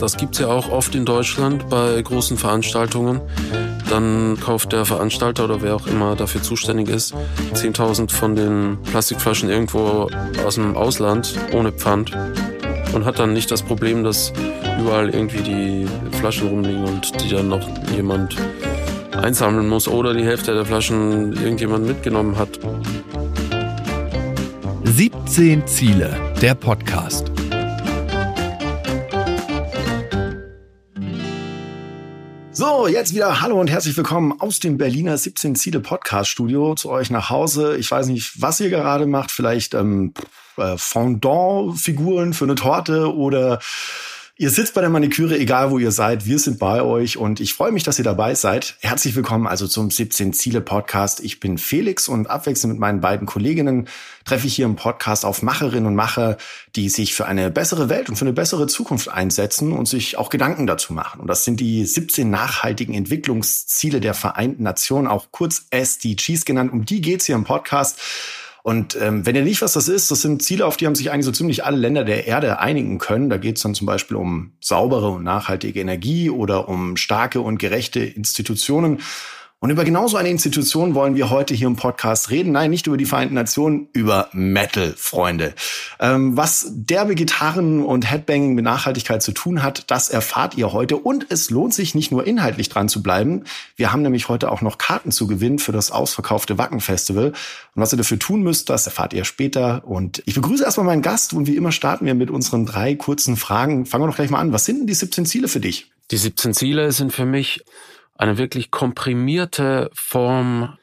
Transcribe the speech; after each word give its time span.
Das 0.00 0.16
gibt's 0.16 0.38
ja 0.38 0.48
auch 0.48 0.70
oft 0.70 0.94
in 0.94 1.04
Deutschland 1.04 1.68
bei 1.68 2.00
großen 2.00 2.36
Veranstaltungen. 2.36 3.20
Dann 3.88 4.38
kauft 4.40 4.72
der 4.72 4.84
Veranstalter 4.84 5.44
oder 5.44 5.62
wer 5.62 5.74
auch 5.76 5.86
immer 5.86 6.16
dafür 6.16 6.42
zuständig 6.42 6.88
ist 6.88 7.14
10.000 7.54 8.10
von 8.10 8.34
den 8.34 8.78
Plastikflaschen 8.82 9.48
irgendwo 9.48 10.10
aus 10.44 10.56
dem 10.56 10.76
Ausland 10.76 11.34
ohne 11.52 11.72
Pfand 11.72 12.12
und 12.94 13.04
hat 13.04 13.18
dann 13.18 13.32
nicht 13.32 13.50
das 13.50 13.62
Problem, 13.62 14.02
dass 14.02 14.32
überall 14.80 15.10
irgendwie 15.10 15.42
die 15.42 15.86
Flaschen 16.18 16.48
rumliegen 16.48 16.84
und 16.84 17.22
die 17.22 17.30
dann 17.30 17.48
noch 17.48 17.66
jemand 17.94 18.36
einsammeln 19.16 19.68
muss 19.68 19.88
oder 19.88 20.14
die 20.14 20.24
Hälfte 20.24 20.52
der 20.54 20.64
Flaschen 20.64 21.32
irgendjemand 21.34 21.86
mitgenommen 21.86 22.36
hat. 22.36 22.58
17 24.84 25.66
Ziele, 25.66 26.16
der 26.40 26.54
Podcast. 26.54 27.35
So, 32.68 32.88
jetzt 32.88 33.14
wieder 33.14 33.42
Hallo 33.42 33.60
und 33.60 33.70
herzlich 33.70 33.96
willkommen 33.96 34.40
aus 34.40 34.58
dem 34.58 34.76
Berliner 34.76 35.16
17 35.16 35.54
Ziele 35.54 35.78
Podcast 35.78 36.30
Studio 36.30 36.74
zu 36.74 36.90
euch 36.90 37.10
nach 37.10 37.30
Hause. 37.30 37.76
Ich 37.76 37.88
weiß 37.88 38.08
nicht, 38.08 38.42
was 38.42 38.58
ihr 38.58 38.70
gerade 38.70 39.06
macht, 39.06 39.30
vielleicht 39.30 39.72
ähm, 39.74 40.12
äh, 40.56 40.76
Fondant-Figuren 40.76 42.32
für 42.32 42.44
eine 42.44 42.56
Torte 42.56 43.14
oder 43.14 43.60
Ihr 44.38 44.50
sitzt 44.50 44.74
bei 44.74 44.82
der 44.82 44.90
Maniküre, 44.90 45.38
egal 45.38 45.70
wo 45.70 45.78
ihr 45.78 45.92
seid. 45.92 46.26
Wir 46.26 46.38
sind 46.38 46.58
bei 46.58 46.82
euch 46.82 47.16
und 47.16 47.40
ich 47.40 47.54
freue 47.54 47.72
mich, 47.72 47.84
dass 47.84 47.96
ihr 47.98 48.04
dabei 48.04 48.34
seid. 48.34 48.76
Herzlich 48.80 49.16
willkommen 49.16 49.46
also 49.46 49.66
zum 49.66 49.90
17 49.90 50.34
Ziele 50.34 50.60
Podcast. 50.60 51.20
Ich 51.20 51.40
bin 51.40 51.56
Felix 51.56 52.06
und 52.06 52.28
abwechselnd 52.28 52.74
mit 52.74 52.78
meinen 52.78 53.00
beiden 53.00 53.26
Kolleginnen 53.26 53.88
treffe 54.26 54.46
ich 54.46 54.54
hier 54.54 54.66
im 54.66 54.76
Podcast 54.76 55.24
auf 55.24 55.40
Macherinnen 55.40 55.86
und 55.86 55.94
Macher, 55.94 56.36
die 56.74 56.90
sich 56.90 57.14
für 57.14 57.24
eine 57.24 57.50
bessere 57.50 57.88
Welt 57.88 58.10
und 58.10 58.16
für 58.16 58.26
eine 58.26 58.34
bessere 58.34 58.66
Zukunft 58.66 59.08
einsetzen 59.08 59.72
und 59.72 59.88
sich 59.88 60.18
auch 60.18 60.28
Gedanken 60.28 60.66
dazu 60.66 60.92
machen. 60.92 61.22
Und 61.22 61.28
das 61.28 61.46
sind 61.46 61.58
die 61.58 61.86
17 61.86 62.28
nachhaltigen 62.28 62.92
Entwicklungsziele 62.92 64.02
der 64.02 64.12
Vereinten 64.12 64.64
Nationen, 64.64 65.06
auch 65.06 65.28
kurz 65.30 65.64
SDGs 65.70 66.44
genannt. 66.44 66.74
Um 66.74 66.84
die 66.84 67.00
geht's 67.00 67.24
hier 67.24 67.36
im 67.36 67.44
Podcast. 67.44 67.98
Und 68.66 68.98
ähm, 69.00 69.24
wenn 69.24 69.36
ihr 69.36 69.44
nicht, 69.44 69.62
was 69.62 69.74
das 69.74 69.86
ist, 69.86 70.10
das 70.10 70.22
sind 70.22 70.42
Ziele, 70.42 70.66
auf 70.66 70.76
die 70.76 70.86
haben 70.86 70.96
sich 70.96 71.12
eigentlich 71.12 71.24
so 71.24 71.30
ziemlich 71.30 71.64
alle 71.64 71.76
Länder 71.76 72.02
der 72.02 72.26
Erde 72.26 72.58
einigen 72.58 72.98
können. 72.98 73.30
Da 73.30 73.36
geht 73.36 73.58
es 73.58 73.62
dann 73.62 73.76
zum 73.76 73.86
Beispiel 73.86 74.16
um 74.16 74.54
saubere 74.60 75.10
und 75.10 75.22
nachhaltige 75.22 75.78
Energie 75.78 76.30
oder 76.30 76.68
um 76.68 76.96
starke 76.96 77.40
und 77.40 77.58
gerechte 77.58 78.00
Institutionen. 78.00 78.98
Und 79.58 79.70
über 79.70 79.84
genauso 79.84 80.18
eine 80.18 80.28
Institution 80.28 80.94
wollen 80.94 81.14
wir 81.14 81.30
heute 81.30 81.54
hier 81.54 81.66
im 81.66 81.76
Podcast 81.76 82.28
reden. 82.30 82.52
Nein, 82.52 82.70
nicht 82.70 82.86
über 82.86 82.98
die 82.98 83.06
Vereinten 83.06 83.34
Nationen, 83.34 83.88
über 83.94 84.28
Metal, 84.32 84.92
Freunde. 84.98 85.54
Ähm, 85.98 86.36
was 86.36 86.66
derbe 86.70 87.14
Gitarren 87.14 87.82
und 87.82 88.10
Headbanging 88.10 88.54
mit 88.54 88.66
Nachhaltigkeit 88.66 89.22
zu 89.22 89.32
tun 89.32 89.62
hat, 89.62 89.90
das 89.90 90.10
erfahrt 90.10 90.58
ihr 90.58 90.74
heute. 90.74 90.98
Und 90.98 91.28
es 91.30 91.48
lohnt 91.48 91.72
sich 91.72 91.94
nicht 91.94 92.12
nur 92.12 92.26
inhaltlich 92.26 92.68
dran 92.68 92.90
zu 92.90 93.02
bleiben. 93.02 93.44
Wir 93.76 93.92
haben 93.94 94.02
nämlich 94.02 94.28
heute 94.28 94.52
auch 94.52 94.60
noch 94.60 94.76
Karten 94.76 95.10
zu 95.10 95.26
gewinnen 95.26 95.58
für 95.58 95.72
das 95.72 95.90
ausverkaufte 95.90 96.58
Wacken 96.58 96.80
Festival. 96.80 97.28
Und 97.28 97.34
was 97.82 97.94
ihr 97.94 97.98
dafür 97.98 98.18
tun 98.18 98.42
müsst, 98.42 98.68
das 98.68 98.84
erfahrt 98.84 99.14
ihr 99.14 99.24
später. 99.24 99.84
Und 99.86 100.22
ich 100.26 100.34
begrüße 100.34 100.64
erstmal 100.64 100.84
meinen 100.84 101.02
Gast 101.02 101.32
und 101.32 101.46
wie 101.46 101.56
immer 101.56 101.72
starten 101.72 102.04
wir 102.04 102.14
mit 102.14 102.30
unseren 102.30 102.66
drei 102.66 102.94
kurzen 102.94 103.36
Fragen. 103.36 103.86
Fangen 103.86 104.04
wir 104.04 104.08
doch 104.08 104.16
gleich 104.16 104.28
mal 104.28 104.40
an. 104.40 104.52
Was 104.52 104.66
sind 104.66 104.80
denn 104.80 104.86
die 104.86 104.92
17 104.92 105.24
Ziele 105.24 105.48
für 105.48 105.60
dich? 105.60 105.90
Die 106.10 106.18
17 106.18 106.52
Ziele 106.52 106.92
sind 106.92 107.12
für 107.14 107.24
mich 107.24 107.64
eine 108.18 108.38
wirklich 108.38 108.70
komprimierte 108.70 109.90
Form 109.94 110.76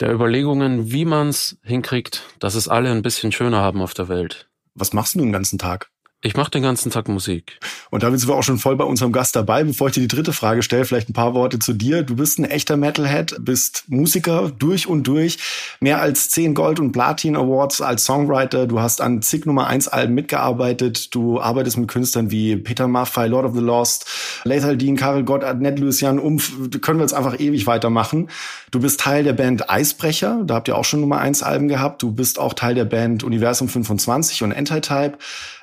der 0.00 0.12
Überlegungen, 0.12 0.90
wie 0.90 1.04
man 1.04 1.28
es 1.28 1.58
hinkriegt, 1.62 2.24
dass 2.40 2.54
es 2.54 2.68
alle 2.68 2.90
ein 2.90 3.02
bisschen 3.02 3.30
schöner 3.30 3.58
haben 3.58 3.80
auf 3.80 3.94
der 3.94 4.08
Welt. 4.08 4.48
Was 4.74 4.92
machst 4.92 5.14
du 5.14 5.20
den 5.20 5.32
ganzen 5.32 5.58
Tag? 5.58 5.91
Ich 6.24 6.36
mache 6.36 6.52
den 6.52 6.62
ganzen 6.62 6.92
Tag 6.92 7.08
Musik. 7.08 7.58
Und 7.90 8.04
damit 8.04 8.20
sind 8.20 8.28
wir 8.28 8.36
auch 8.36 8.44
schon 8.44 8.58
voll 8.58 8.76
bei 8.76 8.84
unserem 8.84 9.10
Gast 9.10 9.34
dabei. 9.34 9.64
Bevor 9.64 9.88
ich 9.88 9.94
dir 9.94 10.02
die 10.02 10.08
dritte 10.08 10.32
Frage 10.32 10.62
stelle, 10.62 10.84
vielleicht 10.84 11.10
ein 11.10 11.14
paar 11.14 11.34
Worte 11.34 11.58
zu 11.58 11.72
dir. 11.72 12.04
Du 12.04 12.14
bist 12.14 12.38
ein 12.38 12.44
echter 12.44 12.76
Metalhead, 12.76 13.34
bist 13.40 13.86
Musiker 13.88 14.52
durch 14.56 14.86
und 14.86 15.02
durch. 15.08 15.38
Mehr 15.80 16.00
als 16.00 16.30
zehn 16.30 16.54
Gold- 16.54 16.78
und 16.78 16.92
Platin-Awards 16.92 17.80
als 17.80 18.04
Songwriter. 18.04 18.68
Du 18.68 18.78
hast 18.78 19.00
an 19.00 19.20
zig 19.20 19.46
Nummer 19.46 19.66
1 19.66 19.88
Alben 19.88 20.14
mitgearbeitet. 20.14 21.12
Du 21.12 21.40
arbeitest 21.40 21.76
mit 21.78 21.88
Künstlern 21.88 22.30
wie 22.30 22.54
Peter 22.54 22.86
Maffay, 22.86 23.26
Lord 23.26 23.44
of 23.44 23.54
the 23.56 23.60
Lost, 23.60 24.06
Lethal 24.44 24.76
Dean, 24.76 24.94
Karel 24.94 25.24
Gott, 25.24 25.42
Ned 25.58 25.80
Lucian, 25.80 26.20
Umf. 26.20 26.52
Können 26.82 27.00
wir 27.00 27.04
jetzt 27.04 27.14
einfach 27.14 27.40
ewig 27.40 27.66
weitermachen. 27.66 28.28
Du 28.70 28.78
bist 28.78 29.00
Teil 29.00 29.24
der 29.24 29.32
Band 29.32 29.68
Eisbrecher. 29.68 30.42
Da 30.44 30.54
habt 30.54 30.68
ihr 30.68 30.78
auch 30.78 30.84
schon 30.84 31.00
Nummer 31.00 31.18
1 31.18 31.42
Alben 31.42 31.66
gehabt. 31.66 32.00
Du 32.00 32.12
bist 32.12 32.38
auch 32.38 32.54
Teil 32.54 32.76
der 32.76 32.84
Band 32.84 33.24
Universum 33.24 33.68
25 33.68 34.44
und 34.44 34.52
Anti-Type 34.52 35.18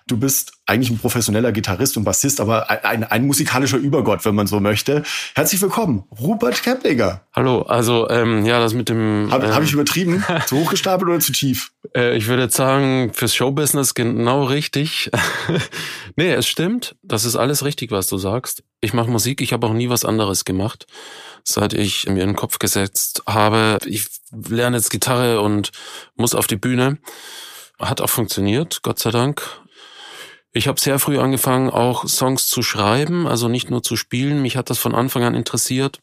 du 0.10 0.18
bist 0.18 0.54
eigentlich 0.66 0.90
ein 0.90 0.98
professioneller 0.98 1.52
Gitarrist 1.52 1.96
und 1.98 2.04
Bassist, 2.04 2.42
aber 2.42 2.70
ein, 2.70 3.04
ein, 3.04 3.26
musikalischer 3.26 3.78
Übergott, 3.78 4.26
wenn 4.26 4.36
man 4.36 4.48
so 4.48 4.60
möchte. 4.60 5.04
Herzlich 5.36 5.62
willkommen, 5.62 6.04
Rupert 6.20 6.62
Keplinger. 6.64 7.22
Hallo, 7.34 7.62
also 7.62 8.10
ähm, 8.10 8.46
ja, 8.46 8.60
das 8.60 8.74
mit 8.74 8.90
dem... 8.90 9.30
Habe 9.32 9.48
ähm, 9.48 9.56
hab 9.56 9.64
ich 9.64 9.74
übertrieben? 9.74 10.24
zu 10.48 10.58
hochgestapelt 10.58 11.10
oder 11.10 11.20
zu 11.20 11.32
tief? 11.32 11.72
Äh, 11.96 12.18
ich 12.18 12.28
würde 12.28 12.50
sagen, 12.50 13.12
fürs 13.14 13.36
Showbusiness 13.36 13.94
genau 13.94 14.46
richtig. 14.46 15.12
nee, 16.16 16.32
es 16.32 16.48
stimmt. 16.48 16.96
Das 17.04 17.26
ist 17.26 17.36
alles 17.36 17.64
richtig, 17.64 17.92
was 17.92 18.08
du 18.08 18.18
sagst. 18.18 18.64
Ich 18.82 18.94
mache 18.94 19.10
Musik, 19.10 19.42
ich 19.42 19.54
habe 19.54 19.68
auch 19.68 19.74
nie 19.74 19.90
was 19.90 20.06
anderes 20.06 20.46
gemacht 20.46 20.88
seit 21.46 21.74
ich 21.74 22.06
mir 22.06 22.22
in 22.22 22.30
den 22.30 22.36
Kopf 22.36 22.60
gesetzt 22.60 23.24
habe, 23.26 23.80
ich 23.86 24.08
lerne 24.32 24.78
jetzt 24.78 24.92
Gitarre 24.92 25.42
und 25.42 25.72
muss 26.16 26.36
auf 26.36 26.46
die 26.46 26.58
Bühne. 26.58 27.00
Hat 27.80 28.02
auch 28.02 28.10
funktioniert, 28.10 28.82
Gott 28.84 29.00
sei 29.00 29.10
Dank. 29.10 29.42
Ich 30.52 30.68
habe 30.68 30.80
sehr 30.80 30.98
früh 31.00 31.20
angefangen, 31.20 31.70
auch 31.70 32.08
Songs 32.08 32.48
zu 32.48 32.64
schreiben, 32.64 33.28
also 33.28 33.48
nicht 33.48 33.70
nur 33.70 33.84
zu 33.84 33.96
spielen. 33.96 34.42
Mich 34.42 34.58
hat 34.58 34.70
das 34.70 34.80
von 34.80 34.96
Anfang 34.96 35.24
an 35.24 35.36
interessiert. 35.36 36.00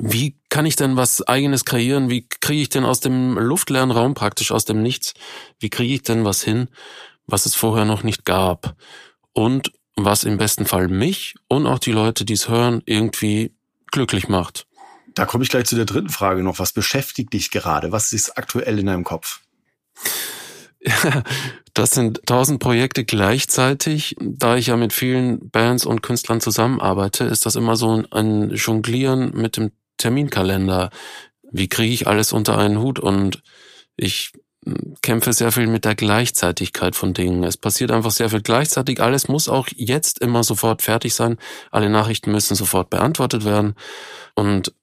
Wie 0.00 0.38
kann 0.48 0.64
ich 0.64 0.76
denn 0.76 0.96
was 0.96 1.26
eigenes 1.26 1.64
kreieren? 1.64 2.08
Wie 2.08 2.26
kriege 2.28 2.62
ich 2.62 2.68
denn 2.68 2.84
aus 2.84 3.00
dem 3.00 3.36
luftleeren 3.38 3.90
Raum 3.90 4.14
praktisch 4.14 4.52
aus 4.52 4.64
dem 4.64 4.82
Nichts? 4.82 5.14
Wie 5.58 5.70
kriege 5.70 5.94
ich 5.94 6.02
denn 6.02 6.24
was 6.24 6.42
hin, 6.42 6.68
was 7.26 7.46
es 7.46 7.54
vorher 7.54 7.84
noch 7.84 8.02
nicht 8.02 8.24
gab? 8.24 8.74
Und 9.32 9.72
was 9.96 10.24
im 10.24 10.38
besten 10.38 10.64
Fall 10.64 10.88
mich 10.88 11.34
und 11.48 11.66
auch 11.66 11.78
die 11.78 11.92
Leute, 11.92 12.24
die 12.24 12.34
es 12.34 12.48
hören, 12.48 12.82
irgendwie 12.86 13.54
glücklich 13.90 14.28
macht. 14.28 14.66
Da 15.14 15.26
komme 15.26 15.42
ich 15.42 15.50
gleich 15.50 15.66
zu 15.66 15.74
der 15.74 15.84
dritten 15.84 16.10
Frage 16.10 16.42
noch. 16.42 16.58
Was 16.58 16.72
beschäftigt 16.72 17.32
dich 17.32 17.50
gerade? 17.50 17.90
Was 17.90 18.12
ist 18.12 18.38
aktuell 18.38 18.78
in 18.78 18.86
deinem 18.86 19.04
Kopf? 19.04 19.40
Das 21.74 21.90
sind 21.90 22.24
tausend 22.26 22.60
Projekte 22.60 23.04
gleichzeitig. 23.04 24.16
Da 24.20 24.56
ich 24.56 24.68
ja 24.68 24.76
mit 24.76 24.92
vielen 24.92 25.50
Bands 25.50 25.84
und 25.86 26.02
Künstlern 26.02 26.40
zusammenarbeite, 26.40 27.24
ist 27.24 27.46
das 27.46 27.56
immer 27.56 27.76
so 27.76 28.02
ein 28.10 28.50
Jonglieren 28.50 29.32
mit 29.34 29.56
dem 29.56 29.72
Terminkalender. 29.96 30.90
Wie 31.50 31.68
kriege 31.68 31.92
ich 31.92 32.06
alles 32.06 32.32
unter 32.32 32.58
einen 32.58 32.78
Hut? 32.78 32.98
Und 32.98 33.42
ich 33.96 34.32
kämpfe 35.02 35.32
sehr 35.32 35.52
viel 35.52 35.66
mit 35.66 35.84
der 35.84 35.94
Gleichzeitigkeit 35.94 36.94
von 36.94 37.14
Dingen. 37.14 37.44
Es 37.44 37.56
passiert 37.56 37.90
einfach 37.90 38.10
sehr 38.10 38.30
viel 38.30 38.42
gleichzeitig. 38.42 39.00
Alles 39.00 39.28
muss 39.28 39.48
auch 39.48 39.68
jetzt 39.74 40.20
immer 40.20 40.44
sofort 40.44 40.82
fertig 40.82 41.14
sein. 41.14 41.38
Alle 41.70 41.90
Nachrichten 41.90 42.30
müssen 42.30 42.54
sofort 42.54 42.90
beantwortet 42.90 43.44
werden. 43.44 43.74
Und 44.34 44.74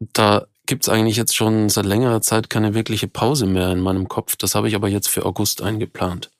da 0.00 0.46
gibt's 0.66 0.88
eigentlich 0.88 1.16
jetzt 1.16 1.36
schon 1.36 1.68
seit 1.68 1.86
längerer 1.86 2.20
Zeit 2.20 2.50
keine 2.50 2.74
wirkliche 2.74 3.08
Pause 3.08 3.46
mehr 3.46 3.70
in 3.72 3.80
meinem 3.80 4.08
Kopf. 4.08 4.36
Das 4.36 4.54
habe 4.54 4.68
ich 4.68 4.74
aber 4.74 4.88
jetzt 4.88 5.08
für 5.08 5.26
August 5.26 5.62
eingeplant. 5.62 6.30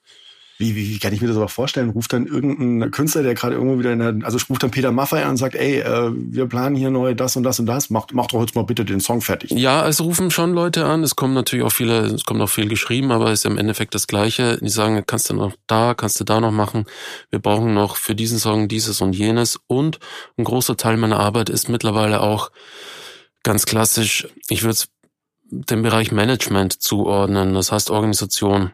Wie, 0.56 0.76
wie, 0.76 0.88
wie 0.88 0.98
kann 1.00 1.12
ich 1.12 1.20
mir 1.20 1.26
das 1.26 1.36
aber 1.36 1.48
vorstellen? 1.48 1.90
Ruft 1.90 2.12
dann 2.12 2.26
irgendein 2.28 2.92
Künstler, 2.92 3.24
der 3.24 3.34
gerade 3.34 3.56
irgendwo 3.56 3.80
wieder 3.80 3.92
in 3.92 3.98
der, 3.98 4.14
also 4.22 4.38
ruft 4.48 4.62
dann 4.62 4.70
Peter 4.70 4.92
Maffay 4.92 5.22
an 5.22 5.30
und 5.30 5.36
sagt, 5.36 5.56
ey, 5.56 5.80
äh, 5.80 6.12
wir 6.14 6.46
planen 6.46 6.76
hier 6.76 6.90
neu 6.90 7.14
das 7.14 7.34
und 7.34 7.42
das 7.42 7.58
und 7.58 7.66
das, 7.66 7.90
mach, 7.90 8.06
mach 8.12 8.28
doch 8.28 8.40
jetzt 8.40 8.54
mal 8.54 8.62
bitte 8.62 8.84
den 8.84 9.00
Song 9.00 9.20
fertig. 9.20 9.50
Ja, 9.50 9.88
es 9.88 10.00
rufen 10.00 10.30
schon 10.30 10.52
Leute 10.52 10.84
an, 10.84 11.02
es 11.02 11.16
kommen 11.16 11.34
natürlich 11.34 11.64
auch 11.64 11.72
viele, 11.72 12.02
es 12.02 12.24
kommt 12.24 12.40
auch 12.40 12.48
viel 12.48 12.68
geschrieben, 12.68 13.10
aber 13.10 13.32
es 13.32 13.40
ist 13.40 13.46
im 13.46 13.58
Endeffekt 13.58 13.96
das 13.96 14.06
Gleiche. 14.06 14.58
Die 14.58 14.68
sagen, 14.68 15.02
kannst 15.04 15.28
du 15.28 15.34
noch 15.34 15.54
da, 15.66 15.94
kannst 15.94 16.20
du 16.20 16.24
da 16.24 16.40
noch 16.40 16.52
machen. 16.52 16.84
Wir 17.30 17.40
brauchen 17.40 17.74
noch 17.74 17.96
für 17.96 18.14
diesen 18.14 18.38
Song 18.38 18.68
dieses 18.68 19.00
und 19.00 19.12
jenes. 19.12 19.58
Und 19.66 19.98
ein 20.38 20.44
großer 20.44 20.76
Teil 20.76 20.96
meiner 20.98 21.18
Arbeit 21.18 21.50
ist 21.50 21.68
mittlerweile 21.68 22.20
auch 22.20 22.52
ganz 23.44 23.66
klassisch, 23.66 24.26
ich 24.48 24.62
würde 24.62 24.72
es 24.72 24.88
dem 25.44 25.82
Bereich 25.82 26.10
Management 26.10 26.82
zuordnen, 26.82 27.54
das 27.54 27.70
heißt 27.70 27.90
Organisation, 27.90 28.72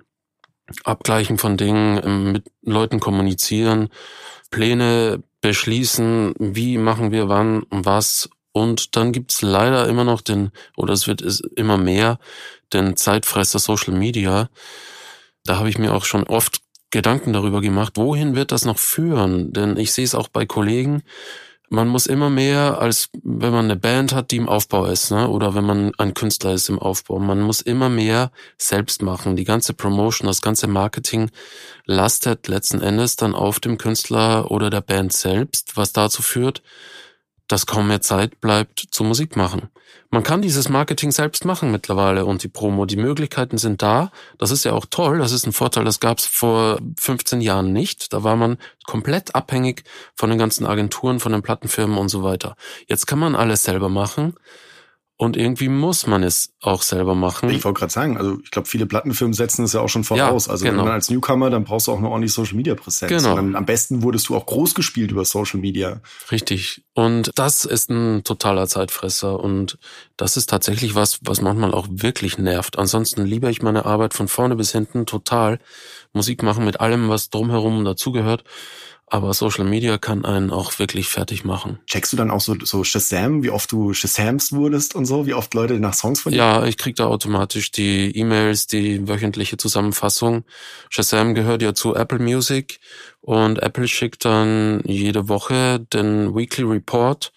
Abgleichen 0.85 1.37
von 1.37 1.59
Dingen, 1.59 2.01
ähm, 2.03 2.33
mit 2.33 2.45
Leuten 2.63 3.01
kommunizieren, 3.01 3.91
Pläne 4.51 5.23
beschließen, 5.43 6.35
wie 6.39 6.79
machen 6.79 7.13
wir 7.13 7.29
wann 7.29 7.65
was. 7.71 8.31
Und 8.53 8.97
dann 8.97 9.13
gibt's 9.13 9.43
leider 9.43 9.87
immer 9.89 10.05
noch 10.05 10.23
den, 10.23 10.51
oder 10.77 10.93
es 10.93 11.07
wird 11.07 11.23
immer 11.57 11.77
mehr, 11.77 12.19
den 12.73 12.97
Zeitfresser 12.97 13.59
Social 13.59 13.95
Media. 13.95 14.49
Da 15.45 15.59
habe 15.59 15.69
ich 15.69 15.79
mir 15.79 15.95
auch 15.95 16.05
schon 16.05 16.25
oft 16.25 16.61
Gedanken 16.91 17.33
darüber 17.33 17.61
gemacht, 17.61 17.93
wohin 17.97 18.35
wird 18.35 18.51
das 18.51 18.65
noch 18.65 18.79
führen? 18.79 19.53
Denn 19.53 19.77
ich 19.77 19.93
sehe 19.93 20.05
es 20.05 20.17
auch 20.17 20.29
bei 20.29 20.47
Kollegen, 20.47 21.03
man 21.71 21.87
muss 21.87 22.07
immer 22.07 22.31
mehr, 22.31 22.81
als 22.81 23.11
wenn 23.23 23.53
man 23.53 23.67
eine 23.67 23.77
Band 23.77 24.13
hat, 24.13 24.33
die 24.33 24.37
im 24.37 24.49
Aufbau 24.49 24.87
ist, 24.87 25.13
ne? 25.13 25.29
oder 25.29 25.55
wenn 25.55 25.65
man 25.65 25.93
ein 25.99 26.15
Künstler 26.15 26.53
ist 26.53 26.69
im 26.69 26.81
Aufbau. 26.81 27.21
Man 27.21 27.41
muss 27.41 27.61
immer 27.61 27.89
mehr 27.89 28.33
selbst 28.59 29.03
machen. 29.03 29.37
Die 29.37 29.45
ganze 29.45 29.73
Promotion, 29.73 30.27
das 30.27 30.43
ganze 30.43 30.67
Marketing 30.67 31.31
lastet 31.87 32.49
letzten 32.49 32.83
Endes 32.83 33.15
dann 33.15 33.37
auf 33.37 33.61
dem 33.61 33.79
Künstler 33.79 34.51
oder 34.51 34.69
der 34.69 34.81
Band 34.81 35.13
selbst, 35.13 35.77
was 35.77 35.93
dazu 35.93 36.23
führt, 36.23 36.61
dass 37.51 37.67
kaum 37.67 37.89
mehr 37.89 38.01
Zeit 38.01 38.41
bleibt 38.41 38.81
zu 38.91 39.05
Musik 39.05 39.37
machen. 39.37 39.69
Man 40.13 40.25
kann 40.25 40.43
dieses 40.43 40.69
Marketing 40.69 41.13
selbst 41.13 41.45
machen 41.45 41.71
mittlerweile 41.71 42.25
und 42.25 42.43
die 42.43 42.49
Promo. 42.49 42.85
Die 42.85 42.97
Möglichkeiten 42.97 43.59
sind 43.59 43.81
da. 43.81 44.11
Das 44.39 44.51
ist 44.51 44.65
ja 44.65 44.73
auch 44.73 44.87
toll. 44.91 45.19
Das 45.19 45.31
ist 45.31 45.47
ein 45.47 45.53
Vorteil. 45.53 45.85
Das 45.85 46.01
gab 46.01 46.19
es 46.19 46.27
vor 46.27 46.81
15 46.99 47.41
Jahren 47.41 47.73
nicht. 47.73 48.13
Da 48.13 48.25
war 48.25 48.35
man 48.35 48.59
komplett 48.87 49.35
abhängig 49.37 49.85
von 50.17 50.31
den 50.31 50.39
ganzen 50.39 50.67
Agenturen, 50.67 51.21
von 51.21 51.31
den 51.31 51.43
Plattenfirmen 51.43 51.97
und 51.97 52.09
so 52.09 52.25
weiter. 52.25 52.57
Jetzt 52.89 53.07
kann 53.07 53.21
man 53.21 53.37
alles 53.37 53.63
selber 53.63 53.89
machen. 53.89 54.35
Und 55.21 55.37
irgendwie 55.37 55.69
muss 55.69 56.07
man 56.07 56.23
es 56.23 56.55
auch 56.63 56.81
selber 56.81 57.15
machen. 57.15 57.51
Ich 57.51 57.63
wollte 57.63 57.81
gerade 57.81 57.93
sagen, 57.93 58.17
also 58.17 58.39
ich 58.43 58.51
glaube, 58.51 58.67
viele 58.67 58.87
Plattenfirmen 58.87 59.35
setzen 59.35 59.67
es 59.67 59.75
ja 59.75 59.83
auch 59.83 59.89
schon 59.91 60.03
voraus. 60.03 60.47
Ja, 60.47 60.53
also 60.53 60.65
genau. 60.65 60.79
wenn 60.79 60.85
man 60.87 60.95
als 60.95 61.11
Newcomer, 61.11 61.51
dann 61.51 61.65
brauchst 61.65 61.89
du 61.89 61.93
auch 61.93 61.99
eine 61.99 62.09
ordentliche 62.09 62.33
Social 62.33 62.57
Media 62.57 62.75
Präsenz. 62.75 63.23
Genau. 63.23 63.37
Und 63.37 63.55
am 63.55 63.67
besten 63.67 64.03
wurdest 64.03 64.31
du 64.31 64.37
auch 64.37 64.47
groß 64.47 64.75
gespielt 64.75 65.11
über 65.11 65.27
Social 65.27 65.61
Media. 65.61 66.01
Richtig. 66.31 66.85
Und 66.95 67.33
das 67.35 67.67
ist 67.67 67.91
ein 67.91 68.25
totaler 68.25 68.67
Zeitfresser. 68.67 69.39
Und 69.39 69.77
das 70.17 70.39
ist 70.39 70.49
tatsächlich 70.49 70.95
was, 70.95 71.19
was 71.21 71.43
manchmal 71.43 71.75
auch 71.75 71.89
wirklich 71.91 72.39
nervt. 72.39 72.79
Ansonsten 72.79 73.27
liebe 73.27 73.51
ich 73.51 73.61
meine 73.61 73.85
Arbeit 73.85 74.15
von 74.15 74.27
vorne 74.27 74.57
bis 74.57 74.73
hinten 74.73 75.05
total. 75.05 75.59
Musik 76.15 76.43
machen 76.43 76.65
mit 76.65 76.81
allem, 76.81 77.11
was 77.11 77.29
drumherum 77.29 77.85
dazugehört. 77.85 78.45
Aber 79.13 79.35
Social 79.35 79.65
Media 79.65 79.99
kann 79.99 80.25
einen 80.25 80.51
auch 80.51 80.79
wirklich 80.79 81.09
fertig 81.09 81.45
machen. 81.45 81.81
Checkst 81.87 82.13
du 82.13 82.17
dann 82.17 82.31
auch 82.31 82.41
so, 82.41 82.55
so 82.63 82.85
Shazam, 82.85 83.43
wie 83.43 83.51
oft 83.51 83.73
du 83.73 83.93
Shazams 83.93 84.53
wurdest 84.53 84.95
und 84.95 85.05
so, 85.05 85.27
wie 85.27 85.35
oft 85.35 85.53
Leute 85.53 85.81
nach 85.81 85.95
Songs 85.95 86.21
von 86.21 86.31
dir? 86.31 86.39
Ja, 86.39 86.65
ich 86.65 86.79
krieg 86.79 86.95
da 86.95 87.07
automatisch 87.07 87.73
die 87.73 88.17
E-Mails, 88.17 88.69
die 88.69 89.09
wöchentliche 89.09 89.57
Zusammenfassung. 89.57 90.45
Shazam 90.91 91.35
gehört 91.35 91.61
ja 91.61 91.75
zu 91.75 91.97
Apple 91.97 92.21
Music 92.21 92.79
und 93.21 93.61
Apple 93.61 93.89
schickt 93.89 94.25
dann 94.25 94.81
jede 94.85 95.29
Woche 95.29 95.81
den 95.93 96.35
Weekly 96.37 96.65
Report 96.65 97.33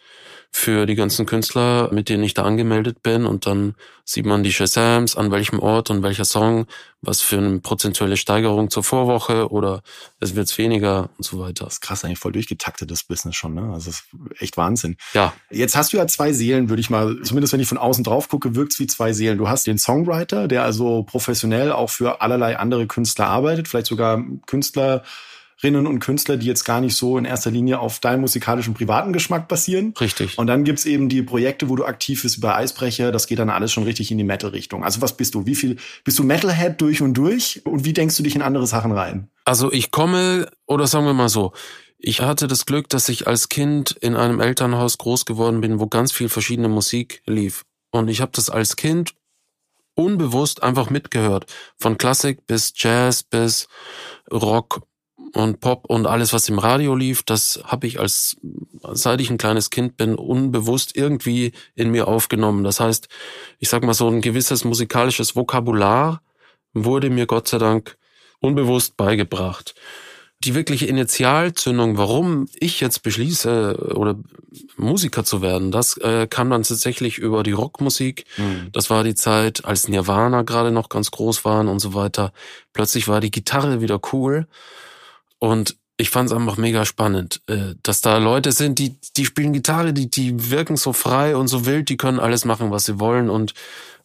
für 0.55 0.85
die 0.85 0.94
ganzen 0.94 1.25
Künstler, 1.25 1.89
mit 1.91 2.09
denen 2.09 2.23
ich 2.23 2.35
da 2.35 2.44
angemeldet 2.44 3.01
bin. 3.01 3.25
Und 3.25 3.47
dann 3.47 3.73
sieht 4.05 4.27
man 4.27 4.44
die 4.44 4.53
Shazams, 4.53 5.15
an 5.15 5.31
welchem 5.31 5.59
Ort 5.59 5.89
und 5.89 6.03
welcher 6.03 6.25
Song, 6.25 6.67
was 7.01 7.21
für 7.21 7.39
eine 7.39 7.59
prozentuelle 7.59 8.17
Steigerung 8.17 8.69
zur 8.69 8.83
Vorwoche 8.83 9.50
oder 9.50 9.81
es 10.19 10.35
wird 10.35 10.55
weniger 10.59 11.09
und 11.17 11.23
so 11.23 11.39
weiter. 11.39 11.65
Das 11.65 11.73
ist 11.73 11.81
krass, 11.81 12.05
eigentlich 12.05 12.19
voll 12.19 12.33
durchgetaktet, 12.33 12.91
das 12.91 13.03
Business 13.03 13.35
schon, 13.35 13.55
ne? 13.55 13.73
Also 13.73 13.89
das 13.89 14.01
ist 14.01 14.41
echt 14.41 14.55
Wahnsinn. 14.55 14.97
Ja. 15.15 15.33
Jetzt 15.50 15.75
hast 15.75 15.91
du 15.91 15.97
ja 15.97 16.05
zwei 16.05 16.33
Seelen, 16.33 16.69
würde 16.69 16.81
ich 16.81 16.91
mal, 16.91 17.19
zumindest 17.23 17.51
wenn 17.53 17.59
ich 17.59 17.67
von 17.67 17.79
außen 17.79 18.03
drauf 18.03 18.29
gucke, 18.29 18.53
wirkt's 18.53 18.79
wie 18.79 18.85
zwei 18.85 19.11
Seelen. 19.11 19.39
Du 19.39 19.49
hast 19.49 19.65
den 19.65 19.79
Songwriter, 19.79 20.47
der 20.47 20.63
also 20.63 21.01
professionell 21.01 21.71
auch 21.71 21.89
für 21.89 22.21
allerlei 22.21 22.59
andere 22.59 22.85
Künstler 22.85 23.25
arbeitet, 23.25 23.67
vielleicht 23.67 23.88
sogar 23.88 24.23
Künstler, 24.45 25.03
Künstlerinnen 25.63 25.88
und 25.88 26.00
Künstler, 26.00 26.36
die 26.36 26.45
jetzt 26.45 26.65
gar 26.65 26.81
nicht 26.81 26.94
so 26.94 27.18
in 27.18 27.24
erster 27.24 27.50
Linie 27.50 27.80
auf 27.80 28.00
deinem 28.00 28.21
musikalischen 28.21 28.74
privaten 28.74 29.13
Geschmack 29.13 29.48
basieren. 29.48 29.94
Richtig. 29.98 30.38
Und 30.38 30.48
dann 30.48 30.65
gibt's 30.65 30.86
eben 30.86 31.07
die 31.07 31.21
Projekte, 31.21 31.69
wo 31.69 31.77
du 31.77 31.86
aktiv 31.86 32.21
bist 32.21 32.38
über 32.38 32.56
Eisbrecher. 32.56 33.13
Das 33.13 33.27
geht 33.27 33.39
dann 33.39 33.50
alles 33.50 33.71
schon 33.71 33.83
richtig 33.83 34.12
in 34.12 34.18
die 34.18 34.25
Metal-Richtung. 34.25 34.83
Also 34.83 35.01
was 35.01 35.15
bist 35.15 35.36
du? 35.36 35.45
Wie 35.45 35.56
viel 35.56 35.77
bist 36.04 36.19
du 36.19 36.24
Metalhead 36.24 36.81
durch 36.81 37.01
und 37.01 37.13
durch? 37.13 37.62
Und 37.63 37.86
wie 37.86 37.94
denkst 37.94 38.18
du 38.18 38.24
dich 38.24 38.36
in 38.36 38.42
andere 38.42 38.68
Sachen 38.68 38.92
rein? 38.92 39.30
Also 39.45 39.71
ich 39.71 39.92
komme, 39.92 40.50
oder 40.68 40.86
sagen 40.86 41.06
wir 41.06 41.13
mal 41.13 41.30
so, 41.30 41.54
ich 41.98 42.19
hatte 42.19 42.48
das 42.48 42.66
Glück, 42.66 42.89
dass 42.89 43.07
ich 43.07 43.27
als 43.27 43.48
Kind 43.48 43.92
in 43.92 44.18
einem 44.18 44.42
Elternhaus 44.42 44.98
groß 44.98 45.24
geworden 45.24 45.62
bin, 45.62 45.80
wo 45.80 45.88
ganz 45.88 46.12
viel 46.12 46.27
verschiedene 46.27 46.68
Musik 46.68 47.21
lief. 47.25 47.63
Und 47.92 48.09
ich 48.09 48.19
habe 48.19 48.33
das 48.36 48.50
als 48.50 48.75
Kind 48.75 49.13
unbewusst 49.95 50.62
einfach 50.62 50.89
mitgehört. 50.89 51.45
Von 51.77 51.98
Klassik 51.98 52.48
bis 52.48 52.74
Jazz 52.75 53.24
bis 53.24 53.69
Rock 54.30 54.81
und 55.33 55.59
Pop 55.59 55.85
und 55.88 56.06
alles, 56.06 56.31
was 56.31 56.47
im 56.47 56.59
Radio 56.59 56.95
lief, 56.95 57.24
das 57.24 57.59
habe 57.65 57.88
ich 57.88 58.00
als, 58.00 58.38
seit 58.94 59.19
ich 59.19 59.30
ein 59.30 59.39
kleines 59.39 59.71
Kind 59.71 59.97
bin, 59.97 60.15
unbewusst 60.15 60.95
irgendwie 60.95 61.53
in 61.75 61.89
mir 61.89 62.07
aufgenommen. 62.07 62.63
Das 62.63 62.80
heißt, 62.80 63.07
ich 63.59 63.69
sag 63.69 63.83
mal 63.83 63.95
so 63.95 64.07
ein 64.07 64.21
gewisses 64.21 64.63
musikalisches 64.63 65.35
Vokabular 65.35 66.21
wurde 66.74 67.09
mir 67.09 67.25
Gott 67.25 67.47
sei 67.47 67.57
Dank 67.57 67.97
unbewusst 68.39 68.95
beigebracht. 68.95 69.74
Die 70.44 70.56
wirkliche 70.56 70.85
Initialzündung, 70.85 71.97
warum 71.97 72.47
ich 72.59 72.81
jetzt 72.81 73.01
beschließe 73.01 73.94
oder 73.95 74.19
Musiker 74.75 75.24
zu 75.24 75.41
werden, 75.41 75.71
das 75.71 75.97
äh, 75.97 76.27
kam 76.27 76.50
dann 76.50 76.63
tatsächlich 76.63 77.18
über 77.18 77.44
die 77.44 77.53
Rockmusik. 77.53 78.25
Mhm. 78.38 78.68
Das 78.71 78.89
war 78.89 79.03
die 79.03 79.15
Zeit, 79.15 79.65
als 79.65 79.88
Nirvana 79.88 80.41
gerade 80.41 80.71
noch 80.71 80.89
ganz 80.89 81.12
groß 81.12 81.45
waren 81.45 81.69
und 81.69 81.80
so 81.80 81.94
weiter. 81.94 82.33
Plötzlich 82.74 83.07
war 83.07 83.21
die 83.21 83.31
Gitarre 83.31 83.81
wieder 83.81 84.01
cool 84.12 84.47
und 85.44 85.75
ich 85.98 86.10
fand 86.10 86.30
es 86.30 86.36
einfach 86.36 86.56
mega 86.56 86.86
spannend, 86.86 87.42
äh, 87.48 87.75
dass 87.84 88.00
da 88.00 88.18
Leute 88.18 88.54
sind, 88.54 88.80
die, 88.80 88.95
die 89.18 89.25
spielen 89.25 89.51
Gitarre, 89.51 89.92
die, 89.92 90.10
die 90.10 90.50
wirken 90.51 90.78
so 90.78 90.94
frei 90.94 91.36
und 91.36 91.50
so 91.50 91.66
wild, 91.66 91.90
die 91.90 91.98
können 91.98 92.22
alles 92.22 92.45
machen, 92.45 92.72
was 92.72 92.86
sie 92.86 92.98
wollen 92.98 93.30
und 93.30 93.54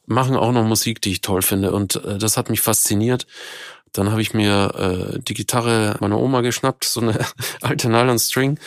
machen 0.04 0.34
auch 0.34 0.50
noch 0.50 0.64
Musik, 0.64 1.00
die 1.00 1.12
ich 1.12 1.20
toll 1.20 1.42
finde. 1.42 1.70
Und 1.70 1.94
äh, 2.04 2.18
das 2.18 2.36
hat 2.36 2.50
mich 2.50 2.60
fasziniert. 2.60 3.28
Dann 3.92 4.10
habe 4.10 4.20
ich 4.20 4.34
mir 4.34 5.14
äh, 5.14 5.20
die 5.20 5.34
Gitarre 5.34 5.96
meiner 6.00 6.18
Oma 6.18 6.40
geschnappt, 6.40 6.82
so 6.82 7.02
eine 7.02 7.24
alte 7.60 7.88
Nylon 7.88 8.18
String, 8.18 8.58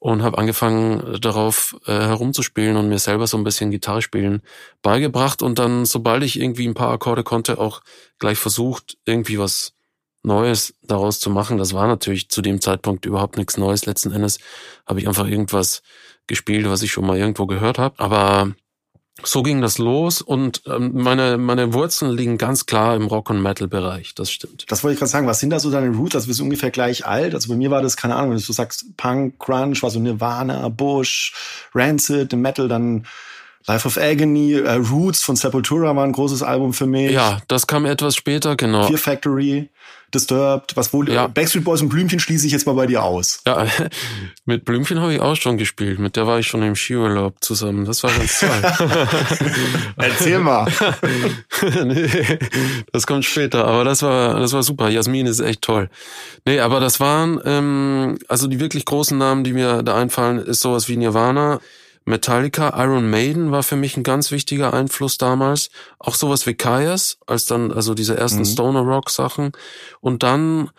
und 0.00 0.24
habe 0.24 0.38
angefangen 0.38 1.20
darauf 1.20 1.76
äh, 1.86 1.92
herumzuspielen 1.92 2.76
und 2.76 2.88
mir 2.88 2.98
selber 2.98 3.28
so 3.28 3.36
ein 3.36 3.44
bisschen 3.44 3.70
Gitarre 3.70 4.02
spielen 4.02 4.42
beigebracht 4.82 5.42
und 5.42 5.60
dann, 5.60 5.86
sobald 5.86 6.24
ich 6.24 6.40
irgendwie 6.40 6.66
ein 6.66 6.74
paar 6.74 6.90
Akkorde 6.90 7.22
konnte, 7.22 7.58
auch 7.58 7.82
gleich 8.18 8.38
versucht, 8.38 8.98
irgendwie 9.04 9.38
was 9.38 9.75
Neues 10.26 10.74
daraus 10.82 11.20
zu 11.20 11.30
machen. 11.30 11.56
Das 11.56 11.72
war 11.72 11.86
natürlich 11.86 12.28
zu 12.28 12.42
dem 12.42 12.60
Zeitpunkt 12.60 13.06
überhaupt 13.06 13.36
nichts 13.36 13.56
Neues. 13.56 13.86
Letzten 13.86 14.12
Endes 14.12 14.38
habe 14.86 15.00
ich 15.00 15.08
einfach 15.08 15.26
irgendwas 15.26 15.82
gespielt, 16.26 16.68
was 16.68 16.82
ich 16.82 16.90
schon 16.90 17.06
mal 17.06 17.16
irgendwo 17.16 17.46
gehört 17.46 17.78
habe. 17.78 17.98
Aber 17.98 18.52
so 19.22 19.42
ging 19.42 19.62
das 19.62 19.78
los 19.78 20.20
und 20.20 20.62
ähm, 20.66 20.90
meine, 20.94 21.38
meine 21.38 21.72
Wurzeln 21.72 22.14
liegen 22.14 22.36
ganz 22.36 22.66
klar 22.66 22.96
im 22.96 23.06
Rock- 23.06 23.30
und 23.30 23.40
Metal-Bereich, 23.40 24.14
das 24.14 24.30
stimmt. 24.30 24.66
Das 24.68 24.84
wollte 24.84 24.94
ich 24.94 24.98
gerade 24.98 25.10
sagen. 25.10 25.26
Was 25.26 25.40
sind 25.40 25.50
da 25.50 25.58
so 25.58 25.70
deine 25.70 25.96
Roots? 25.96 26.16
Also 26.16 26.26
bist 26.26 26.40
du 26.40 26.44
ungefähr 26.44 26.70
gleich 26.70 27.06
alt. 27.06 27.34
Also 27.34 27.48
bei 27.48 27.56
mir 27.56 27.70
war 27.70 27.80
das, 27.80 27.96
keine 27.96 28.14
Ahnung, 28.14 28.32
wenn 28.32 28.38
du 28.38 28.52
sagst 28.52 28.96
Punk, 28.98 29.38
Crunch, 29.38 29.82
war 29.82 29.90
so 29.90 30.00
Nirvana, 30.00 30.68
Bush, 30.68 31.32
Rancid, 31.74 32.34
Metal 32.34 32.68
dann 32.68 33.06
Life 33.66 33.86
of 33.86 33.98
Agony, 33.98 34.52
äh, 34.52 34.74
Roots 34.74 35.22
von 35.22 35.34
Sepultura 35.34 35.94
war 35.96 36.04
ein 36.04 36.12
großes 36.12 36.42
Album 36.42 36.72
für 36.72 36.86
mich. 36.86 37.10
Ja, 37.10 37.38
das 37.48 37.66
kam 37.66 37.84
etwas 37.84 38.14
später, 38.14 38.56
genau. 38.56 38.86
Fear 38.86 38.98
Factory. 38.98 39.70
Disturbed, 40.14 40.76
was 40.76 40.92
wohl 40.92 41.10
ja. 41.10 41.26
Backstreet 41.26 41.64
Boys 41.64 41.82
und 41.82 41.88
Blümchen 41.88 42.20
schließe 42.20 42.46
ich 42.46 42.52
jetzt 42.52 42.64
mal 42.64 42.74
bei 42.74 42.86
dir 42.86 43.02
aus. 43.02 43.40
Ja, 43.44 43.66
mit 44.44 44.64
Blümchen 44.64 45.00
habe 45.00 45.12
ich 45.12 45.20
auch 45.20 45.34
schon 45.34 45.58
gespielt. 45.58 45.98
Mit 45.98 46.14
der 46.14 46.28
war 46.28 46.38
ich 46.38 46.46
schon 46.46 46.62
im 46.62 46.76
Skiurlaub 46.76 47.42
zusammen. 47.42 47.84
Das 47.84 48.04
war 48.04 48.12
ganz 48.12 48.38
toll. 48.38 48.50
Erzähl 49.96 50.38
mal. 50.38 50.70
nee, 51.84 52.08
das 52.92 53.06
kommt 53.06 53.24
später, 53.24 53.66
aber 53.66 53.82
das 53.82 54.02
war 54.02 54.38
das 54.38 54.52
war 54.52 54.62
super. 54.62 54.88
Jasmin 54.88 55.26
ist 55.26 55.40
echt 55.40 55.62
toll. 55.62 55.90
Nee, 56.44 56.60
aber 56.60 56.78
das 56.78 57.00
waren 57.00 57.40
ähm, 57.44 58.18
also 58.28 58.46
die 58.46 58.60
wirklich 58.60 58.84
großen 58.84 59.18
Namen, 59.18 59.42
die 59.42 59.52
mir 59.52 59.82
da 59.82 59.96
einfallen, 59.96 60.38
ist 60.38 60.60
sowas 60.60 60.88
wie 60.88 60.96
Nirvana. 60.96 61.60
Metallica, 62.06 62.72
Iron 62.82 63.10
Maiden 63.10 63.50
war 63.50 63.64
für 63.64 63.74
mich 63.74 63.96
ein 63.96 64.04
ganz 64.04 64.30
wichtiger 64.30 64.72
Einfluss 64.72 65.18
damals. 65.18 65.70
Auch 65.98 66.14
sowas 66.14 66.46
wie 66.46 66.54
Kaias, 66.54 67.18
als 67.26 67.46
dann, 67.46 67.72
also 67.72 67.94
diese 67.94 68.16
ersten 68.16 68.40
mhm. 68.40 68.44
Stoner 68.44 68.80
Rock 68.80 69.10
Sachen. 69.10 69.52
Und 70.00 70.22
dann 70.22 70.70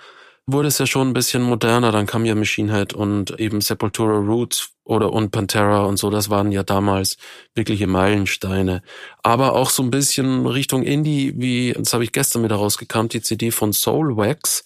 wurde 0.46 0.70
es 0.70 0.78
ja 0.78 0.86
schon 0.86 1.10
ein 1.10 1.14
bisschen 1.14 1.42
moderner. 1.44 1.92
Dann 1.92 2.06
kam 2.06 2.24
ja 2.24 2.34
Machine 2.34 2.74
Head 2.74 2.94
und 2.94 3.38
eben 3.42 3.60
Sepultura 3.60 4.18
Roots 4.20 4.70
oder 4.86 5.12
und 5.12 5.32
Pantera 5.32 5.84
und 5.84 5.98
so. 5.98 6.10
Das 6.10 6.30
waren 6.30 6.54
ja 6.54 6.64
damals 6.64 7.18
wirkliche 7.54 7.88
Meilensteine. 7.88 8.82
Aber 9.22 9.52
auch 9.52 9.70
so 9.70 9.84
ein 9.84 9.92
bisschen 9.92 10.46
Richtung 10.48 10.84
Indie, 10.84 11.34
wie, 11.36 11.74
das 11.74 11.92
habe 11.92 12.06
ich 12.06 12.14
gestern 12.14 12.46
wieder 12.46 12.56
rausgekammt, 12.56 13.14
die 13.14 13.22
CD 13.22 13.52
von 13.52 13.74
Soul 13.74 14.16
Wax. 14.16 14.64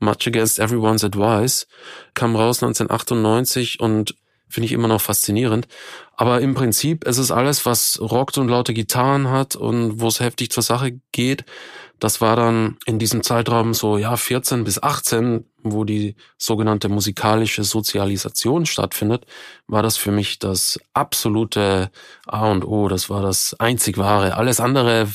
Much 0.00 0.26
Against 0.26 0.58
Everyone's 0.58 1.04
Advice, 1.04 1.66
kam 2.14 2.34
raus 2.34 2.62
1998 2.62 3.80
und 3.80 4.14
finde 4.50 4.66
ich 4.66 4.72
immer 4.72 4.88
noch 4.88 5.00
faszinierend. 5.00 5.68
Aber 6.16 6.40
im 6.40 6.54
Prinzip 6.54 7.04
ist 7.04 7.18
es 7.18 7.30
alles, 7.30 7.64
was 7.64 7.98
rockt 8.00 8.36
und 8.36 8.48
laute 8.48 8.74
Gitarren 8.74 9.30
hat 9.30 9.56
und 9.56 10.00
wo 10.00 10.08
es 10.08 10.20
heftig 10.20 10.50
zur 10.50 10.62
Sache 10.62 11.00
geht. 11.12 11.44
Das 11.98 12.20
war 12.20 12.34
dann 12.34 12.78
in 12.86 12.98
diesem 12.98 13.22
Zeitraum 13.22 13.74
so, 13.74 13.98
ja, 13.98 14.16
14 14.16 14.64
bis 14.64 14.82
18, 14.82 15.44
wo 15.62 15.84
die 15.84 16.16
sogenannte 16.38 16.88
musikalische 16.88 17.62
Sozialisation 17.62 18.64
stattfindet, 18.66 19.26
war 19.66 19.82
das 19.82 19.98
für 19.98 20.10
mich 20.10 20.38
das 20.38 20.80
absolute 20.94 21.90
A 22.26 22.50
und 22.50 22.64
O. 22.64 22.88
Das 22.88 23.10
war 23.10 23.22
das 23.22 23.54
einzig 23.58 23.98
wahre. 23.98 24.36
Alles 24.36 24.60
andere 24.60 25.08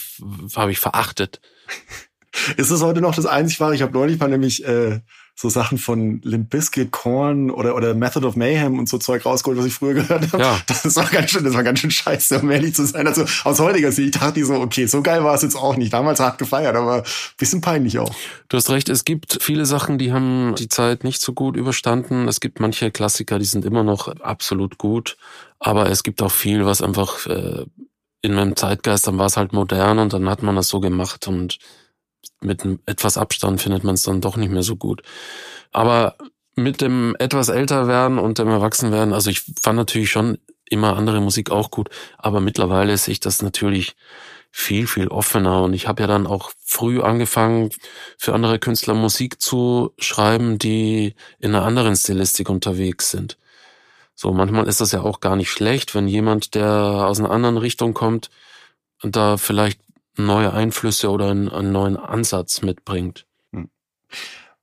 habe 0.56 0.72
ich 0.72 0.80
verachtet. 0.80 1.42
Ist 2.58 2.70
es 2.70 2.82
heute 2.82 3.02
noch 3.02 3.16
das 3.16 3.26
einzig 3.26 3.60
wahre? 3.60 3.76
Ich 3.76 3.82
habe 3.82 3.94
neulich 3.94 4.20
mal 4.20 4.30
nämlich 4.30 4.64
äh, 4.66 5.00
so 5.38 5.50
Sachen 5.50 5.78
von 5.78 6.22
Limp 6.24 6.50
Bizkit, 6.50 6.92
Korn 6.92 7.52
oder, 7.52 7.76
oder 7.76 7.94
Method 7.94 8.26
of 8.26 8.38
Mayhem 8.38 8.80
und 8.80 8.88
so 8.88 8.98
Zeug 8.98 9.26
rausgeholt, 9.26 9.60
was 9.60 9.66
ich 9.66 9.74
früher 9.74 9.94
gehört 9.94 10.32
habe. 10.32 10.42
Ja. 10.42 10.60
Das 10.68 10.96
war 10.96 11.06
ganz 11.06 11.32
schön, 11.32 11.44
das 11.44 11.54
war 11.54 11.64
ganz 11.64 11.80
schön 11.80 11.92
scheiße, 11.92 12.40
um 12.40 12.50
ehrlich 12.50 12.74
zu 12.74 12.86
sein. 12.86 13.06
Also 13.06 13.26
aus 13.44 13.60
heutiger 13.60 13.92
Sicht 13.92 14.22
dachte 14.22 14.40
ich 14.40 14.46
so, 14.46 14.54
okay, 14.56 14.86
so 14.86 15.02
geil 15.02 15.24
war 15.26 15.36
es 15.36 15.42
jetzt 15.42 15.56
auch 15.56 15.76
nicht. 15.76 15.92
Damals 15.92 16.22
hart 16.22 16.38
gefeiert, 16.38 16.76
aber 16.76 17.04
bisschen 17.38 17.60
peinlich 17.60 18.00
auch. 18.00 18.16
Du 18.48 18.56
hast 18.56 18.70
recht, 18.70 18.88
es 18.88 19.04
gibt 19.04 19.40
viele 19.42 19.66
Sachen, 19.66 19.98
die 19.98 20.14
haben 20.14 20.56
die 20.58 20.70
Zeit 20.70 21.04
nicht 21.04 21.22
so 21.22 21.34
gut 21.34 21.58
überstanden. 21.58 22.30
Es 22.30 22.40
gibt 22.40 22.62
manche 22.62 22.92
Klassiker, 22.92 23.38
die 23.38 23.46
sind 23.46 23.66
immer 23.66 23.84
noch 23.84 24.08
absolut 24.22 24.78
gut. 24.78 25.18
Aber 25.60 25.90
es 25.90 26.04
gibt 26.04 26.22
auch 26.22 26.32
viel, 26.32 26.66
was 26.66 26.82
einfach 26.82 27.26
äh, 27.28 27.66
in 28.22 28.34
meinem 28.34 28.56
Zeitgeist, 28.56 29.08
dann 29.08 29.18
war 29.18 29.28
es 29.28 29.38
halt 29.38 29.54
modern 29.54 30.00
und 30.00 30.14
dann 30.14 30.30
hat 30.30 30.44
man 30.44 30.56
das 30.56 30.70
so 30.70 30.80
gemacht 30.80 31.28
und 31.28 31.60
mit 32.42 32.64
etwas 32.86 33.18
Abstand 33.18 33.62
findet 33.62 33.84
man 33.84 33.96
es 33.96 34.04
dann 34.04 34.22
doch 34.22 34.38
nicht 34.38 34.52
mehr 34.52 34.64
so 34.64 34.76
gut. 34.76 35.02
Aber 35.72 36.16
mit 36.56 36.82
dem 36.82 37.16
etwas 37.20 37.50
älter 37.50 37.88
werden 37.88 38.18
und 38.18 38.40
dem 38.40 38.48
Erwachsenwerden, 38.48 39.14
also 39.14 39.30
ich 39.30 39.42
fand 39.62 39.78
natürlich 39.78 40.10
schon 40.10 40.38
immer 40.70 40.96
andere 40.96 41.22
Musik 41.22 41.52
auch 41.52 41.70
gut, 41.70 41.90
aber 42.18 42.40
mittlerweile 42.40 42.98
sehe 42.98 43.14
ich 43.14 43.20
das 43.20 43.42
natürlich 43.42 43.96
viel, 44.52 44.88
viel 44.88 45.10
offener. 45.10 45.64
Und 45.64 45.74
ich 45.74 45.88
habe 45.88 46.04
ja 46.04 46.08
dann 46.08 46.26
auch 46.26 46.52
früh 46.64 47.02
angefangen, 47.02 47.72
für 48.18 48.34
andere 48.34 48.58
Künstler 48.58 48.94
Musik 48.94 49.42
zu 49.42 49.94
schreiben, 49.98 50.58
die 50.58 51.14
in 51.40 51.54
einer 51.54 51.66
anderen 51.66 51.96
Stilistik 51.96 52.50
unterwegs 52.50 53.12
sind. 53.12 53.38
So, 54.16 54.32
manchmal 54.32 54.68
ist 54.68 54.80
das 54.80 54.94
ja 54.94 55.02
auch 55.02 55.20
gar 55.20 55.36
nicht 55.36 55.50
schlecht, 55.50 55.94
wenn 55.94 56.08
jemand, 56.08 56.56
der 56.56 56.70
aus 56.72 57.20
einer 57.20 57.32
anderen 57.32 57.58
Richtung 57.58 57.94
kommt, 57.94 58.30
da 59.04 59.36
vielleicht 59.36 59.82
neue 60.18 60.54
Einflüsse 60.54 61.10
oder 61.10 61.30
einen, 61.30 61.50
einen 61.50 61.72
neuen 61.72 61.98
Ansatz 61.98 62.62
mitbringt. 62.62 63.26
Hm. 63.54 63.70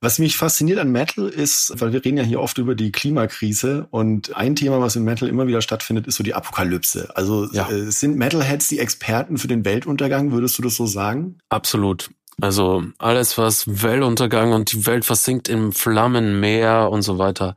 Was 0.01 0.19
mich 0.19 0.35
fasziniert 0.35 0.79
an 0.79 0.91
Metal 0.91 1.29
ist, 1.29 1.73
weil 1.77 1.93
wir 1.93 2.03
reden 2.03 2.17
ja 2.17 2.23
hier 2.23 2.41
oft 2.41 2.57
über 2.57 2.75
die 2.75 2.91
Klimakrise 2.91 3.87
und 3.89 4.35
ein 4.35 4.55
Thema, 4.55 4.81
was 4.81 4.97
in 4.97 5.03
Metal 5.03 5.29
immer 5.29 5.47
wieder 5.47 5.61
stattfindet, 5.61 6.07
ist 6.07 6.17
so 6.17 6.23
die 6.23 6.33
Apokalypse. 6.33 7.15
Also 7.15 7.47
ja. 7.53 7.69
äh, 7.69 7.89
sind 7.89 8.17
Metalheads 8.17 8.67
die 8.67 8.79
Experten 8.79 9.37
für 9.37 9.47
den 9.47 9.63
Weltuntergang, 9.63 10.31
würdest 10.31 10.57
du 10.57 10.61
das 10.61 10.75
so 10.75 10.85
sagen? 10.85 11.37
Absolut. 11.47 12.09
Also 12.41 12.83
alles, 12.97 13.37
was 13.37 13.83
Weltuntergang 13.83 14.51
und 14.51 14.73
die 14.73 14.85
Welt 14.85 15.05
versinkt 15.05 15.47
im 15.47 15.71
Flammenmeer 15.71 16.89
und 16.91 17.03
so 17.03 17.17
weiter, 17.17 17.55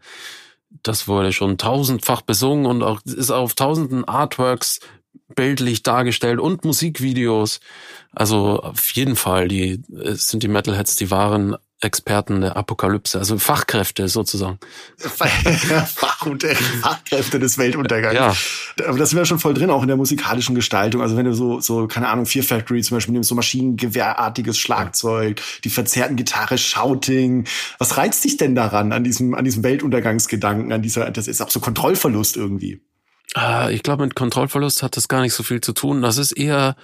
das 0.82 1.08
wurde 1.08 1.32
schon 1.32 1.58
tausendfach 1.58 2.22
besungen 2.22 2.66
und 2.66 2.82
auch 2.82 3.00
ist 3.04 3.30
auf 3.30 3.54
tausenden 3.54 4.04
Artworks 4.04 4.80
bildlich 5.34 5.82
dargestellt 5.82 6.40
und 6.40 6.64
Musikvideos. 6.64 7.60
Also 8.12 8.62
auf 8.62 8.90
jeden 8.90 9.16
Fall, 9.16 9.48
die 9.48 9.82
sind 9.88 10.42
die 10.42 10.48
Metalheads 10.48 10.96
die 10.96 11.10
wahren 11.10 11.56
Experten 11.82 12.40
der 12.40 12.56
Apokalypse, 12.56 13.18
also 13.18 13.38
Fachkräfte 13.38 14.08
sozusagen. 14.08 14.58
Fach 14.96 16.24
und 16.24 16.42
Fachkräfte 16.42 17.38
des 17.38 17.58
Weltuntergangs. 17.58 18.14
Ja. 18.78 18.86
Aber 18.88 18.96
das 18.96 19.14
wäre 19.14 19.26
schon 19.26 19.38
voll 19.38 19.52
drin, 19.52 19.68
auch 19.68 19.82
in 19.82 19.88
der 19.88 19.98
musikalischen 19.98 20.54
Gestaltung. 20.54 21.02
Also 21.02 21.18
wenn 21.18 21.26
du 21.26 21.34
so, 21.34 21.60
so 21.60 21.86
keine 21.86 22.08
Ahnung, 22.08 22.24
Fear 22.24 22.44
Factory 22.44 22.82
zum 22.82 22.96
Beispiel 22.96 23.12
nimmst, 23.12 23.28
so 23.28 23.34
Maschinengewehrartiges 23.34 24.56
Schlagzeug, 24.56 25.42
die 25.64 25.70
verzerrten 25.70 26.16
Gitarre, 26.16 26.56
Shouting. 26.56 27.46
Was 27.76 27.98
reizt 27.98 28.24
dich 28.24 28.38
denn 28.38 28.54
daran, 28.54 28.92
an 28.92 29.04
diesem, 29.04 29.34
an 29.34 29.44
diesem 29.44 29.62
Weltuntergangsgedanken, 29.62 30.72
an 30.72 30.80
dieser, 30.80 31.10
das 31.10 31.28
ist 31.28 31.42
auch 31.42 31.50
so 31.50 31.60
Kontrollverlust 31.60 32.38
irgendwie? 32.38 32.80
Ah, 33.38 33.68
ich 33.68 33.82
glaube, 33.82 34.04
mit 34.04 34.14
Kontrollverlust 34.14 34.82
hat 34.82 34.96
das 34.96 35.08
gar 35.08 35.20
nicht 35.20 35.34
so 35.34 35.42
viel 35.42 35.60
zu 35.60 35.74
tun. 35.74 36.00
Das 36.00 36.16
ist 36.16 36.32
eher, 36.32 36.74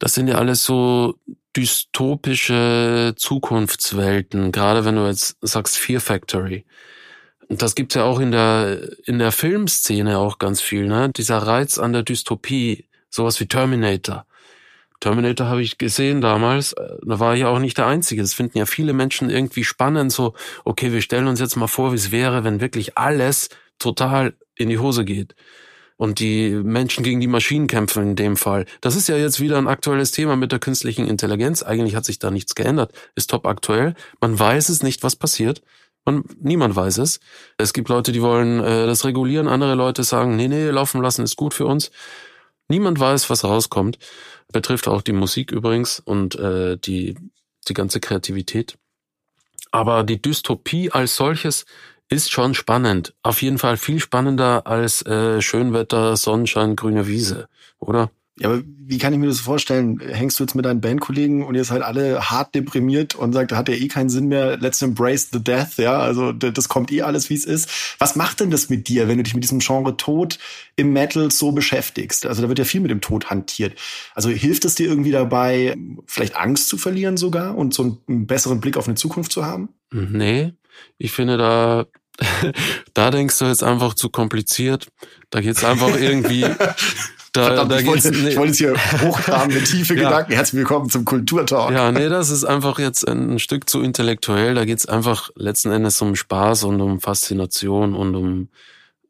das 0.00 0.14
sind 0.14 0.26
ja 0.26 0.34
alles 0.34 0.64
so 0.64 1.14
dystopische 1.56 3.14
Zukunftswelten, 3.16 4.50
gerade 4.50 4.84
wenn 4.84 4.96
du 4.96 5.06
jetzt 5.06 5.36
sagst 5.42 5.78
Fear 5.78 6.00
Factory. 6.00 6.66
Das 7.48 7.76
gibt's 7.76 7.94
ja 7.94 8.02
auch 8.02 8.18
in 8.18 8.32
der, 8.32 8.80
in 9.04 9.20
der 9.20 9.30
Filmszene 9.30 10.18
auch 10.18 10.38
ganz 10.38 10.60
viel, 10.60 10.88
ne? 10.88 11.10
Dieser 11.16 11.38
Reiz 11.38 11.78
an 11.78 11.92
der 11.92 12.02
Dystopie, 12.02 12.88
sowas 13.08 13.38
wie 13.38 13.46
Terminator. 13.46 14.26
Terminator 14.98 15.46
habe 15.46 15.62
ich 15.62 15.78
gesehen 15.78 16.20
damals, 16.20 16.74
da 16.74 17.20
war 17.20 17.36
ich 17.36 17.44
auch 17.44 17.60
nicht 17.60 17.78
der 17.78 17.86
Einzige. 17.86 18.22
Das 18.22 18.34
finden 18.34 18.58
ja 18.58 18.66
viele 18.66 18.92
Menschen 18.92 19.30
irgendwie 19.30 19.62
spannend, 19.62 20.10
so, 20.10 20.34
okay, 20.64 20.90
wir 20.90 21.00
stellen 21.00 21.28
uns 21.28 21.38
jetzt 21.38 21.54
mal 21.54 21.68
vor, 21.68 21.92
wie 21.92 21.96
es 21.96 22.10
wäre, 22.10 22.42
wenn 22.42 22.60
wirklich 22.60 22.98
alles 22.98 23.50
total 23.78 24.34
in 24.56 24.68
die 24.68 24.80
Hose 24.80 25.04
geht 25.04 25.36
und 25.96 26.18
die 26.18 26.50
Menschen 26.50 27.04
gegen 27.04 27.20
die 27.20 27.26
Maschinen 27.26 27.66
kämpfen 27.66 28.02
in 28.02 28.16
dem 28.16 28.36
Fall. 28.36 28.66
Das 28.80 28.96
ist 28.96 29.08
ja 29.08 29.16
jetzt 29.16 29.40
wieder 29.40 29.58
ein 29.58 29.68
aktuelles 29.68 30.10
Thema 30.10 30.36
mit 30.36 30.52
der 30.52 30.58
künstlichen 30.58 31.06
Intelligenz. 31.06 31.62
Eigentlich 31.62 31.96
hat 31.96 32.04
sich 32.04 32.18
da 32.18 32.30
nichts 32.30 32.54
geändert. 32.54 32.92
Ist 33.14 33.30
top 33.30 33.46
aktuell. 33.46 33.94
Man 34.20 34.38
weiß 34.38 34.68
es 34.68 34.82
nicht, 34.82 35.02
was 35.02 35.16
passiert. 35.16 35.62
Man, 36.04 36.24
niemand 36.38 36.76
weiß 36.76 36.98
es. 36.98 37.20
Es 37.56 37.72
gibt 37.72 37.88
Leute, 37.88 38.12
die 38.12 38.22
wollen 38.22 38.60
äh, 38.60 38.86
das 38.86 39.04
regulieren. 39.04 39.48
Andere 39.48 39.74
Leute 39.74 40.04
sagen, 40.04 40.36
nee, 40.36 40.48
nee, 40.48 40.68
laufen 40.70 41.02
lassen 41.02 41.24
ist 41.24 41.36
gut 41.36 41.54
für 41.54 41.66
uns. 41.66 41.90
Niemand 42.68 43.00
weiß, 43.00 43.30
was 43.30 43.44
rauskommt. 43.44 43.98
Betrifft 44.52 44.88
auch 44.88 45.02
die 45.02 45.12
Musik 45.12 45.50
übrigens 45.50 45.98
und 45.98 46.36
äh, 46.36 46.76
die, 46.76 47.16
die 47.68 47.74
ganze 47.74 48.00
Kreativität. 48.00 48.78
Aber 49.72 50.04
die 50.04 50.20
Dystopie 50.20 50.90
als 50.90 51.16
solches 51.16 51.64
ist 52.08 52.30
schon 52.30 52.54
spannend. 52.54 53.14
Auf 53.22 53.42
jeden 53.42 53.58
Fall 53.58 53.76
viel 53.76 54.00
spannender 54.00 54.66
als 54.66 55.04
äh, 55.06 55.40
Schönwetter, 55.40 56.16
Sonnenschein, 56.16 56.76
grüne 56.76 57.06
Wiese, 57.06 57.48
oder? 57.78 58.10
Ja, 58.38 58.50
aber 58.50 58.62
wie 58.66 58.98
kann 58.98 59.14
ich 59.14 59.18
mir 59.18 59.28
das 59.28 59.40
vorstellen? 59.40 59.98
Hängst 59.98 60.38
du 60.38 60.44
jetzt 60.44 60.54
mit 60.54 60.66
deinen 60.66 60.82
Bandkollegen 60.82 61.42
und 61.42 61.54
ihr 61.54 61.64
seid 61.64 61.80
alle 61.80 62.30
hart 62.30 62.54
deprimiert 62.54 63.14
und 63.14 63.32
sagt, 63.32 63.50
da 63.50 63.56
hat 63.56 63.70
ja 63.70 63.74
eh 63.74 63.88
keinen 63.88 64.10
Sinn 64.10 64.28
mehr, 64.28 64.58
let's 64.58 64.82
embrace 64.82 65.30
the 65.32 65.42
death, 65.42 65.78
ja, 65.78 65.98
also 65.98 66.32
das 66.32 66.68
kommt 66.68 66.92
eh 66.92 67.00
alles, 67.00 67.30
wie 67.30 67.34
es 67.34 67.46
ist. 67.46 67.96
Was 67.98 68.14
macht 68.14 68.40
denn 68.40 68.50
das 68.50 68.68
mit 68.68 68.88
dir, 68.88 69.08
wenn 69.08 69.16
du 69.16 69.24
dich 69.24 69.34
mit 69.34 69.42
diesem 69.42 69.60
Genre 69.60 69.96
Tod 69.96 70.38
im 70.76 70.92
Metal 70.92 71.30
so 71.30 71.52
beschäftigst? 71.52 72.26
Also 72.26 72.42
da 72.42 72.48
wird 72.48 72.58
ja 72.58 72.66
viel 72.66 72.82
mit 72.82 72.90
dem 72.90 73.00
Tod 73.00 73.30
hantiert. 73.30 73.78
Also 74.14 74.28
hilft 74.28 74.66
es 74.66 74.74
dir 74.74 74.86
irgendwie 74.86 75.12
dabei, 75.12 75.74
vielleicht 76.06 76.36
Angst 76.36 76.68
zu 76.68 76.76
verlieren 76.76 77.16
sogar 77.16 77.56
und 77.56 77.72
so 77.72 77.98
einen 78.06 78.26
besseren 78.26 78.60
Blick 78.60 78.76
auf 78.76 78.86
eine 78.86 78.96
Zukunft 78.96 79.32
zu 79.32 79.46
haben? 79.46 79.70
Nee, 79.90 80.52
ich 80.98 81.12
finde 81.12 81.36
da, 81.36 81.86
da 82.94 83.10
denkst 83.10 83.38
du 83.38 83.46
jetzt 83.46 83.62
einfach 83.62 83.94
zu 83.94 84.10
kompliziert. 84.10 84.88
Da 85.30 85.40
geht's 85.40 85.64
einfach 85.64 85.98
irgendwie. 85.98 86.46
Da, 87.32 87.48
Verdammt, 87.48 87.70
da 87.70 87.80
ich, 87.80 87.86
wollte, 87.86 88.10
nee. 88.12 88.30
ich 88.30 88.36
wollte 88.38 88.48
jetzt 88.48 88.58
hier 88.58 89.02
hochgraben 89.02 89.52
mit 89.52 89.66
tiefe 89.66 89.94
ja. 89.96 90.04
Gedanken. 90.04 90.32
Herzlich 90.32 90.60
willkommen 90.60 90.88
zum 90.88 91.04
Kulturtalk. 91.04 91.70
Ja, 91.70 91.92
nee, 91.92 92.08
das 92.08 92.30
ist 92.30 92.44
einfach 92.44 92.78
jetzt 92.78 93.06
ein 93.06 93.38
Stück 93.38 93.68
zu 93.68 93.82
intellektuell. 93.82 94.54
Da 94.54 94.64
geht's 94.64 94.86
einfach 94.86 95.28
letzten 95.34 95.70
Endes 95.70 96.00
um 96.00 96.16
Spaß 96.16 96.64
und 96.64 96.80
um 96.80 96.98
Faszination 96.98 97.94
und 97.94 98.14
um 98.14 98.48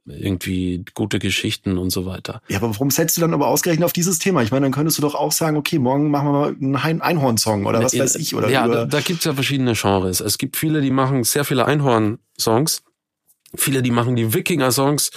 irgendwie 0.07 0.85
gute 0.95 1.19
Geschichten 1.19 1.79
und 1.79 1.91
so 1.91 2.07
weiter. 2.07 2.41
Ja, 2.49 2.59
aber 2.59 2.71
warum 2.71 2.91
setzt 2.91 3.17
du 3.17 3.21
dann 3.21 3.35
aber 3.35 3.49
ausgerechnet 3.49 3.85
auf 3.85 3.93
dieses 3.93 4.19
Thema? 4.19 4.43
Ich 4.43 4.51
meine, 4.51 4.67
dann 4.67 4.73
könntest 4.73 4.99
du 4.99 5.03
doch 5.03 5.15
auch 5.15 5.33
sagen, 5.33 5.57
okay, 5.57 5.79
morgen 5.79 6.11
machen 6.11 6.29
wir 6.29 6.33
mal 6.33 6.81
einen 6.83 7.01
Einhorn-Song 7.01 7.67
oder 7.67 7.83
was 7.83 7.93
ja, 7.93 8.05
weiß 8.05 8.17
ich. 8.17 8.35
Oder 8.35 8.49
ja, 8.49 8.67
da, 8.69 8.85
da 8.85 9.01
gibt 9.01 9.21
es 9.21 9.25
ja 9.25 9.35
verschiedene 9.35 9.75
Genres. 9.75 10.21
Es 10.21 10.39
gibt 10.39 10.57
viele, 10.57 10.81
die 10.81 10.91
machen 10.91 11.25
sehr 11.25 11.45
viele 11.45 11.67
Einhorn-Songs. 11.67 12.83
Viele, 13.55 13.83
die 13.83 13.91
machen 13.91 14.17
die 14.17 14.33
Wikinger-Songs 14.33 15.11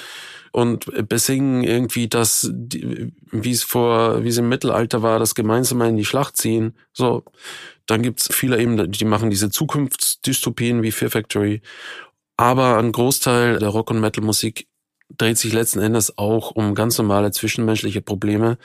und 0.52 1.08
besingen 1.08 1.64
irgendwie 1.64 2.08
das, 2.08 2.52
wie 2.52 3.52
es 3.52 3.64
vor, 3.64 4.24
wie 4.24 4.30
es 4.30 4.38
im 4.38 4.50
Mittelalter 4.50 5.02
war, 5.04 5.20
das 5.20 5.36
gemeinsame 5.36 5.88
in 5.90 5.98
die 5.98 6.06
Schlacht 6.06 6.38
ziehen. 6.38 6.74
So. 6.94 7.24
Dann 7.86 8.02
gibt's 8.02 8.30
viele 8.32 8.60
eben, 8.60 8.92
die 8.92 9.06
machen 9.06 9.30
diese 9.30 9.50
Zukunftsdystopien 9.50 10.84
wie 10.84 10.92
Fear 10.92 11.12
Factory. 11.12 11.62
Aber 12.38 12.78
ein 12.78 12.92
Großteil 12.92 13.60
der 13.60 13.70
Rock- 13.70 13.92
und 13.92 14.00
Metal-Musik 14.00 14.68
dreht 15.18 15.38
sich 15.38 15.54
letzten 15.54 15.80
Endes 15.80 16.18
auch 16.18 16.52
um 16.52 16.76
ganz 16.76 16.98
normale 16.98 17.32
zwischenmenschliche 17.32 18.02
Probleme, 18.02 18.58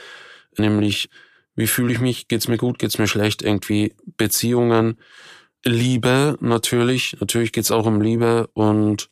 nämlich 0.56 1.08
wie 1.56 1.66
fühle 1.66 1.92
ich 1.92 2.00
mich, 2.00 2.28
geht's 2.28 2.48
mir 2.48 2.56
gut, 2.56 2.78
geht's 2.78 2.98
mir 2.98 3.06
schlecht, 3.06 3.42
irgendwie 3.42 3.94
Beziehungen, 4.16 4.98
Liebe 5.64 6.36
natürlich, 6.40 7.16
natürlich 7.20 7.52
geht's 7.52 7.70
auch 7.70 7.86
um 7.86 8.00
Liebe 8.00 8.48
und 8.54 9.08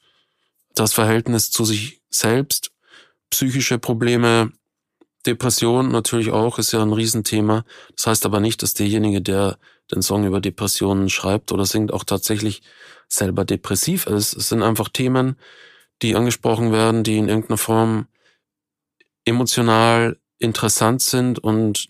das 0.74 0.92
Verhältnis 0.92 1.50
zu 1.50 1.64
sich 1.64 2.02
selbst, 2.10 2.70
psychische 3.30 3.78
Probleme, 3.78 4.52
Depression 5.26 5.90
natürlich 5.90 6.30
auch, 6.30 6.58
ist 6.58 6.72
ja 6.72 6.82
ein 6.82 6.92
Riesenthema. 6.92 7.64
Das 7.94 8.06
heißt 8.06 8.26
aber 8.26 8.40
nicht, 8.40 8.62
dass 8.62 8.74
derjenige, 8.74 9.22
der 9.22 9.58
den 9.92 10.02
Song 10.02 10.26
über 10.26 10.40
Depressionen 10.40 11.08
schreibt 11.08 11.52
oder 11.52 11.64
singt, 11.64 11.92
auch 11.92 12.04
tatsächlich 12.04 12.62
selber 13.08 13.44
depressiv 13.44 14.06
ist. 14.06 14.34
Es 14.34 14.48
sind 14.48 14.62
einfach 14.62 14.88
Themen, 14.88 15.36
die 16.02 16.16
angesprochen 16.16 16.72
werden, 16.72 17.04
die 17.04 17.18
in 17.18 17.28
irgendeiner 17.28 17.58
Form 17.58 18.06
emotional 19.24 20.18
interessant 20.38 21.02
sind 21.02 21.38
und 21.38 21.88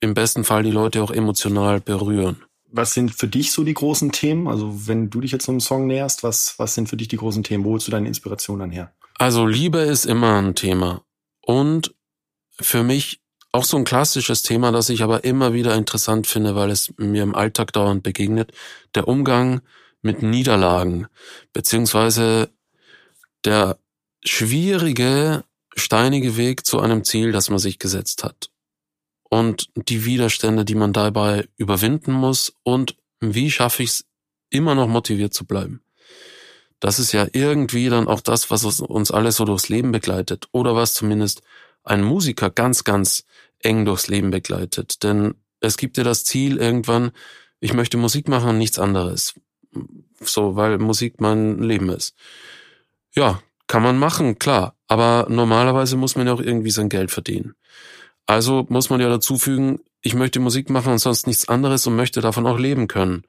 im 0.00 0.14
besten 0.14 0.44
Fall 0.44 0.62
die 0.62 0.70
Leute 0.70 1.02
auch 1.02 1.10
emotional 1.10 1.80
berühren. 1.80 2.44
Was 2.70 2.92
sind 2.92 3.14
für 3.14 3.28
dich 3.28 3.50
so 3.52 3.64
die 3.64 3.74
großen 3.74 4.12
Themen? 4.12 4.46
Also 4.46 4.86
wenn 4.86 5.10
du 5.10 5.20
dich 5.20 5.32
jetzt 5.32 5.46
so 5.46 5.52
einem 5.52 5.60
Song 5.60 5.86
näherst, 5.86 6.22
was, 6.22 6.58
was 6.58 6.74
sind 6.74 6.88
für 6.88 6.96
dich 6.96 7.08
die 7.08 7.16
großen 7.16 7.42
Themen? 7.42 7.64
Wo 7.64 7.72
holst 7.72 7.86
du 7.88 7.90
deine 7.90 8.06
Inspiration 8.06 8.60
dann 8.60 8.70
her? 8.70 8.92
Also 9.18 9.46
Liebe 9.46 9.78
ist 9.78 10.04
immer 10.04 10.40
ein 10.40 10.54
Thema. 10.54 11.02
Und 11.40 11.94
für 12.60 12.82
mich 12.82 13.20
auch 13.52 13.64
so 13.64 13.78
ein 13.78 13.84
klassisches 13.84 14.42
Thema, 14.42 14.70
das 14.70 14.90
ich 14.90 15.02
aber 15.02 15.24
immer 15.24 15.54
wieder 15.54 15.74
interessant 15.74 16.26
finde, 16.26 16.54
weil 16.54 16.70
es 16.70 16.92
mir 16.98 17.22
im 17.22 17.34
Alltag 17.34 17.72
dauernd 17.72 18.02
begegnet. 18.02 18.52
Der 18.94 19.08
Umgang 19.08 19.62
mit 20.02 20.22
Niederlagen, 20.22 21.06
beziehungsweise 21.52 22.50
der 23.44 23.78
schwierige, 24.24 25.44
steinige 25.74 26.36
Weg 26.36 26.66
zu 26.66 26.80
einem 26.80 27.04
Ziel, 27.04 27.32
das 27.32 27.50
man 27.50 27.58
sich 27.58 27.78
gesetzt 27.78 28.24
hat. 28.24 28.50
Und 29.30 29.68
die 29.74 30.04
Widerstände, 30.04 30.64
die 30.64 30.74
man 30.74 30.92
dabei 30.92 31.48
überwinden 31.56 32.12
muss 32.12 32.52
und 32.62 32.96
wie 33.20 33.50
schaffe 33.50 33.82
ich 33.82 33.90
es, 33.90 34.04
immer 34.50 34.74
noch 34.74 34.88
motiviert 34.88 35.34
zu 35.34 35.44
bleiben. 35.44 35.82
Das 36.80 36.98
ist 36.98 37.12
ja 37.12 37.26
irgendwie 37.32 37.88
dann 37.88 38.08
auch 38.08 38.20
das, 38.20 38.50
was 38.50 38.80
uns 38.80 39.10
alles 39.10 39.36
so 39.36 39.44
durchs 39.44 39.68
Leben 39.68 39.92
begleitet 39.92 40.48
oder 40.52 40.74
was 40.74 40.94
zumindest 40.94 41.42
ein 41.82 42.02
Musiker 42.02 42.50
ganz, 42.50 42.84
ganz 42.84 43.24
eng 43.60 43.84
durchs 43.84 44.08
Leben 44.08 44.30
begleitet. 44.30 45.02
Denn 45.02 45.34
es 45.60 45.76
gibt 45.76 45.96
ja 45.96 46.04
das 46.04 46.24
Ziel 46.24 46.58
irgendwann, 46.58 47.10
ich 47.60 47.74
möchte 47.74 47.96
Musik 47.96 48.28
machen 48.28 48.50
und 48.50 48.58
nichts 48.58 48.78
anderes. 48.78 49.34
So, 50.20 50.56
weil 50.56 50.78
Musik 50.78 51.20
mein 51.20 51.58
Leben 51.60 51.88
ist. 51.90 52.14
Ja, 53.14 53.42
kann 53.66 53.82
man 53.82 53.98
machen, 53.98 54.38
klar. 54.38 54.74
Aber 54.86 55.26
normalerweise 55.28 55.96
muss 55.96 56.16
man 56.16 56.26
ja 56.26 56.32
auch 56.32 56.40
irgendwie 56.40 56.70
sein 56.70 56.88
Geld 56.88 57.10
verdienen. 57.10 57.54
Also 58.26 58.66
muss 58.68 58.90
man 58.90 59.00
ja 59.00 59.08
dazu 59.08 59.38
fügen, 59.38 59.80
ich 60.02 60.14
möchte 60.14 60.40
Musik 60.40 60.70
machen 60.70 60.92
und 60.92 60.98
sonst 60.98 61.26
nichts 61.26 61.48
anderes 61.48 61.86
und 61.86 61.96
möchte 61.96 62.20
davon 62.20 62.46
auch 62.46 62.58
leben 62.58 62.88
können. 62.88 63.24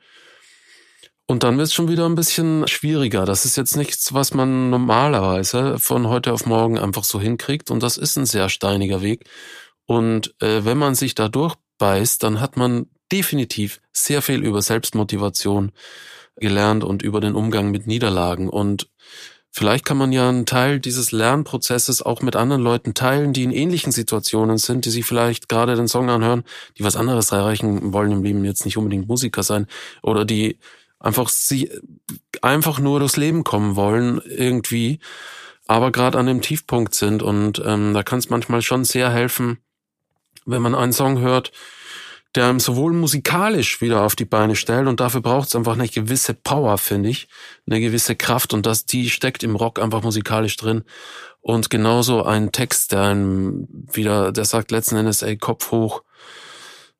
Und 1.25 1.43
dann 1.43 1.57
wird 1.57 1.67
es 1.67 1.73
schon 1.73 1.89
wieder 1.89 2.07
ein 2.07 2.15
bisschen 2.15 2.67
schwieriger. 2.67 3.25
Das 3.25 3.45
ist 3.45 3.55
jetzt 3.55 3.77
nichts, 3.77 4.13
was 4.13 4.33
man 4.33 4.71
normalerweise 4.71 5.77
von 5.77 6.07
heute 6.07 6.33
auf 6.33 6.47
morgen 6.47 6.79
einfach 6.79 7.03
so 7.03 7.21
hinkriegt. 7.21 7.69
Und 7.69 7.83
das 7.83 7.97
ist 7.97 8.17
ein 8.17 8.25
sehr 8.25 8.49
steiniger 8.49 9.01
Weg. 9.01 9.29
Und 9.85 10.33
äh, 10.41 10.65
wenn 10.65 10.77
man 10.77 10.95
sich 10.95 11.13
da 11.13 11.29
durchbeißt, 11.29 12.23
dann 12.23 12.39
hat 12.41 12.57
man 12.57 12.87
definitiv 13.11 13.79
sehr 13.91 14.21
viel 14.21 14.43
über 14.43 14.61
Selbstmotivation 14.61 15.71
gelernt 16.35 16.83
und 16.83 17.03
über 17.03 17.21
den 17.21 17.35
Umgang 17.35 17.69
mit 17.69 17.85
Niederlagen. 17.85 18.49
Und 18.49 18.89
vielleicht 19.51 19.85
kann 19.85 19.97
man 19.97 20.11
ja 20.11 20.29
einen 20.29 20.45
Teil 20.45 20.79
dieses 20.79 21.11
Lernprozesses 21.11 22.01
auch 22.01 22.21
mit 22.21 22.35
anderen 22.35 22.61
Leuten 22.61 22.93
teilen, 22.93 23.33
die 23.33 23.43
in 23.43 23.51
ähnlichen 23.51 23.91
Situationen 23.91 24.57
sind, 24.57 24.85
die 24.85 24.89
sich 24.89 25.05
vielleicht 25.05 25.49
gerade 25.49 25.75
den 25.75 25.87
Song 25.87 26.09
anhören, 26.09 26.43
die 26.77 26.83
was 26.83 26.95
anderes 26.95 27.31
erreichen 27.31 27.93
wollen 27.93 28.11
im 28.11 28.23
Leben, 28.23 28.45
jetzt 28.45 28.65
nicht 28.65 28.77
unbedingt 28.77 29.07
Musiker 29.07 29.43
sein 29.43 29.67
oder 30.01 30.25
die 30.25 30.57
einfach 30.99 31.29
sie 31.29 31.71
einfach 32.41 32.79
nur 32.79 32.99
durchs 32.99 33.17
Leben 33.17 33.43
kommen 33.43 33.75
wollen 33.75 34.21
irgendwie, 34.25 34.99
aber 35.67 35.91
gerade 35.91 36.17
an 36.17 36.25
dem 36.25 36.41
Tiefpunkt 36.41 36.93
sind. 36.93 37.23
Und 37.23 37.61
ähm, 37.65 37.93
da 37.93 38.03
kann 38.03 38.19
es 38.19 38.29
manchmal 38.29 38.61
schon 38.61 38.83
sehr 38.83 39.11
helfen, 39.11 39.59
wenn 40.45 40.61
man 40.61 40.75
einen 40.75 40.93
Song 40.93 41.19
hört, 41.19 41.51
der 42.35 42.47
einem 42.47 42.59
sowohl 42.59 42.93
musikalisch 42.93 43.81
wieder 43.81 44.01
auf 44.03 44.15
die 44.15 44.25
Beine 44.25 44.55
stellt 44.55 44.87
und 44.87 44.99
dafür 44.99 45.21
braucht 45.21 45.47
es 45.47 45.55
einfach 45.55 45.73
eine 45.73 45.87
gewisse 45.87 46.33
Power, 46.33 46.77
finde 46.77 47.09
ich, 47.09 47.27
eine 47.67 47.79
gewisse 47.79 48.15
Kraft 48.15 48.53
und 48.53 48.65
das 48.65 48.85
die 48.85 49.09
steckt 49.09 49.43
im 49.43 49.55
Rock 49.55 49.79
einfach 49.79 50.03
musikalisch 50.03 50.55
drin 50.57 50.83
und 51.41 51.69
genauso 51.69 52.23
ein 52.23 52.51
Text, 52.51 52.91
der 52.91 53.01
einem 53.01 53.67
wieder, 53.91 54.31
der 54.31 54.45
sagt 54.45 54.71
letzten 54.71 54.97
Endes, 54.97 55.21
ey 55.21 55.37
Kopf 55.37 55.71
hoch, 55.71 56.03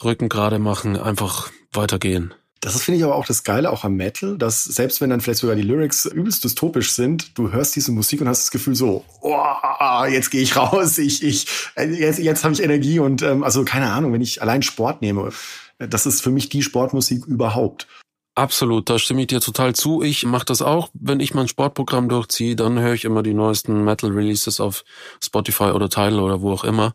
Rücken 0.04 0.30
gerade 0.30 0.60
machen, 0.60 0.98
einfach 0.98 1.52
weitergehen. 1.74 2.34
Das 2.62 2.82
finde 2.82 2.98
ich, 2.98 3.04
aber 3.06 3.16
auch 3.16 3.25
das 3.25 3.46
Geile 3.46 3.72
auch 3.72 3.86
am 3.86 3.96
Metal, 3.96 4.38
dass 4.38 4.66
selbst 4.66 5.00
wenn 5.00 5.10
dann 5.10 5.22
vielleicht 5.22 5.39
sogar 5.39 5.56
die 5.56 5.62
Lyrics 5.62 6.06
übelst 6.06 6.44
dystopisch 6.44 6.92
sind, 6.92 7.38
du 7.38 7.51
hörst 7.51 7.75
diese 7.75 7.94
Musik 7.94 8.20
und 8.20 8.28
hast 8.28 8.44
das 8.44 8.51
Gefühl 8.51 8.75
so, 8.75 9.06
oh, 9.22 10.06
jetzt 10.10 10.30
gehe 10.30 10.42
ich 10.42 10.58
raus, 10.58 10.98
ich, 10.98 11.24
ich, 11.24 11.48
jetzt, 11.78 12.20
jetzt 12.20 12.44
habe 12.44 12.54
ich 12.54 12.62
Energie 12.62 13.00
und 13.00 13.22
ähm, 13.22 13.44
also 13.44 13.63
keine 13.63 13.92
Ahnung, 13.92 14.12
wenn 14.12 14.22
ich 14.22 14.42
allein 14.42 14.62
Sport 14.62 15.01
nehme, 15.01 15.32
das 15.78 16.06
ist 16.06 16.22
für 16.22 16.32
mich 16.32 16.50
die 16.50 16.62
Sportmusik 16.62 17.25
überhaupt. 17.25 17.88
Absolut, 18.36 18.89
da 18.89 19.00
stimme 19.00 19.22
ich 19.22 19.28
dir 19.28 19.42
total 19.42 19.74
zu. 19.74 20.01
Ich 20.01 20.25
mache 20.25 20.46
das 20.46 20.62
auch, 20.62 20.89
wenn 20.94 21.20
ich 21.20 21.34
mein 21.34 21.48
Sportprogramm 21.48 22.10
durchziehe, 22.10 22.56
dann 22.56 22.80
höre 22.80 22.94
ich 22.94 23.06
immer 23.06 23.24
die 23.24 23.34
neuesten 23.34 23.84
Metal 23.84 24.12
Releases 24.12 24.60
auf 24.60 24.84
Spotify 25.22 25.72
oder 25.72 25.89
Tidal 25.89 26.20
oder 26.20 26.42
wo 26.42 26.51
auch 26.51 26.63
immer 26.63 26.94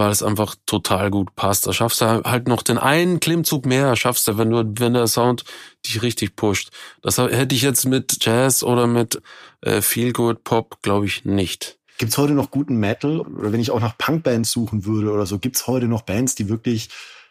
weil 0.00 0.10
es 0.10 0.22
einfach 0.22 0.56
total 0.64 1.10
gut 1.10 1.36
passt. 1.36 1.66
Da 1.66 1.74
schaffst 1.74 2.00
du 2.00 2.06
halt 2.24 2.48
noch 2.48 2.62
den 2.62 2.78
einen 2.78 3.20
Klimmzug 3.20 3.66
mehr, 3.66 3.94
schaffst 3.96 4.26
du, 4.26 4.38
wenn 4.38 4.48
du, 4.48 4.64
wenn 4.78 4.94
der 4.94 5.06
Sound 5.06 5.44
dich 5.84 6.00
richtig 6.00 6.36
pusht. 6.36 6.70
Das 7.02 7.18
hätte 7.18 7.54
ich 7.54 7.60
jetzt 7.60 7.84
mit 7.84 8.24
Jazz 8.24 8.62
oder 8.62 8.86
mit 8.86 9.20
äh, 9.60 9.82
Feel 9.82 10.14
Good 10.14 10.42
Pop, 10.42 10.78
glaube 10.80 11.04
ich, 11.04 11.26
nicht. 11.26 11.78
Gibt's 11.98 12.16
heute 12.16 12.32
noch 12.32 12.50
guten 12.50 12.76
Metal? 12.76 13.20
Oder 13.20 13.52
wenn 13.52 13.60
ich 13.60 13.70
auch 13.70 13.80
nach 13.80 13.98
Punkbands 13.98 14.50
suchen 14.50 14.86
würde 14.86 15.12
oder 15.12 15.26
so, 15.26 15.38
gibt's 15.38 15.66
heute 15.66 15.86
noch 15.86 16.00
Bands, 16.00 16.34
die 16.34 16.48
wirklich 16.48 16.88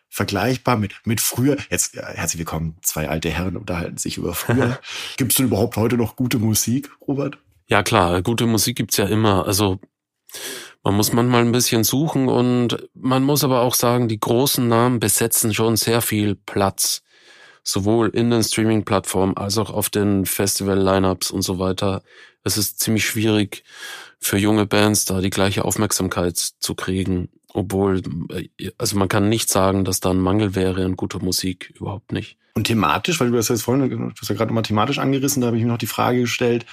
vergleichbar 0.07 0.77
mit, 0.77 0.93
mit 1.05 1.21
früher, 1.21 1.57
jetzt 1.71 1.95
ja, 1.95 2.05
herzlich 2.05 2.37
willkommen, 2.37 2.77
zwei 2.83 3.09
alte 3.09 3.31
Herren 3.31 3.57
unterhalten 3.57 3.97
sich 3.97 4.17
über 4.17 4.35
früher. 4.35 4.79
Gibt's 5.17 5.35
denn 5.35 5.47
überhaupt 5.47 5.75
heute 5.75 5.97
noch 5.97 6.15
gute 6.15 6.37
Musik, 6.37 6.91
Robert? 7.07 7.39
Ja 7.67 7.81
klar, 7.81 8.21
gute 8.21 8.45
Musik 8.45 8.77
gibt's 8.77 8.97
ja 8.97 9.05
immer. 9.05 9.45
Also 9.45 9.79
man 10.83 10.95
muss 10.95 11.13
manchmal 11.13 11.41
ein 11.41 11.51
bisschen 11.51 11.83
suchen 11.83 12.27
und 12.27 12.89
man 12.93 13.23
muss 13.23 13.43
aber 13.43 13.61
auch 13.61 13.75
sagen, 13.75 14.07
die 14.07 14.19
großen 14.19 14.67
Namen 14.67 14.99
besetzen 14.99 15.53
schon 15.53 15.75
sehr 15.75 16.01
viel 16.01 16.35
Platz. 16.35 17.03
Sowohl 17.63 18.09
in 18.09 18.31
den 18.31 18.41
Streaming-Plattformen 18.41 19.35
als 19.35 19.57
auch 19.57 19.69
auf 19.69 19.89
den 19.89 20.25
Festival-Lineups 20.25 21.29
und 21.29 21.41
so 21.41 21.59
weiter. 21.59 22.01
Es 22.43 22.57
ist 22.57 22.79
ziemlich 22.79 23.05
schwierig 23.05 23.63
für 24.19 24.37
junge 24.37 24.65
Bands 24.65 25.05
da 25.05 25.21
die 25.21 25.29
gleiche 25.29 25.65
Aufmerksamkeit 25.65 26.37
zu 26.37 26.73
kriegen. 26.73 27.29
Obwohl, 27.53 28.01
also 28.77 28.97
man 28.97 29.09
kann 29.09 29.27
nicht 29.27 29.49
sagen, 29.49 29.83
dass 29.83 29.99
da 29.99 30.11
ein 30.11 30.19
Mangel 30.19 30.55
wäre 30.55 30.85
an 30.85 30.95
guter 30.95 31.19
Musik. 31.19 31.73
Überhaupt 31.75 32.11
nicht. 32.11 32.37
Und 32.53 32.65
thematisch, 32.65 33.19
weil 33.19 33.29
du 33.29 33.37
das 33.37 33.49
jetzt 33.49 33.63
vorhin, 33.63 33.89
du 33.89 34.11
hast 34.19 34.29
ja 34.29 34.35
gerade 34.35 34.49
nochmal 34.49 34.63
thematisch 34.63 34.99
angerissen, 34.99 35.41
da 35.41 35.47
habe 35.47 35.57
ich 35.57 35.63
mir 35.63 35.69
noch 35.69 35.77
die 35.77 35.87
Frage 35.87 36.21
gestellt, 36.21 36.65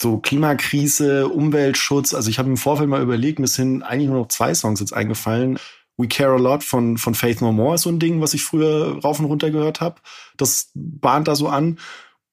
so 0.00 0.18
Klimakrise, 0.18 1.28
Umweltschutz. 1.28 2.14
Also 2.14 2.30
ich 2.30 2.38
habe 2.38 2.48
im 2.48 2.56
Vorfeld 2.56 2.88
mal 2.88 3.02
überlegt, 3.02 3.38
mir 3.38 3.46
sind 3.46 3.82
eigentlich 3.82 4.08
nur 4.08 4.20
noch 4.20 4.28
zwei 4.28 4.54
Songs 4.54 4.80
jetzt 4.80 4.94
eingefallen. 4.94 5.58
We 5.98 6.08
Care 6.08 6.32
a 6.32 6.38
Lot 6.38 6.64
von, 6.64 6.96
von 6.96 7.14
Faith 7.14 7.42
No 7.42 7.52
More 7.52 7.74
ist 7.74 7.82
so 7.82 7.90
ein 7.90 7.98
Ding, 7.98 8.20
was 8.22 8.32
ich 8.32 8.42
früher 8.42 8.98
rauf 9.02 9.20
und 9.20 9.26
runter 9.26 9.50
gehört 9.50 9.82
habe. 9.82 9.96
Das 10.38 10.70
bahnt 10.74 11.28
da 11.28 11.34
so 11.34 11.48
an. 11.48 11.78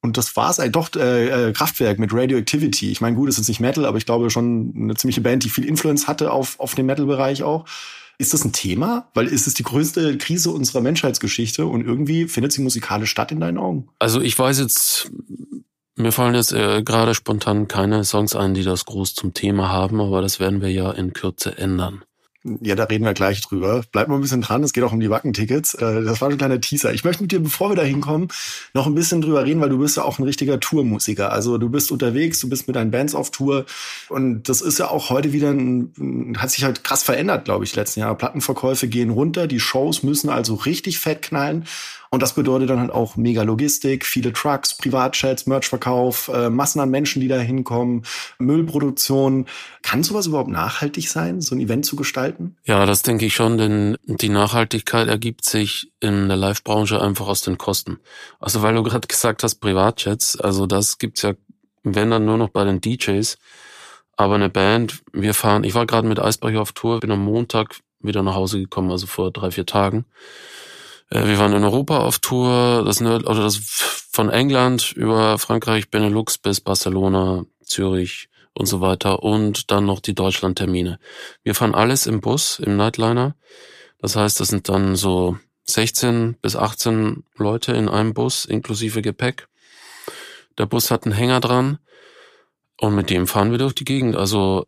Und 0.02 0.16
das 0.16 0.36
war's 0.38 0.60
eigentlich 0.60 0.72
doch 0.74 0.90
äh, 0.96 1.50
äh, 1.50 1.54
Kraftwerk 1.54 2.00
mit 2.00 2.14
Radioactivity. 2.14 2.92
Ich 2.92 3.02
meine, 3.02 3.18
gut, 3.18 3.28
es 3.28 3.40
ist 3.40 3.50
nicht 3.50 3.60
Metal, 3.60 3.86
aber 3.86 3.98
ich 3.98 4.06
glaube 4.06 4.30
schon 4.30 4.74
eine 4.76 4.96
ziemliche 4.96 5.22
Band, 5.22 5.44
die 5.44 5.50
viel 5.50 5.66
Influence 5.66 6.08
hatte 6.08 6.32
auf, 6.32 6.60
auf 6.60 6.76
den 6.76 6.86
Metal-Bereich 6.86 7.44
auch. 7.44 7.66
Ist 8.20 8.34
das 8.34 8.46
ein 8.46 8.54
Thema? 8.54 9.10
Weil 9.14 9.28
ist 9.28 9.46
es 9.46 9.56
die 9.56 9.64
größte 9.64 10.18
Krise 10.18 10.52
unserer 10.52 10.82
Menschheitsgeschichte 10.82 11.66
und 11.66 11.86
irgendwie 11.86 12.28
findet 12.28 12.54
sie 12.54 12.62
musikalisch 12.62 13.12
statt 13.12 13.32
in 13.32 13.40
deinen 13.40 13.58
Augen? 13.58 13.90
Also 14.00 14.22
ich 14.22 14.38
weiß 14.38 14.60
jetzt 14.60 15.12
mir 15.98 16.12
fallen 16.12 16.36
jetzt 16.36 16.54
äh, 16.54 16.84
gerade 16.84 17.14
spontan 17.14 17.68
keine 17.68 18.04
Songs 18.04 18.36
ein, 18.36 18.54
die 18.54 18.64
das 18.64 18.86
groß 18.86 19.16
zum 19.16 19.34
Thema 19.34 19.70
haben, 19.70 20.00
aber 20.00 20.22
das 20.22 20.40
werden 20.40 20.62
wir 20.62 20.72
ja 20.72 20.92
in 20.92 21.14
Kürze 21.14 21.58
ändern. 21.58 22.04
Ja, 22.62 22.76
da 22.76 22.86
reden 22.86 23.04
wir 23.04 23.14
gleich 23.14 23.42
drüber. 23.42 23.84
Bleib 23.92 24.08
mal 24.08 24.16
ein 24.16 24.22
bisschen 24.22 24.42
dran, 24.42 24.64
es 24.64 24.72
geht 24.72 24.84
auch 24.84 24.94
um 24.94 25.00
die 25.00 25.10
Wackentickets. 25.10 25.74
Äh, 25.74 26.04
das 26.04 26.22
war 26.22 26.30
ein 26.30 26.38
kleiner 26.38 26.62
Teaser. 26.62 26.94
Ich 26.94 27.04
möchte 27.04 27.24
mit 27.24 27.32
dir, 27.32 27.42
bevor 27.42 27.72
wir 27.72 27.76
da 27.76 27.82
hinkommen, 27.82 28.30
noch 28.74 28.86
ein 28.86 28.96
bisschen 28.96 29.22
drüber 29.22 29.44
reden, 29.44 29.60
weil 29.60 29.70
du 29.70 29.80
bist 29.80 29.98
ja 29.98 30.04
auch 30.04 30.20
ein 30.20 30.24
richtiger 30.24 30.60
Tourmusiker. 30.60 31.32
Also 31.32 31.58
du 31.58 31.70
bist 31.70 31.92
unterwegs, 31.92 32.40
du 32.40 32.48
bist 32.48 32.68
mit 32.68 32.76
deinen 32.76 32.92
Bands 32.92 33.16
auf 33.16 33.32
Tour 33.32 33.66
und 34.08 34.48
das 34.48 34.62
ist 34.62 34.80
ja 34.80 34.90
auch 34.90 35.10
heute 35.10 35.34
wieder 35.34 35.50
ein, 35.50 36.38
hat 36.38 36.52
sich 36.52 36.64
halt 36.64 36.84
krass 36.84 37.04
verändert, 37.04 37.46
glaube 37.46 37.66
ich, 37.66 37.76
letzten 37.76 38.02
Jahr. 38.02 38.16
Plattenverkäufe 38.16 38.88
gehen 38.88 39.10
runter, 39.10 39.48
die 39.48 39.60
Shows 39.60 40.04
müssen 40.04 40.30
also 40.30 40.56
richtig 40.56 41.00
fett 41.00 41.24
knallen 41.24 41.66
und 42.10 42.22
das 42.22 42.34
bedeutet 42.34 42.70
dann 42.70 42.80
halt 42.80 42.92
auch 42.92 43.16
mega 43.16 43.44
Logistik, 43.44 44.06
viele 44.06 44.34
Trucks, 44.34 44.76
Privatchats, 44.76 45.46
Merchverkauf, 45.46 46.30
äh, 46.34 46.50
Massen 46.50 46.80
an 46.80 46.90
Menschen, 46.90 47.22
die 47.22 47.28
da 47.28 47.38
hinkommen, 47.38 48.04
Müllproduktion. 48.40 49.46
Kann 49.82 50.04
sowas 50.04 50.28
überhaupt 50.28 50.50
nachhaltig 50.50 51.10
sein, 51.10 51.42
so 51.42 51.56
ein 51.56 51.62
Event 51.62 51.86
zu 51.86 51.96
gestalten? 51.96 52.56
Ja, 52.64 52.86
das 52.86 53.02
denke 53.02 53.26
ich 53.26 53.34
schon, 53.34 53.58
denn 53.58 53.98
die 54.06 54.30
Nachhaltigkeit 54.30 55.08
ergibt 55.08 55.46
sich 55.46 55.92
in 56.00 56.28
der 56.28 56.38
Live-Branche 56.38 57.02
einfach 57.02 57.28
aus 57.28 57.42
den 57.42 57.58
Kosten. 57.58 58.00
Also 58.40 58.62
weil 58.62 58.76
du 58.76 58.84
gerade 58.84 59.08
gesagt 59.08 59.44
hast, 59.44 59.56
Privatjets, 59.56 60.40
also 60.40 60.66
das 60.66 60.98
gibt's 60.98 61.22
ja, 61.22 61.34
wenn 61.84 62.12
dann 62.12 62.26
nur 62.26 62.38
noch 62.38 62.50
bei 62.50 62.64
den 62.64 62.82
DJs. 62.82 63.38
Aber 64.20 64.36
eine 64.36 64.50
Band, 64.50 65.04
wir 65.14 65.36
fahren, 65.36 65.64
ich 65.64 65.76
war 65.76 65.86
gerade 65.86 66.08
mit 66.08 66.20
Eisbrecher 66.20 66.62
auf 66.62 66.72
Tour, 66.72 67.00
bin 67.00 67.12
am 67.12 67.24
Montag 67.24 67.80
wieder 68.00 68.24
nach 68.24 68.36
Hause 68.36 68.60
gekommen, 68.60 68.90
also 68.92 69.06
vor 69.06 69.32
drei, 69.32 69.52
vier 69.52 69.66
Tagen. 69.66 70.06
Äh, 71.10 71.28
wir 71.28 71.40
waren 71.40 71.54
in 71.54 71.64
Europa 71.64 72.00
auf 72.00 72.20
Tour, 72.20 72.84
das, 72.86 73.02
Nerd, 73.02 73.26
oder 73.28 73.44
das 73.44 73.58
von 73.58 74.30
England 74.30 74.94
über 74.94 75.38
Frankreich, 75.38 75.90
Benelux 75.90 76.38
bis 76.38 76.62
Barcelona, 76.62 77.46
Zürich 77.64 78.30
und 78.54 78.66
so 78.66 78.82
weiter 78.82 79.24
und 79.24 79.72
dann 79.72 79.86
noch 79.86 80.00
die 80.00 80.16
Deutschland-Termine. 80.16 81.00
Wir 81.44 81.54
fahren 81.54 81.76
alles 81.76 82.08
im 82.08 82.22
Bus, 82.22 82.60
im 82.60 82.76
Nightliner. 82.76 83.36
Das 84.00 84.16
heißt, 84.16 84.40
das 84.40 84.48
sind 84.48 84.70
dann 84.70 84.96
so 84.96 85.38
16 85.66 86.38
bis 86.42 86.56
18 86.56 87.24
Leute 87.36 87.74
in 87.74 87.90
einem 87.90 88.14
Bus 88.14 88.46
inklusive 88.46 89.02
Gepäck. 89.02 89.48
Der 90.58 90.66
Bus 90.66 90.90
hat 90.90 91.06
einen 91.06 91.14
Hänger 91.14 91.40
dran 91.40 91.78
und 92.80 92.96
mit 92.96 93.10
dem 93.10 93.28
fahren 93.28 93.52
wir 93.52 93.58
durch 93.58 93.76
die 93.76 93.86
Gegend. 93.86 94.16
Also 94.16 94.66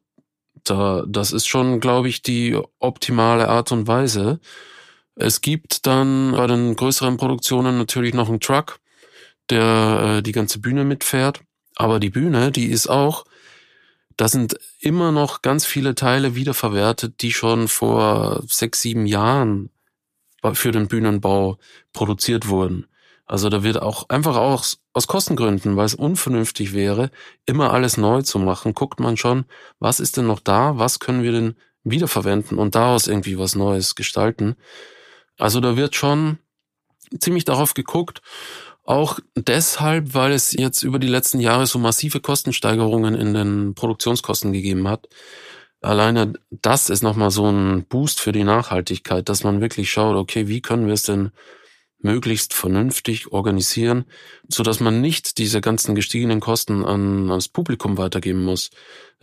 da, 0.63 1.03
das 1.07 1.31
ist 1.31 1.47
schon, 1.47 1.79
glaube 1.79 2.09
ich, 2.09 2.21
die 2.21 2.59
optimale 2.79 3.47
Art 3.47 3.71
und 3.71 3.87
Weise. 3.87 4.39
Es 5.21 5.41
gibt 5.41 5.85
dann 5.85 6.31
bei 6.31 6.47
den 6.47 6.77
größeren 6.77 7.17
Produktionen 7.17 7.77
natürlich 7.77 8.13
noch 8.13 8.29
einen 8.29 8.39
Truck, 8.39 8.79
der 9.49 10.17
äh, 10.19 10.21
die 10.21 10.31
ganze 10.31 10.59
Bühne 10.59 10.85
mitfährt. 10.85 11.41
Aber 11.75 11.99
die 11.99 12.09
Bühne, 12.09 12.53
die 12.53 12.67
ist 12.67 12.89
auch, 12.89 13.25
da 14.15 14.29
sind 14.29 14.57
immer 14.79 15.11
noch 15.11 15.41
ganz 15.41 15.65
viele 15.65 15.93
Teile 15.93 16.35
wiederverwertet, 16.35 17.21
die 17.21 17.33
schon 17.33 17.67
vor 17.67 18.43
sechs, 18.47 18.79
sieben 18.81 19.05
Jahren 19.05 19.71
für 20.53 20.71
den 20.71 20.87
Bühnenbau 20.87 21.57
produziert 21.91 22.47
wurden. 22.47 22.87
Also 23.25 23.49
da 23.49 23.61
wird 23.61 23.81
auch 23.81 24.07
einfach 24.07 24.37
auch 24.37 24.63
aus 24.93 25.07
Kostengründen, 25.07 25.75
weil 25.75 25.85
es 25.85 25.95
unvernünftig 25.95 26.73
wäre, 26.73 27.11
immer 27.45 27.73
alles 27.73 27.97
neu 27.97 28.21
zu 28.21 28.39
machen, 28.39 28.73
guckt 28.73 29.01
man 29.01 29.17
schon, 29.17 29.43
was 29.79 29.99
ist 29.99 30.15
denn 30.15 30.27
noch 30.27 30.39
da, 30.39 30.77
was 30.77 30.99
können 30.99 31.23
wir 31.23 31.33
denn 31.33 31.55
wiederverwenden 31.83 32.57
und 32.57 32.75
daraus 32.75 33.07
irgendwie 33.07 33.37
was 33.37 33.55
Neues 33.55 33.95
gestalten. 33.95 34.55
Also 35.39 35.59
da 35.61 35.75
wird 35.77 35.95
schon 35.95 36.37
ziemlich 37.17 37.45
darauf 37.45 37.73
geguckt, 37.73 38.21
auch 38.83 39.19
deshalb, 39.35 40.13
weil 40.13 40.31
es 40.31 40.51
jetzt 40.51 40.83
über 40.83 40.99
die 40.99 41.07
letzten 41.07 41.39
Jahre 41.39 41.65
so 41.65 41.79
massive 41.79 42.19
Kostensteigerungen 42.19 43.15
in 43.15 43.33
den 43.33 43.73
Produktionskosten 43.75 44.51
gegeben 44.51 44.87
hat. 44.87 45.07
Alleine 45.81 46.33
das 46.49 46.89
ist 46.89 47.03
nochmal 47.03 47.31
so 47.31 47.49
ein 47.49 47.85
Boost 47.85 48.19
für 48.19 48.31
die 48.31 48.43
Nachhaltigkeit, 48.43 49.29
dass 49.29 49.43
man 49.43 49.61
wirklich 49.61 49.91
schaut, 49.91 50.15
okay, 50.15 50.47
wie 50.47 50.61
können 50.61 50.87
wir 50.87 50.93
es 50.93 51.03
denn 51.03 51.31
möglichst 52.01 52.53
vernünftig 52.53 53.31
organisieren, 53.31 54.05
so 54.47 54.63
dass 54.63 54.79
man 54.79 55.01
nicht 55.01 55.37
diese 55.37 55.61
ganzen 55.61 55.95
gestiegenen 55.95 56.39
Kosten 56.39 56.85
an 56.85 57.27
das 57.27 57.47
Publikum 57.49 57.97
weitergeben 57.97 58.43
muss. 58.43 58.69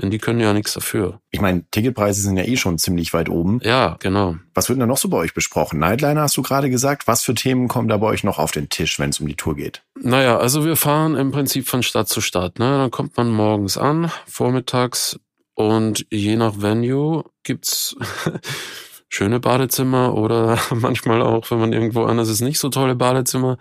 Denn 0.01 0.11
die 0.11 0.19
können 0.19 0.41
ja 0.41 0.53
nichts 0.53 0.75
dafür. 0.75 1.21
Ich 1.31 1.41
meine, 1.41 1.65
Ticketpreise 1.71 2.21
sind 2.21 2.37
ja 2.37 2.45
eh 2.45 2.59
schon 2.59 2.77
ziemlich 2.77 3.15
weit 3.15 3.31
oben. 3.31 3.61
Ja, 3.62 3.97
genau. 3.99 4.37
Was 4.53 4.69
wird 4.69 4.77
denn 4.77 4.81
da 4.81 4.87
noch 4.87 4.99
so 4.99 5.09
bei 5.09 5.17
euch 5.17 5.33
besprochen? 5.33 5.79
Nightliner 5.79 6.21
hast 6.21 6.37
du 6.37 6.43
gerade 6.43 6.69
gesagt. 6.69 7.07
Was 7.07 7.23
für 7.23 7.35
Themen 7.35 7.67
kommen 7.69 7.89
da 7.89 7.97
bei 7.97 8.07
euch 8.07 8.23
noch 8.23 8.39
auf 8.39 8.51
den 8.51 8.69
Tisch, 8.69 8.99
wenn 8.99 9.11
es 9.11 9.21
um 9.21 9.27
die 9.27 9.37
Tour 9.37 9.57
geht? 9.57 9.83
Naja, 9.99 10.39
also 10.39 10.67
wir 10.67 10.77
fahren 10.77 11.15
im 11.15 11.33
Prinzip 11.33 11.67
von 11.67 11.83
Stadt 11.83 12.09
zu 12.09 12.21
Stadt. 12.21 12.59
Ne? 12.59 12.77
Dann 12.77 12.91
kommt 12.91 13.17
man 13.17 13.31
morgens 13.31 13.79
an, 13.79 14.11
vormittags 14.27 15.19
und 15.55 16.07
je 16.11 16.37
nach 16.37 16.61
Venue 16.61 17.25
gibt's 17.43 17.97
schöne 19.09 19.40
Badezimmer 19.40 20.14
oder 20.14 20.59
manchmal 20.75 21.23
auch, 21.23 21.51
wenn 21.51 21.61
man 21.61 21.73
irgendwo 21.73 22.05
anders 22.05 22.29
ist, 22.29 22.40
nicht 22.40 22.59
so 22.59 22.69
tolle 22.69 22.95
Badezimmer. 22.95 23.59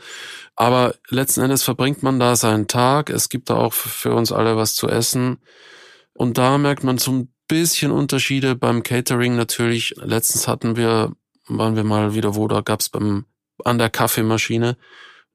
Aber 0.56 0.96
letzten 1.10 1.42
Endes 1.42 1.64
verbringt 1.64 2.04
man 2.04 2.20
da 2.20 2.36
seinen 2.36 2.68
Tag. 2.68 3.10
Es 3.10 3.30
gibt 3.30 3.50
da 3.50 3.56
auch 3.56 3.74
für 3.74 4.14
uns 4.14 4.32
alle 4.32 4.58
was 4.58 4.76
zu 4.76 4.88
essen. 4.88 5.38
Und 6.14 6.38
da 6.38 6.58
merkt 6.58 6.84
man 6.84 6.98
so 6.98 7.12
ein 7.12 7.34
bisschen 7.48 7.92
Unterschiede 7.92 8.56
beim 8.56 8.84
Catering 8.84 9.36
natürlich. 9.36 9.96
Letztens 9.98 10.48
hatten 10.48 10.78
wir, 10.78 11.12
waren 11.48 11.76
wir 11.76 11.84
mal 11.84 12.16
wieder 12.16 12.36
wo, 12.36 12.48
da 12.48 12.62
gab's 12.62 12.90
beim, 12.90 13.26
an 13.64 13.78
der 13.78 13.90
Kaffeemaschine 13.90 14.78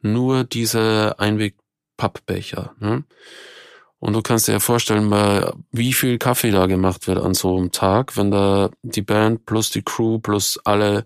nur 0.00 0.44
diese 0.44 1.16
Einweg-Pappbecher. 1.18 2.74
Ne? 2.80 3.04
Und 4.00 4.14
du 4.14 4.22
kannst 4.22 4.48
dir 4.48 4.52
ja 4.52 4.60
vorstellen, 4.60 5.12
wie 5.72 5.92
viel 5.92 6.16
Kaffee 6.16 6.50
da 6.50 6.64
gemacht 6.66 7.06
wird 7.06 7.18
an 7.18 7.34
so 7.34 7.56
einem 7.56 7.70
Tag, 7.70 8.16
wenn 8.16 8.30
da 8.30 8.70
die 8.82 9.02
Band 9.02 9.44
plus 9.44 9.68
die 9.70 9.82
Crew 9.82 10.18
plus 10.18 10.58
alle 10.64 11.04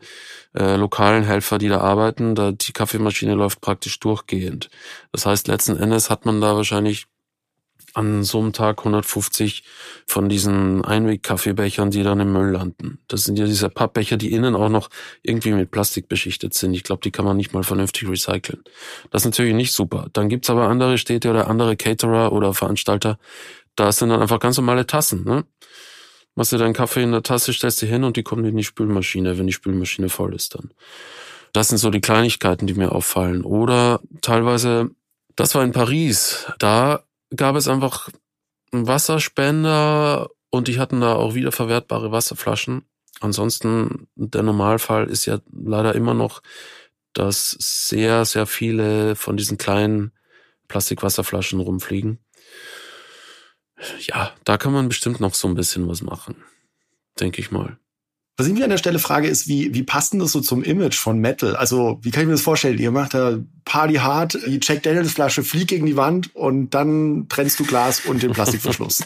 äh, 0.56 0.76
lokalen 0.76 1.24
Helfer, 1.24 1.58
die 1.58 1.68
da 1.68 1.80
arbeiten, 1.80 2.36
da 2.36 2.52
die 2.52 2.72
Kaffeemaschine 2.72 3.34
läuft 3.34 3.60
praktisch 3.60 3.98
durchgehend. 3.98 4.70
Das 5.10 5.26
heißt, 5.26 5.48
letzten 5.48 5.76
Endes 5.76 6.08
hat 6.08 6.24
man 6.24 6.40
da 6.40 6.54
wahrscheinlich 6.54 7.06
an 7.94 8.24
so 8.24 8.40
einem 8.40 8.52
Tag 8.52 8.78
150 8.80 9.64
von 10.06 10.28
diesen 10.28 10.84
Einweg-Kaffeebechern, 10.84 11.90
die 11.90 12.02
dann 12.02 12.20
im 12.20 12.32
Müll 12.32 12.50
landen. 12.50 12.98
Das 13.08 13.24
sind 13.24 13.38
ja 13.38 13.46
diese 13.46 13.70
Pappbecher, 13.70 14.16
die 14.16 14.32
innen 14.32 14.54
auch 14.54 14.68
noch 14.68 14.90
irgendwie 15.22 15.52
mit 15.52 15.70
Plastik 15.70 16.08
beschichtet 16.08 16.54
sind. 16.54 16.74
Ich 16.74 16.82
glaube, 16.82 17.00
die 17.02 17.10
kann 17.10 17.24
man 17.24 17.36
nicht 17.36 17.52
mal 17.52 17.62
vernünftig 17.62 18.08
recyceln. 18.08 18.62
Das 19.10 19.22
ist 19.22 19.26
natürlich 19.26 19.54
nicht 19.54 19.72
super. 19.72 20.08
Dann 20.12 20.28
gibt's 20.28 20.50
aber 20.50 20.68
andere 20.68 20.98
Städte 20.98 21.30
oder 21.30 21.48
andere 21.48 21.76
Caterer 21.76 22.32
oder 22.32 22.52
Veranstalter, 22.52 23.18
da 23.76 23.90
sind 23.90 24.10
dann 24.10 24.22
einfach 24.22 24.38
ganz 24.38 24.56
normale 24.56 24.86
Tassen. 24.86 25.24
Ne? 25.24 25.44
Machst 26.34 26.52
du 26.52 26.56
deinen 26.56 26.74
Kaffee 26.74 27.02
in 27.02 27.12
der 27.12 27.22
Tasse, 27.22 27.52
stellst 27.52 27.82
du 27.82 27.86
hin 27.86 28.04
und 28.04 28.16
die 28.16 28.22
kommen 28.22 28.44
in 28.44 28.56
die 28.56 28.64
Spülmaschine, 28.64 29.38
wenn 29.38 29.46
die 29.46 29.52
Spülmaschine 29.52 30.08
voll 30.08 30.34
ist 30.34 30.54
dann. 30.54 30.70
Das 31.52 31.68
sind 31.68 31.78
so 31.78 31.90
die 31.90 32.00
Kleinigkeiten, 32.00 32.66
die 32.66 32.74
mir 32.74 32.92
auffallen. 32.92 33.42
Oder 33.44 34.00
teilweise, 34.20 34.90
das 35.36 35.54
war 35.54 35.62
in 35.62 35.72
Paris, 35.72 36.46
da 36.58 37.04
gab 37.36 37.56
es 37.56 37.68
einfach 37.68 38.08
einen 38.72 38.86
Wasserspender 38.86 40.30
und 40.50 40.68
die 40.68 40.78
hatten 40.78 41.00
da 41.00 41.14
auch 41.14 41.34
wiederverwertbare 41.34 42.12
Wasserflaschen. 42.12 42.84
Ansonsten, 43.20 44.08
der 44.16 44.42
Normalfall 44.42 45.08
ist 45.08 45.26
ja 45.26 45.38
leider 45.50 45.94
immer 45.94 46.14
noch, 46.14 46.42
dass 47.12 47.56
sehr, 47.60 48.24
sehr 48.24 48.46
viele 48.46 49.16
von 49.16 49.36
diesen 49.36 49.56
kleinen 49.56 50.12
Plastikwasserflaschen 50.68 51.60
rumfliegen. 51.60 52.18
Ja, 54.00 54.32
da 54.44 54.56
kann 54.56 54.72
man 54.72 54.88
bestimmt 54.88 55.20
noch 55.20 55.34
so 55.34 55.48
ein 55.48 55.54
bisschen 55.54 55.88
was 55.88 56.02
machen. 56.02 56.42
Denke 57.20 57.40
ich 57.40 57.50
mal. 57.50 57.78
Was 58.36 58.48
ich 58.48 58.52
mich 58.52 58.64
an 58.64 58.70
der 58.70 58.78
Stelle 58.78 58.98
frage, 58.98 59.28
ist, 59.28 59.46
wie, 59.46 59.74
wie 59.74 59.84
passt 59.84 60.12
denn 60.12 60.18
das 60.18 60.32
so 60.32 60.40
zum 60.40 60.64
Image 60.64 60.96
von 60.96 61.18
Metal? 61.18 61.54
Also, 61.54 62.00
wie 62.02 62.10
kann 62.10 62.22
ich 62.22 62.26
mir 62.26 62.34
das 62.34 62.42
vorstellen? 62.42 62.78
Ihr 62.78 62.90
macht 62.90 63.14
da 63.14 63.38
Party 63.64 63.94
hard, 63.94 64.34
die 64.46 64.58
Jack 64.60 64.82
Daniels 64.82 65.12
Flasche 65.12 65.44
fliegt 65.44 65.68
gegen 65.68 65.86
die 65.86 65.96
Wand 65.96 66.34
und 66.34 66.70
dann 66.70 67.26
trennst 67.28 67.60
du 67.60 67.64
Glas 67.64 68.00
und 68.00 68.24
den 68.24 68.32
Plastikverschluss. 68.32 69.02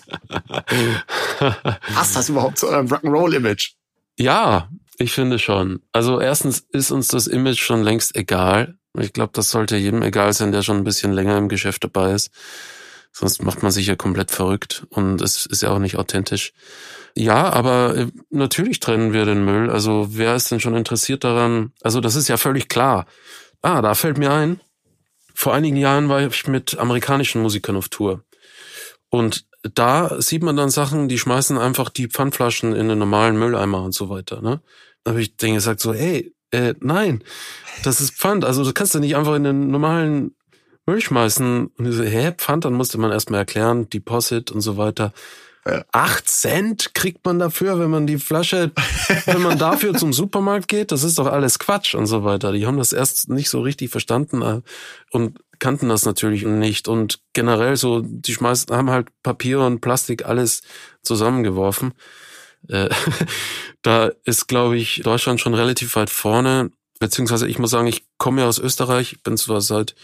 passt 1.38 2.16
das 2.16 2.30
überhaupt 2.30 2.56
zu 2.56 2.68
eurem 2.68 2.86
Rock'n'Roll-Image? 2.86 3.72
Ja, 4.18 4.70
ich 4.96 5.12
finde 5.12 5.38
schon. 5.38 5.80
Also, 5.92 6.20
erstens 6.20 6.60
ist 6.72 6.90
uns 6.90 7.08
das 7.08 7.26
Image 7.26 7.60
schon 7.60 7.82
längst 7.82 8.16
egal. 8.16 8.78
Ich 8.98 9.12
glaube, 9.12 9.32
das 9.34 9.50
sollte 9.50 9.76
jedem 9.76 10.02
egal 10.02 10.32
sein, 10.32 10.52
der 10.52 10.62
schon 10.62 10.78
ein 10.78 10.84
bisschen 10.84 11.12
länger 11.12 11.36
im 11.36 11.50
Geschäft 11.50 11.84
dabei 11.84 12.14
ist. 12.14 12.30
Sonst 13.12 13.42
macht 13.42 13.62
man 13.62 13.72
sich 13.72 13.86
ja 13.86 13.96
komplett 13.96 14.30
verrückt 14.30 14.86
und 14.90 15.20
es 15.20 15.44
ist 15.44 15.62
ja 15.62 15.70
auch 15.70 15.78
nicht 15.78 15.96
authentisch. 15.96 16.52
Ja, 17.18 17.52
aber 17.52 17.96
äh, 17.96 18.06
natürlich 18.30 18.78
trennen 18.78 19.12
wir 19.12 19.24
den 19.24 19.44
Müll. 19.44 19.70
Also 19.70 20.06
wer 20.10 20.36
ist 20.36 20.52
denn 20.52 20.60
schon 20.60 20.76
interessiert 20.76 21.24
daran? 21.24 21.72
Also 21.82 22.00
das 22.00 22.14
ist 22.14 22.28
ja 22.28 22.36
völlig 22.36 22.68
klar. 22.68 23.06
Ah, 23.60 23.82
da 23.82 23.94
fällt 23.94 24.18
mir 24.18 24.30
ein. 24.30 24.60
Vor 25.34 25.52
einigen 25.52 25.76
Jahren 25.76 26.08
war 26.08 26.24
ich 26.24 26.46
mit 26.46 26.78
amerikanischen 26.78 27.42
Musikern 27.42 27.74
auf 27.74 27.88
Tour. 27.88 28.22
Und 29.10 29.46
da 29.62 30.22
sieht 30.22 30.44
man 30.44 30.56
dann 30.56 30.70
Sachen, 30.70 31.08
die 31.08 31.18
schmeißen 31.18 31.58
einfach 31.58 31.88
die 31.88 32.06
Pfandflaschen 32.06 32.72
in 32.72 32.88
den 32.88 33.00
normalen 33.00 33.36
Mülleimer 33.36 33.82
und 33.82 33.94
so 33.94 34.08
weiter. 34.10 34.40
Ne? 34.40 34.60
Da 35.02 35.10
habe 35.10 35.20
ich 35.20 35.36
denen 35.36 35.56
gesagt 35.56 35.80
so, 35.80 35.92
ey, 35.92 36.32
äh, 36.52 36.74
nein, 36.78 37.24
das 37.82 38.00
ist 38.00 38.14
Pfand. 38.14 38.44
Also 38.44 38.62
du 38.62 38.72
kannst 38.72 38.94
ja 38.94 39.00
nicht 39.00 39.16
einfach 39.16 39.34
in 39.34 39.42
den 39.42 39.72
normalen 39.72 40.36
Müll 40.86 41.00
schmeißen. 41.00 41.66
Und 41.66 41.84
ich 41.84 41.96
so, 41.96 42.04
hä, 42.04 42.32
Pfand? 42.36 42.64
Dann 42.64 42.74
musste 42.74 42.98
man 42.98 43.10
erstmal 43.10 43.40
erklären, 43.40 43.90
Deposit 43.90 44.52
und 44.52 44.60
so 44.60 44.76
weiter. 44.76 45.12
Acht 45.92 46.28
Cent 46.28 46.94
kriegt 46.94 47.24
man 47.24 47.38
dafür, 47.38 47.78
wenn 47.78 47.90
man 47.90 48.06
die 48.06 48.18
Flasche, 48.18 48.72
wenn 49.26 49.42
man 49.42 49.58
dafür 49.58 49.94
zum 49.94 50.12
Supermarkt 50.12 50.68
geht. 50.68 50.92
Das 50.92 51.02
ist 51.02 51.18
doch 51.18 51.26
alles 51.26 51.58
Quatsch 51.58 51.94
und 51.94 52.06
so 52.06 52.24
weiter. 52.24 52.52
Die 52.52 52.66
haben 52.66 52.78
das 52.78 52.92
erst 52.92 53.28
nicht 53.28 53.50
so 53.50 53.60
richtig 53.60 53.90
verstanden 53.90 54.42
äh, 54.42 54.60
und 55.10 55.38
kannten 55.58 55.88
das 55.88 56.04
natürlich 56.04 56.44
nicht. 56.44 56.88
Und 56.88 57.20
generell 57.32 57.76
so, 57.76 58.02
die 58.04 58.34
schmeißen, 58.34 58.74
haben 58.74 58.90
halt 58.90 59.08
Papier 59.22 59.60
und 59.60 59.80
Plastik 59.80 60.24
alles 60.24 60.62
zusammengeworfen. 61.02 61.94
Äh, 62.68 62.88
da 63.82 64.10
ist, 64.24 64.48
glaube 64.48 64.76
ich, 64.76 65.02
Deutschland 65.04 65.40
schon 65.40 65.54
relativ 65.54 65.96
weit 65.96 66.10
vorne. 66.10 66.70
Beziehungsweise 67.00 67.46
ich 67.46 67.58
muss 67.58 67.70
sagen, 67.70 67.86
ich 67.86 68.04
komme 68.18 68.42
ja 68.42 68.48
aus 68.48 68.58
Österreich, 68.58 69.22
bin 69.22 69.36
zwar 69.36 69.60
seit 69.60 69.94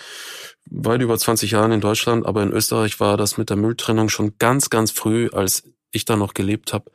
weit 0.70 1.02
über 1.02 1.18
20 1.18 1.50
Jahren 1.50 1.72
in 1.72 1.80
Deutschland, 1.80 2.26
aber 2.26 2.42
in 2.42 2.52
Österreich 2.52 3.00
war 3.00 3.16
das 3.16 3.38
mit 3.38 3.50
der 3.50 3.56
Mülltrennung 3.56 4.08
schon 4.08 4.38
ganz, 4.38 4.70
ganz 4.70 4.90
früh, 4.90 5.28
als 5.32 5.64
ich 5.90 6.04
da 6.04 6.16
noch 6.16 6.34
gelebt 6.34 6.72
habe, 6.72 6.90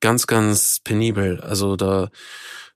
ganz, 0.00 0.26
ganz 0.26 0.80
penibel. 0.82 1.40
Also 1.40 1.76
da 1.76 2.10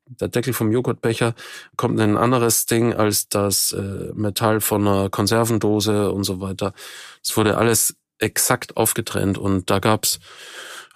der 0.06 0.28
Deckel 0.28 0.52
vom 0.52 0.70
Joghurtbecher 0.70 1.34
kommt 1.76 1.98
in 1.98 2.10
ein 2.10 2.16
anderes 2.18 2.66
Ding 2.66 2.92
als 2.92 3.28
das 3.28 3.72
äh, 3.72 4.12
Metall 4.14 4.60
von 4.60 4.86
einer 4.86 5.08
Konservendose 5.08 6.12
und 6.12 6.24
so 6.24 6.40
weiter. 6.40 6.74
Es 7.22 7.36
wurde 7.36 7.56
alles 7.56 7.96
exakt 8.18 8.76
aufgetrennt 8.76 9.38
und 9.38 9.70
da 9.70 9.78
gab's 9.78 10.20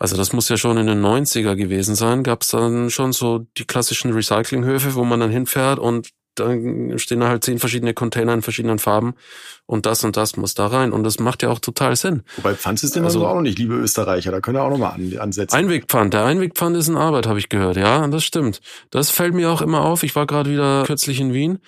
also 0.00 0.16
das 0.16 0.32
muss 0.32 0.48
ja 0.48 0.56
schon 0.56 0.76
in 0.76 0.86
den 0.86 1.04
90er 1.04 1.56
gewesen 1.56 1.96
sein, 1.96 2.22
gab's 2.22 2.48
dann 2.48 2.88
schon 2.88 3.12
so 3.12 3.46
die 3.56 3.64
klassischen 3.64 4.12
Recyclinghöfe, 4.12 4.94
wo 4.94 5.02
man 5.02 5.18
dann 5.18 5.30
hinfährt 5.30 5.80
und 5.80 6.10
dann 6.40 6.98
stehen 6.98 7.20
da 7.20 7.28
halt 7.28 7.44
zehn 7.44 7.58
verschiedene 7.58 7.94
Container 7.94 8.34
in 8.34 8.42
verschiedenen 8.42 8.78
Farben 8.78 9.14
und 9.66 9.86
das 9.86 10.04
und 10.04 10.16
das 10.16 10.36
muss 10.36 10.54
da 10.54 10.66
rein. 10.66 10.92
Und 10.92 11.04
das 11.04 11.18
macht 11.18 11.42
ja 11.42 11.50
auch 11.50 11.58
total 11.58 11.96
Sinn. 11.96 12.22
Wobei 12.36 12.54
Pfandsystem 12.54 13.04
also, 13.04 13.20
also 13.20 13.28
auch 13.28 13.34
noch 13.34 13.42
nicht, 13.42 13.58
liebe 13.58 13.74
Österreicher, 13.74 14.30
da 14.30 14.40
können 14.40 14.56
wir 14.56 14.62
auch 14.62 14.70
noch 14.70 14.78
mal 14.78 14.90
an, 14.90 15.16
ansetzen. 15.18 15.54
Einwegpfand, 15.54 16.14
der 16.14 16.24
Einwegpfand 16.24 16.76
ist 16.76 16.88
in 16.88 16.96
Arbeit, 16.96 17.26
habe 17.26 17.38
ich 17.38 17.48
gehört. 17.48 17.76
Ja, 17.76 18.06
das 18.08 18.24
stimmt. 18.24 18.60
Das 18.90 19.10
fällt 19.10 19.34
mir 19.34 19.50
auch 19.50 19.62
immer 19.62 19.82
auf. 19.82 20.02
Ich 20.02 20.16
war 20.16 20.26
gerade 20.26 20.50
wieder 20.50 20.84
kürzlich 20.84 21.20
in 21.20 21.32
Wien 21.32 21.58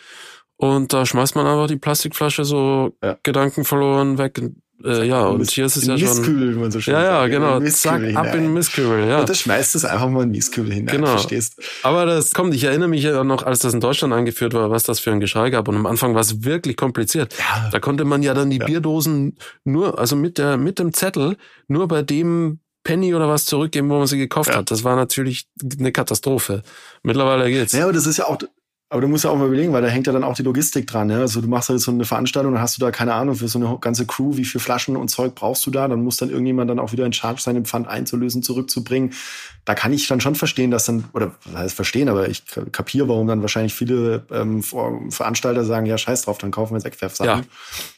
und 0.57 0.93
da 0.93 1.07
schmeißt 1.07 1.37
man 1.37 1.47
einfach 1.47 1.69
die 1.69 1.77
Plastikflasche 1.77 2.45
so 2.45 2.97
ja. 3.03 3.17
Gedanken 3.23 3.65
verloren 3.65 4.19
weg 4.19 4.41
Äh, 4.85 5.07
ja, 5.07 5.27
und 5.27 5.39
Miss- 5.41 5.51
hier 5.53 5.67
ist 5.67 5.77
es 5.77 5.87
ja 5.87 5.99
schon. 5.99 6.09
Mistkübel, 6.09 6.55
wie 6.55 6.59
man 6.59 6.71
so 6.71 6.81
schön 6.81 6.95
Ja, 6.95 7.03
ja, 7.03 7.21
sagt. 7.21 7.33
genau. 7.33 7.57
In 7.59 7.65
den 7.65 7.73
Zack, 7.73 8.01
Mistkübel 8.01 8.17
ab 8.17 8.25
in 8.27 8.31
hinein. 8.33 8.45
den 8.47 8.55
Mistkübel, 8.55 9.09
ja. 9.09 9.21
Und 9.21 9.29
das 9.29 9.39
schmeißt 9.41 9.75
es 9.75 9.85
einfach 9.85 10.09
mal 10.09 10.23
in 10.23 10.29
den 10.31 10.37
Mistkübel 10.37 10.73
hinein, 10.73 10.97
Genau. 10.97 11.07
verstehst? 11.09 11.61
Aber 11.83 12.07
das 12.07 12.33
kommt, 12.33 12.55
ich 12.55 12.65
erinnere 12.65 12.89
mich 12.89 13.03
ja 13.03 13.23
noch, 13.25 13.43
als 13.43 13.59
das 13.59 13.75
in 13.75 13.81
Deutschland 13.81 14.15
eingeführt 14.15 14.55
war, 14.55 14.71
was 14.71 14.85
das 14.85 14.99
für 15.01 15.13
ein 15.13 15.21
Geschrei 15.21 15.51
gab. 15.51 15.69
Und 15.69 15.77
am 15.77 15.87
Anfang 15.87 16.15
war 16.15 16.21
es 16.23 16.45
wirklich 16.45 16.77
kompliziert. 16.77 17.35
Ja. 17.39 17.69
Da 17.71 17.79
konnte 17.81 18.05
man 18.05 18.23
ja 18.23 18.33
dann 18.35 18.49
die 18.51 18.59
Ja. 18.59 18.65
Bierdosen 18.67 19.37
nur, 19.65 19.99
also 19.99 20.17
mit 20.17 20.39
der, 20.39 20.57
mit 20.57 20.79
dem 20.79 20.93
Zettel, 20.93 21.37
nur 21.69 21.87
bei 21.89 22.03
dem 22.03 22.61
Penny 22.83 23.15
oder 23.15 23.29
was 23.29 23.45
zurückgeben, 23.45 23.91
wo 23.91 23.99
man 23.99 24.07
sie 24.07 24.17
gekauft 24.17 24.49
Ja. 24.49 24.57
hat. 24.57 24.71
Das 24.71 24.85
war 24.85 24.97
natürlich 24.97 25.47
eine 25.79 25.93
Katastrophe. 25.93 26.63
Mittlerweile 27.03 27.51
geht's. 27.51 27.73
Ja, 27.75 27.85
aber 27.85 27.93
das 27.93 28.07
ist 28.07 28.17
ja 28.17 28.25
auch, 28.27 28.39
aber 28.93 29.01
du 29.03 29.07
musst 29.07 29.23
ja 29.23 29.31
auch 29.31 29.37
mal 29.37 29.47
überlegen, 29.47 29.73
weil 29.73 29.83
da 29.83 29.89
hängt 29.89 30.09
ja 30.09 30.13
dann 30.13 30.25
auch 30.25 30.35
die 30.35 30.43
Logistik 30.43 30.89
dran. 30.89 31.07
Ne? 31.07 31.21
Also 31.21 31.41
du 31.41 31.47
machst 31.47 31.69
halt 31.69 31.79
so 31.79 31.93
eine 31.93 32.05
Veranstaltung, 32.05 32.53
dann 32.53 32.61
hast 32.61 32.77
du 32.77 32.81
da 32.81 32.91
keine 32.91 33.15
Ahnung 33.15 33.37
für 33.37 33.47
so 33.47 33.61
eine 33.61 33.79
ganze 33.81 34.05
Crew, 34.05 34.37
wie 34.37 34.45
viel 34.45 34.61
Flaschen 34.61 34.97
und 34.97 35.07
Zeug 35.09 35.37
brauchst 35.37 35.65
du 35.65 35.71
da? 35.71 35.87
Dann 35.87 36.03
muss 36.03 36.17
dann 36.17 36.29
irgendjemand 36.29 36.69
dann 36.71 36.81
auch 36.81 36.91
wieder 36.91 37.07
in 37.07 37.13
Charge 37.13 37.41
sein, 37.41 37.55
den 37.55 37.65
Pfand 37.65 37.87
einzulösen, 37.87 38.43
zurückzubringen. 38.43 39.13
Da 39.65 39.77
kann 39.77 39.93
ich 39.93 40.09
dann 40.09 40.21
schon 40.21 40.35
verstehen, 40.35 40.73
dass 40.73 40.87
dann, 40.87 41.05
oder 41.13 41.31
was 41.45 41.61
heißt 41.61 41.77
verstehen, 41.77 42.09
aber 42.09 42.29
ich 42.29 42.43
kapiere, 42.73 43.07
warum 43.07 43.29
dann 43.29 43.43
wahrscheinlich 43.43 43.75
viele 43.75 44.25
ähm, 44.33 44.61
Veranstalter 44.63 45.65
sagen, 45.65 45.87
ja, 45.87 45.97
scheiß 45.97 46.23
drauf, 46.23 46.39
dann 46.39 46.51
kaufen 46.51 46.73
wir 46.73 46.79
jetzt 46.79 46.87
Eckwerfsachen 46.87 47.43
Ja. 47.45 47.47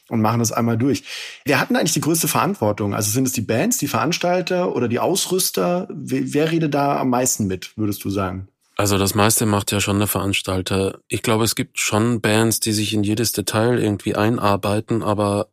und 0.09 0.21
machen 0.21 0.39
das 0.39 0.51
einmal 0.51 0.77
durch. 0.77 1.03
Wer 1.43 1.59
hat 1.59 1.69
denn 1.71 1.77
eigentlich 1.77 1.93
die 1.93 2.01
größte 2.01 2.27
Verantwortung? 2.27 2.93
Also 2.93 3.09
sind 3.09 3.25
es 3.25 3.33
die 3.33 3.41
Bands, 3.41 3.79
die 3.79 3.87
Veranstalter 3.87 4.75
oder 4.75 4.87
die 4.87 4.99
Ausrüster? 4.99 5.87
Wer, 5.91 6.21
wer 6.33 6.51
redet 6.51 6.75
da 6.75 6.99
am 6.99 7.09
meisten 7.09 7.47
mit, 7.47 7.75
würdest 7.77 8.03
du 8.03 8.11
sagen? 8.11 8.47
Also 8.75 8.97
das 8.97 9.13
meiste 9.13 9.45
macht 9.45 9.71
ja 9.71 9.79
schon 9.79 9.99
der 9.99 10.07
Veranstalter. 10.07 10.99
Ich 11.07 11.21
glaube, 11.21 11.43
es 11.43 11.55
gibt 11.55 11.79
schon 11.79 12.21
Bands, 12.21 12.59
die 12.59 12.71
sich 12.71 12.93
in 12.93 13.03
jedes 13.03 13.31
Detail 13.31 13.79
irgendwie 13.79 14.15
einarbeiten, 14.15 15.03
aber 15.03 15.49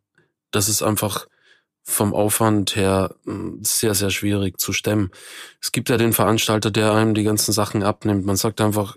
das 0.50 0.68
ist 0.68 0.82
einfach 0.82 1.26
vom 1.82 2.14
Aufwand 2.14 2.76
her 2.76 3.14
mh, 3.24 3.58
sehr, 3.62 3.94
sehr 3.94 4.10
schwierig 4.10 4.58
zu 4.58 4.72
stemmen. 4.72 5.10
Es 5.60 5.72
gibt 5.72 5.88
ja 5.88 5.96
den 5.96 6.12
Veranstalter, 6.12 6.70
der 6.70 6.92
einem 6.92 7.14
die 7.14 7.24
ganzen 7.24 7.52
Sachen 7.52 7.82
abnimmt. 7.82 8.24
Man 8.24 8.36
sagt 8.36 8.60
einfach, 8.60 8.96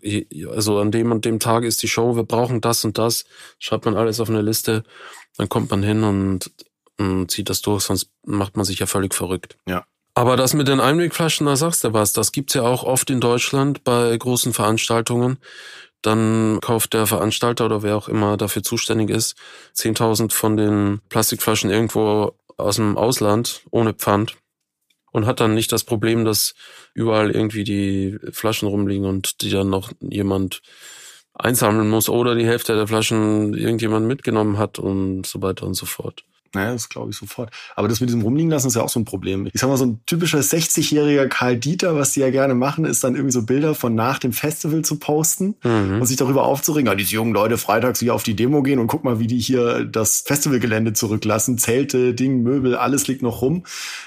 also 0.50 0.80
an 0.80 0.92
dem 0.92 1.12
und 1.12 1.26
dem 1.26 1.40
Tag 1.40 1.64
ist 1.64 1.82
die 1.82 1.88
Show, 1.88 2.16
wir 2.16 2.24
brauchen 2.24 2.62
das 2.62 2.86
und 2.86 2.98
das, 2.98 3.26
schreibt 3.60 3.86
man 3.86 3.96
alles 3.96 4.20
auf 4.20 4.30
eine 4.30 4.42
Liste, 4.42 4.84
dann 5.38 5.50
kommt 5.50 5.72
man 5.72 5.82
hin 5.84 6.04
und, 6.04 6.52
und 6.98 7.32
zieht 7.32 7.50
das 7.50 7.62
durch, 7.62 7.84
sonst 7.84 8.10
macht 8.26 8.56
man 8.56 8.66
sich 8.66 8.80
ja 8.80 8.86
völlig 8.86 9.14
verrückt. 9.14 9.58
Ja. 9.68 9.86
Aber 10.15 10.38
das 10.38 10.54
mit 10.54 10.67
den 10.67 10.80
Einwegflaschen, 10.80 11.47
da 11.47 11.56
sagst 11.56 11.84
du 11.84 11.93
was, 11.93 12.13
das 12.13 12.32
gibt's 12.32 12.54
ja 12.54 12.62
auch 12.62 12.84
oft 12.84 13.10
in 13.10 13.19
Deutschland 13.19 13.84
bei 13.84 14.15
großen 14.15 14.54
Veranstaltungen. 14.54 15.38
Dann 16.04 16.60
kauft 16.62 16.93
der 16.93 17.08
Veranstalter 17.08 17.65
oder 17.65 17.82
wer 17.82 17.95
auch 17.97 18.10
immer 18.10 18.38
dafür 18.38 18.62
zuständig 18.62 19.10
ist, 19.10 19.36
10.000 19.76 20.32
von 20.32 20.58
den 20.58 21.02
Plastikflaschen 21.10 21.71
irgendwo 21.71 22.34
aus 22.58 22.76
dem 22.76 22.97
Ausland 22.97 23.62
ohne 23.71 23.93
Pfand 23.93 24.38
und 25.12 25.26
hat 25.26 25.39
dann 25.39 25.54
nicht 25.56 25.71
das 25.71 25.84
Problem, 25.84 26.26
dass 26.26 26.54
überall 26.93 27.32
irgendwie 27.32 27.63
die 27.63 28.19
Flaschen 28.32 28.67
rumliegen 28.67 29.06
und 29.06 29.41
die 29.41 29.49
dann 29.49 29.69
noch 29.69 29.91
jemand 30.02 30.62
einsammeln 31.34 31.89
muss 31.89 32.10
oder 32.10 32.36
die 32.36 32.45
Hälfte 32.45 32.76
der 32.76 32.88
Flaschen 32.88 33.54
irgendjemand 33.56 34.06
mitgenommen 34.08 34.58
hat 34.58 34.78
und 34.78 35.26
so 35.26 35.41
weiter 35.41 35.65
und 35.65 35.73
so 35.73 35.86
fort. 35.86 36.23
Naja, 36.54 36.74
das 36.74 36.89
glaube 36.89 37.10
ich 37.12 37.18
sofort. 37.18 37.50
Aber 37.76 37.88
das 37.88 38.00
mit 38.00 38.10
diesem 38.10 38.22
Rumliegen 38.22 38.52
lassen 38.52 38.68
ist 38.68 38.76
ja 38.76 38.84
auch 38.84 38.89
so 38.89 39.00
ein 39.00 39.06
Problem. 39.06 39.48
Ich 39.52 39.60
sag 39.60 39.70
mal, 39.70 39.78
so 39.78 39.86
ein 39.86 40.02
typischer 40.06 40.39
60-jähriger 40.39 41.28
Karl 41.28 41.58
Dieter, 41.58 41.96
was 41.96 42.12
die 42.13 42.20
ja 42.20 42.30
gerne 42.30 42.54
machen, 42.54 42.86
ist 42.86 43.04
dann 43.04 43.16
irgendwie 43.16 43.32
so 43.34 43.44
Bilder 43.44 43.76
von 43.76 43.96
nach 43.96 44.20
dem 44.20 44.34
Festival 44.34 44.84
zu 44.84 45.00
posten 45.00 45.56
Mhm. 45.63 46.00
und 46.02 46.06
sich 46.06 46.18
darüber 46.18 46.44
aufzuregen, 46.44 46.88
ja, 46.88 46.96
diese 46.96 47.13
jungen 47.16 47.34
Leute 47.34 47.58
freitags 47.58 48.00
hier 48.00 48.13
auf 48.13 48.24
die 48.24 48.36
Demo 48.36 48.62
gehen 48.63 48.80
und 48.80 48.88
guck 48.88 49.04
mal, 49.04 49.20
wie 49.20 49.28
die 49.28 49.39
hier 49.39 49.84
das 49.86 50.22
Festivalgelände 50.26 50.94
zurücklassen. 50.94 51.58
Zelte, 51.58 52.13
Ding, 52.13 52.44
Möbel, 52.44 52.76
alles 52.76 53.08
liegt 53.08 53.22
noch 53.24 53.42
rum. 53.42 53.63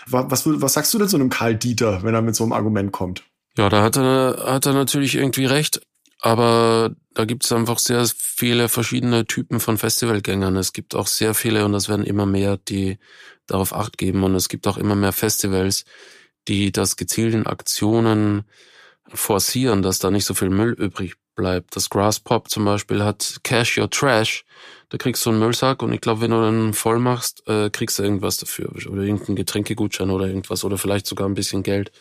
Was, 0.06 0.26
was, 0.30 0.42
was 0.62 0.72
sagst 0.74 0.94
du 0.94 0.98
denn 0.98 1.08
zu 1.08 1.16
einem 1.16 1.30
Karl 1.30 1.56
Dieter, 1.56 2.02
wenn 2.02 2.14
er 2.14 2.22
mit 2.22 2.36
so 2.36 2.44
einem 2.44 2.52
Argument 2.52 2.92
kommt? 2.92 3.24
Ja, 3.58 3.68
da 3.68 3.82
hat 3.82 3.96
er, 3.96 4.44
hat 4.46 4.66
er 4.66 4.74
natürlich 4.74 5.14
irgendwie 5.14 5.46
recht. 5.46 5.80
Aber 6.20 6.94
da 7.14 7.24
gibt 7.24 7.44
es 7.44 7.52
einfach 7.52 7.78
sehr 7.78 8.06
viele 8.16 8.68
verschiedene 8.68 9.26
Typen 9.26 9.60
von 9.60 9.78
Festivalgängern. 9.78 10.56
Es 10.56 10.72
gibt 10.72 10.94
auch 10.94 11.06
sehr 11.06 11.34
viele, 11.34 11.64
und 11.64 11.72
das 11.72 11.88
werden 11.88 12.04
immer 12.06 12.26
mehr, 12.26 12.56
die 12.56 12.98
darauf 13.46 13.72
Acht 13.72 13.98
geben. 13.98 14.24
Und 14.24 14.34
es 14.34 14.48
gibt 14.48 14.66
auch 14.66 14.78
immer 14.78 14.94
mehr 14.94 15.12
Festivals, 15.12 15.84
die 16.48 16.72
das 16.72 16.96
gezielt 16.96 17.34
in 17.34 17.46
Aktionen 17.46 18.44
forcieren, 19.08 19.82
dass 19.82 19.98
da 19.98 20.10
nicht 20.10 20.24
so 20.24 20.34
viel 20.34 20.50
Müll 20.50 20.72
übrig 20.72 21.14
bleibt. 21.36 21.76
Das 21.76 21.90
Grass 21.90 22.18
Pop 22.18 22.50
zum 22.50 22.64
Beispiel 22.64 23.02
hat 23.04 23.36
Cash 23.44 23.78
Your 23.78 23.90
Trash. 23.90 24.44
Da 24.88 24.98
kriegst 24.98 25.24
du 25.26 25.30
einen 25.30 25.38
Müllsack 25.38 25.82
und 25.82 25.92
ich 25.92 26.00
glaube, 26.00 26.22
wenn 26.22 26.30
du 26.30 26.40
den 26.40 26.72
voll 26.72 26.98
machst, 26.98 27.46
äh, 27.48 27.70
kriegst 27.70 27.98
du 27.98 28.02
irgendwas 28.02 28.36
dafür. 28.38 28.70
Oder 28.70 29.02
irgendeinen 29.02 29.36
Getränkegutschein 29.36 30.10
oder 30.10 30.26
irgendwas 30.26 30.64
oder 30.64 30.78
vielleicht 30.78 31.06
sogar 31.06 31.28
ein 31.28 31.34
bisschen 31.34 31.62
Geld. 31.62 31.92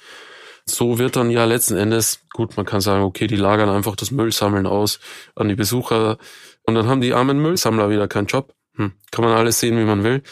So 0.67 0.97
wird 0.97 1.15
dann 1.15 1.29
ja 1.29 1.45
letzten 1.45 1.77
Endes, 1.77 2.21
gut, 2.33 2.57
man 2.57 2.65
kann 2.65 2.81
sagen, 2.81 3.03
okay, 3.03 3.27
die 3.27 3.35
lagern 3.35 3.69
einfach 3.69 3.95
das 3.95 4.11
Müllsammeln 4.11 4.65
aus 4.65 4.99
an 5.35 5.47
die 5.47 5.55
Besucher 5.55 6.17
und 6.63 6.73
dann 6.73 6.87
haben 6.87 7.01
die 7.01 7.13
armen 7.13 7.39
Müllsammler 7.39 7.89
wieder 7.89 8.07
keinen 8.07 8.25
Job. 8.27 8.53
Hm, 8.75 8.93
kann 9.11 9.23
man 9.23 9.33
alles 9.35 9.59
sehen, 9.59 9.77
wie 9.77 9.83
man 9.83 10.03
will. 10.03 10.23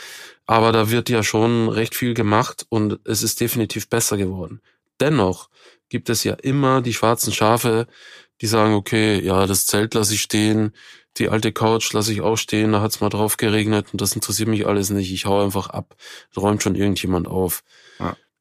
Aber 0.45 0.71
da 0.71 0.89
wird 0.89 1.09
ja 1.09 1.23
schon 1.23 1.69
recht 1.69 1.95
viel 1.95 2.13
gemacht 2.15 2.65
und 2.69 2.99
es 3.05 3.21
ist 3.23 3.39
definitiv 3.39 3.89
besser 3.89 4.17
geworden. 4.17 4.61
Dennoch 4.99 5.49
gibt 5.89 6.09
es 6.09 6.23
ja 6.23 6.33
immer 6.33 6.81
die 6.81 6.93
schwarzen 6.93 7.31
Schafe, 7.31 7.87
die 8.41 8.47
sagen, 8.47 8.73
okay, 8.73 9.19
ja, 9.21 9.45
das 9.45 9.67
Zelt 9.67 9.93
lasse 9.93 10.15
ich 10.15 10.21
stehen, 10.21 10.73
die 11.17 11.29
alte 11.29 11.51
Couch 11.51 11.93
lasse 11.93 12.11
ich 12.11 12.21
auch 12.21 12.37
stehen, 12.37 12.71
da 12.71 12.81
hat's 12.81 12.99
mal 12.99 13.09
drauf 13.09 13.37
geregnet 13.37 13.87
und 13.93 14.01
das 14.01 14.13
interessiert 14.15 14.49
mich 14.49 14.65
alles 14.65 14.89
nicht. 14.89 15.13
Ich 15.13 15.25
hau 15.25 15.43
einfach 15.43 15.69
ab. 15.69 15.95
Räumt 16.35 16.63
schon 16.63 16.75
irgendjemand 16.75 17.27
auf. 17.27 17.63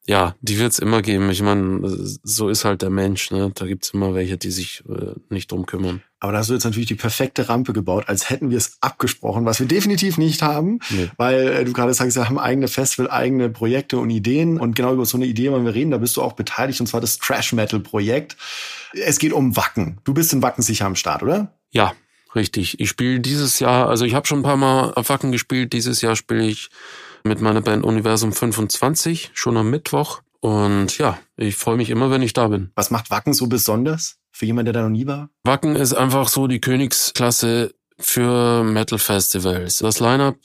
Ja. 0.07 0.35
Die 0.41 0.59
wird's 0.59 0.81
immer 0.81 1.01
geben. 1.01 1.31
Ich 1.31 1.43
meine, 1.43 1.81
so 2.25 2.49
ist 2.49 2.65
halt 2.65 2.83
der 2.83 2.91
Mensch. 2.91 3.31
Ne? 3.31 3.53
Da 3.55 3.67
gibt's 3.67 3.91
immer 3.91 4.15
welche, 4.15 4.37
die 4.37 4.51
sich 4.51 4.83
äh, 4.89 5.13
nicht 5.29 5.53
drum 5.53 5.65
kümmern. 5.65 6.03
Aber 6.19 6.33
da 6.33 6.39
hast 6.39 6.51
du 6.51 6.55
jetzt 6.55 6.65
natürlich 6.65 6.89
die 6.89 6.95
perfekte 6.97 7.49
Rampe 7.49 7.73
gebaut, 7.73 8.05
als 8.09 8.29
hätten 8.31 8.51
wir 8.51 8.57
es 8.57 8.79
abgesprochen, 8.81 9.45
was 9.45 9.61
wir 9.61 9.67
definitiv 9.67 10.19
nicht 10.19 10.43
haben, 10.43 10.79
Nee. 10.91 11.09
weil 11.17 11.49
äh, 11.49 11.65
du 11.65 11.73
gerade 11.73 11.95
sagst, 11.95 12.17
wir 12.17 12.29
haben 12.29 12.39
eigene 12.39 12.69
Festival, 12.69 13.11
eigene 13.11 13.49
Projekte 13.49 13.99
und 13.99 14.11
Ideen 14.11 14.59
und 14.59 14.75
genau 14.77 14.93
über 14.93 15.05
so 15.07 15.17
eine 15.17 15.27
Idee 15.27 15.51
wollen 15.51 15.65
wir 15.65 15.75
reden, 15.75 15.91
da 15.91 15.99
bist 15.99 16.17
du 16.17 16.23
auch 16.23 16.33
beteiligt 16.35 16.81
und 16.81 16.87
zwar 16.87 17.01
das 17.01 17.19
Trash 17.19 17.53
Metal 17.53 17.81
Projekt. 17.81 18.37
Es 18.93 19.19
geht 19.19 19.33
um 19.33 19.57
Wacken. 19.57 19.99
Du 20.05 20.15
bist 20.15 20.33
in 20.33 20.43
Wacken 20.43 20.63
sicher 20.63 20.87
am 20.87 20.95
Start, 20.97 21.23
oder? 21.25 21.55
Ja, 21.71 21.93
richtig. 22.37 22.79
Ich 22.79 22.89
spiele 22.89 23.19
dieses 23.21 23.59
Jahr, 23.59 23.89
also 23.89 24.05
ich 24.05 24.15
habe 24.15 24.27
schon 24.27 24.41
ein 24.41 24.45
paar 24.45 24.57
Mal 24.57 24.93
auf 24.95 25.09
Wacken 25.09 25.33
gespielt. 25.33 25.73
Dieses 25.73 26.03
Jahr 26.03 26.15
spiele 26.17 26.45
ich 26.47 26.71
mit 27.25 27.41
meiner 27.41 27.61
Band 27.61 27.85
Universum 27.85 28.33
25, 28.33 29.31
schon 29.35 29.57
am 29.57 29.71
Mittwoch. 29.71 30.23
Und 30.41 30.99
ja, 30.99 31.19
ich 31.37 31.57
freue 31.57 31.77
mich 31.77 31.91
immer, 31.91 32.11
wenn 32.11 32.23
ich 32.23 32.33
da 32.33 32.49
bin. 32.49 32.73
Was 32.75 32.91
macht 32.91 33.11
Wacken 33.11 33.33
so 33.33 33.47
besonders 33.47 34.17
für 34.33 34.47
jemanden, 34.47 34.73
der 34.73 34.83
da 34.83 34.89
noch 34.89 34.97
nie 34.97 35.07
war? 35.07 35.31
Wacken 35.45 35.77
ist 35.77 35.95
einfach 35.95 36.29
so 36.29 36.47
die 36.47 36.61
Königsklasse 36.61 37.75
für 37.99 38.65
Metal-Festivals. 38.65 39.79
Das 39.79 40.01
Line-Up 40.01 40.37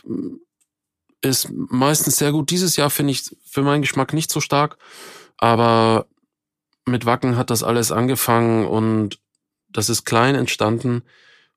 ist 1.22 1.50
meistens 1.52 2.18
sehr 2.18 2.32
gut. 2.32 2.52
Dieses 2.52 2.76
Jahr 2.76 2.90
finde 2.90 3.12
ich 3.12 3.36
für 3.44 3.64
meinen 3.64 3.82
Geschmack 3.82 4.14
nicht 4.14 4.32
so 4.32 4.40
stark, 4.40 4.78
aber 5.38 6.06
mit 6.86 7.06
Wacken 7.06 7.36
hat 7.36 7.50
das 7.50 7.64
alles 7.64 7.92
angefangen 7.92 8.66
und 8.66 9.20
das 9.70 9.90
ist 9.90 10.06
klein 10.06 10.36
entstanden 10.36 11.04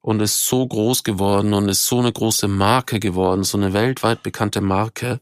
und 0.01 0.21
ist 0.21 0.47
so 0.47 0.67
groß 0.67 1.05
geworden 1.05 1.53
und 1.53 1.69
ist 1.69 1.85
so 1.85 1.99
eine 1.99 2.13
große 2.13 2.49
Marke 2.49 3.01
geworden, 3.01 3.45
so 3.45 3.59
eine 3.59 3.73
weltweit 3.73 4.23
bekannte 4.23 4.61
Marke. 4.61 5.21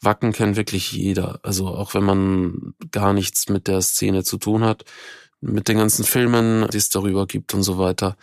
Wacken 0.00 0.32
kennt 0.32 0.56
wirklich 0.56 0.92
jeder. 0.92 1.40
Also 1.42 1.68
auch 1.68 1.94
wenn 1.94 2.04
man 2.04 2.74
gar 2.92 3.12
nichts 3.12 3.48
mit 3.48 3.68
der 3.68 3.80
Szene 3.80 4.24
zu 4.24 4.38
tun 4.38 4.64
hat, 4.64 4.84
mit 5.40 5.68
den 5.68 5.78
ganzen 5.78 6.04
Filmen, 6.04 6.68
die 6.72 6.76
es 6.78 6.88
darüber 6.88 7.26
gibt 7.26 7.54
und 7.54 7.62
so 7.62 7.78
weiter. 7.78 8.16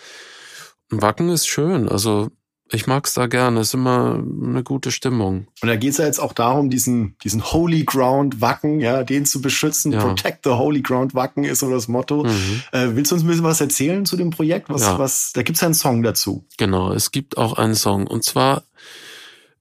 Wacken 0.89 1.29
ist 1.29 1.47
schön. 1.47 1.89
Also 1.89 2.29
ich 2.71 2.87
mag's 2.87 3.13
da 3.13 3.27
gerne. 3.27 3.59
Es 3.59 3.67
ist 3.67 3.73
immer 3.75 4.15
eine 4.41 4.63
gute 4.63 4.91
Stimmung. 4.91 5.47
Und 5.61 5.67
da 5.67 5.75
geht 5.75 5.91
es 5.91 5.97
ja 5.97 6.05
jetzt 6.05 6.19
auch 6.19 6.33
darum, 6.33 6.69
diesen, 6.69 7.15
diesen 7.23 7.43
Holy 7.43 7.83
Ground 7.83 8.41
Wacken, 8.41 8.79
ja, 8.79 9.03
den 9.03 9.25
zu 9.25 9.41
beschützen. 9.41 9.91
Ja. 9.91 10.01
Protect 10.01 10.39
the 10.45 10.51
Holy 10.51 10.81
Ground 10.81 11.13
Wacken 11.13 11.43
ist 11.43 11.59
so 11.59 11.69
das 11.69 11.87
Motto. 11.87 12.23
Mhm. 12.23 12.61
Äh, 12.71 12.95
willst 12.95 13.11
du 13.11 13.15
uns 13.15 13.23
ein 13.23 13.27
bisschen 13.27 13.43
was 13.43 13.61
erzählen 13.61 14.05
zu 14.05 14.17
dem 14.17 14.31
Projekt? 14.31 14.69
Was, 14.69 14.81
Ja. 14.81 14.97
was, 14.97 15.31
da 15.33 15.43
gibt's 15.43 15.61
ja 15.61 15.67
einen 15.67 15.75
Song 15.75 16.01
dazu. 16.01 16.45
Genau, 16.57 16.91
es 16.91 17.11
gibt 17.11 17.37
auch 17.37 17.53
einen 17.53 17.75
Song. 17.75 18.07
Und 18.07 18.23
zwar, 18.23 18.63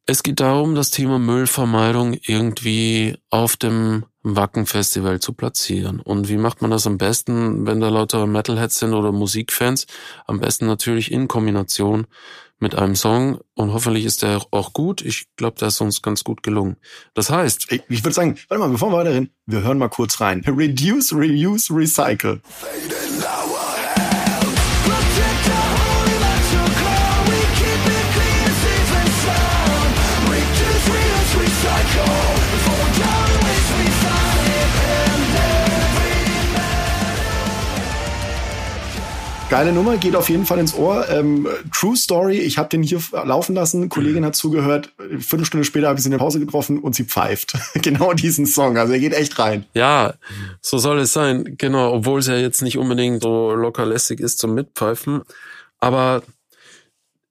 es 0.06 0.22
geht 0.22 0.40
darum, 0.40 0.74
das 0.74 0.90
Thema 0.90 1.18
Müllvermeidung 1.18 2.14
irgendwie 2.22 3.18
auf 3.30 3.56
dem 3.56 4.04
Wacken-Festival 4.22 5.20
zu 5.20 5.34
platzieren. 5.34 6.00
Und 6.00 6.30
wie 6.30 6.38
macht 6.38 6.62
man 6.62 6.70
das 6.70 6.86
am 6.86 6.96
besten, 6.96 7.66
wenn 7.66 7.80
da 7.80 7.90
lauter 7.90 8.26
Metalheads 8.26 8.78
sind 8.78 8.94
oder 8.94 9.12
Musikfans? 9.12 9.86
Am 10.26 10.40
besten 10.40 10.66
natürlich 10.66 11.12
in 11.12 11.28
Kombination 11.28 12.06
mit 12.58 12.74
einem 12.74 12.96
Song. 12.96 13.40
Und 13.54 13.72
hoffentlich 13.72 14.04
ist 14.04 14.22
der 14.22 14.42
auch 14.50 14.72
gut. 14.72 15.02
Ich 15.02 15.26
glaube, 15.36 15.58
der 15.58 15.68
ist 15.68 15.80
uns 15.80 16.02
ganz 16.02 16.24
gut 16.24 16.42
gelungen. 16.42 16.76
Das 17.14 17.30
heißt, 17.30 17.70
Ich, 17.70 18.04
würde 18.04 18.14
sagen, 18.14 18.38
warte 18.48 18.60
mal, 18.60 18.70
bevor 18.70 18.90
wir 18.90 18.98
weiterhin, 18.98 19.30
wir 19.46 19.62
hören 19.62 19.78
mal 19.78 19.88
kurz 19.88 20.20
rein. 20.20 20.42
Reduce, 20.46 21.12
reuse, 21.12 21.74
recycle. 21.74 22.40
Protect 22.60 23.23
Geile 39.54 39.72
Nummer, 39.72 39.98
geht 39.98 40.16
auf 40.16 40.28
jeden 40.30 40.46
Fall 40.46 40.58
ins 40.58 40.74
Ohr. 40.74 41.08
Ähm, 41.08 41.46
True 41.72 41.96
Story, 41.96 42.38
ich 42.38 42.58
habe 42.58 42.68
den 42.70 42.82
hier 42.82 43.00
laufen 43.12 43.54
lassen, 43.54 43.88
Kollegin 43.88 44.24
hat 44.24 44.34
zugehört, 44.34 44.92
Viertelstunde 45.20 45.62
später 45.62 45.86
habe 45.86 45.96
ich 45.96 46.02
sie 46.02 46.08
in 46.08 46.10
der 46.10 46.18
Pause 46.18 46.40
getroffen 46.40 46.80
und 46.80 46.96
sie 46.96 47.04
pfeift. 47.04 47.52
genau 47.74 48.14
diesen 48.14 48.46
Song, 48.46 48.76
also 48.76 48.92
er 48.92 48.98
geht 48.98 49.12
echt 49.12 49.38
rein. 49.38 49.64
Ja, 49.72 50.14
so 50.60 50.78
soll 50.78 50.98
es 50.98 51.12
sein, 51.12 51.54
genau, 51.56 51.92
obwohl 51.92 52.18
es 52.18 52.26
ja 52.26 52.34
jetzt 52.34 52.62
nicht 52.62 52.78
unbedingt 52.78 53.22
so 53.22 53.54
locker 53.54 53.86
lässig 53.86 54.18
ist 54.18 54.40
zum 54.40 54.54
Mitpfeifen. 54.54 55.22
Aber 55.78 56.24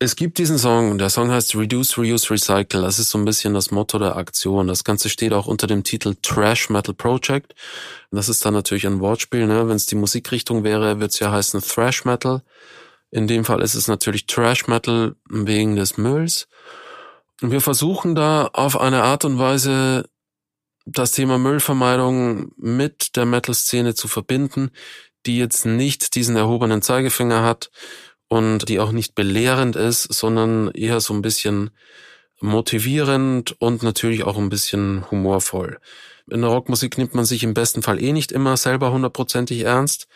es 0.04 0.18
gibt 0.18 0.38
diesen 0.38 0.58
Song, 0.58 0.98
der 0.98 1.10
Song 1.10 1.32
heißt 1.32 1.56
Reduce, 1.56 1.98
Reuse, 1.98 2.30
Recycle. 2.30 2.82
Das 2.82 3.00
ist 3.00 3.10
so 3.10 3.18
ein 3.18 3.26
bisschen 3.26 3.54
das 3.54 3.72
Motto 3.72 3.98
der 4.00 4.18
Aktion. 4.18 4.68
Das 4.68 4.84
Ganze 4.84 5.10
steht 5.10 5.32
auch 5.32 5.48
unter 5.48 5.66
dem 5.66 5.84
Titel 5.84 6.16
Trash 6.22 6.70
Metal 6.70 6.94
Project. 6.94 7.56
Das 8.12 8.28
ist 8.28 8.44
dann 8.44 8.54
natürlich 8.54 8.86
ein 8.86 9.00
Wortspiel. 9.00 9.48
Ne? 9.48 9.68
Wenn 9.68 9.78
es 9.78 9.86
die 9.86 9.96
Musikrichtung 9.96 10.64
wäre, 10.64 11.00
wird 11.00 11.12
es 11.12 11.20
ja 11.20 11.32
heißen 11.32 11.62
Thrash 11.62 12.04
Metal. 12.04 12.44
In 13.12 13.28
dem 13.28 13.46
Fall 13.46 13.62
ist 13.62 13.76
es 13.76 13.88
natürlich 13.88 14.26
Trash 14.26 14.68
Metal 14.68 15.16
wegen 15.30 15.78
des 15.78 15.98
Mülls. 15.98 16.48
Und 17.42 17.52
wir 17.52 17.62
versuchen 17.62 18.14
da 18.14 18.48
auf 18.54 18.80
eine 18.80 19.04
Art 19.04 19.24
und 19.24 19.40
Weise 19.40 20.10
das 20.86 21.12
Thema 21.12 21.38
Müllvermeidung 21.38 22.52
mit 22.58 23.16
der 23.16 23.26
Metal-Szene 23.26 23.96
zu 23.96 24.10
verbinden, 24.10 24.72
die 25.26 25.38
jetzt 25.38 25.66
nicht 25.66 26.16
diesen 26.16 26.36
erhobenen 26.36 26.82
Zeigefinger 26.82 27.44
hat 27.44 27.72
und 28.34 28.68
die 28.68 28.80
auch 28.80 28.92
nicht 28.92 29.14
belehrend 29.14 29.76
ist, 29.76 30.12
sondern 30.12 30.72
eher 30.72 31.00
so 31.02 31.14
ein 31.14 31.22
bisschen 31.22 31.70
motivierend 32.42 33.56
und 33.62 33.84
natürlich 33.84 34.24
auch 34.24 34.40
ein 34.40 34.50
bisschen 34.50 35.06
humorvoll. 35.12 35.78
In 36.32 36.42
der 36.42 36.50
Rockmusik 36.50 36.98
nimmt 36.98 37.14
man 37.14 37.26
sich 37.26 37.44
im 37.44 37.54
besten 37.54 37.84
Fall 37.84 38.02
eh 38.02 38.12
nicht 38.12 38.32
immer 38.32 38.58
selber 38.58 38.92
hundertprozentig 38.92 39.62
ernst. 39.62 40.08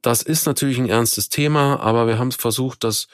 Das 0.00 0.22
ist 0.22 0.46
natürlich 0.46 0.78
ein 0.78 0.88
ernstes 0.88 1.28
Thema, 1.28 1.78
aber 1.80 2.06
wir 2.06 2.18
haben 2.18 2.32
versucht, 2.32 2.84
das 2.84 3.06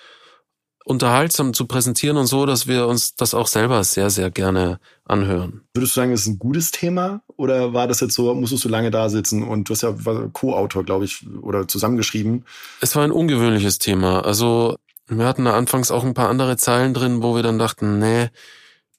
unterhaltsam 0.84 1.52
zu 1.52 1.66
präsentieren 1.66 2.16
und 2.16 2.26
so, 2.26 2.46
dass 2.46 2.68
wir 2.68 2.86
uns 2.86 3.16
das 3.16 3.34
auch 3.34 3.48
selber 3.48 3.82
sehr, 3.82 4.08
sehr 4.08 4.30
gerne 4.30 4.78
anhören. 5.04 5.66
Würdest 5.74 5.96
du 5.96 6.00
sagen, 6.00 6.12
es 6.12 6.20
ist 6.20 6.28
ein 6.28 6.38
gutes 6.38 6.70
Thema 6.70 7.22
oder 7.38 7.72
war 7.72 7.86
das 7.86 8.00
jetzt 8.00 8.14
so, 8.14 8.34
musstest 8.34 8.64
du 8.64 8.68
lange 8.68 8.90
da 8.90 9.08
sitzen 9.08 9.44
und 9.44 9.68
du 9.68 9.72
hast 9.72 9.82
ja 9.82 9.94
Co-Autor, 10.32 10.84
glaube 10.84 11.04
ich, 11.04 11.24
oder 11.40 11.68
zusammengeschrieben? 11.68 12.44
Es 12.80 12.96
war 12.96 13.04
ein 13.04 13.12
ungewöhnliches 13.12 13.78
Thema. 13.78 14.24
Also 14.24 14.76
wir 15.06 15.24
hatten 15.24 15.44
da 15.44 15.56
anfangs 15.56 15.92
auch 15.92 16.04
ein 16.04 16.14
paar 16.14 16.28
andere 16.28 16.56
Zeilen 16.56 16.94
drin, 16.94 17.22
wo 17.22 17.36
wir 17.36 17.44
dann 17.44 17.60
dachten, 17.60 18.00
nee, 18.00 18.28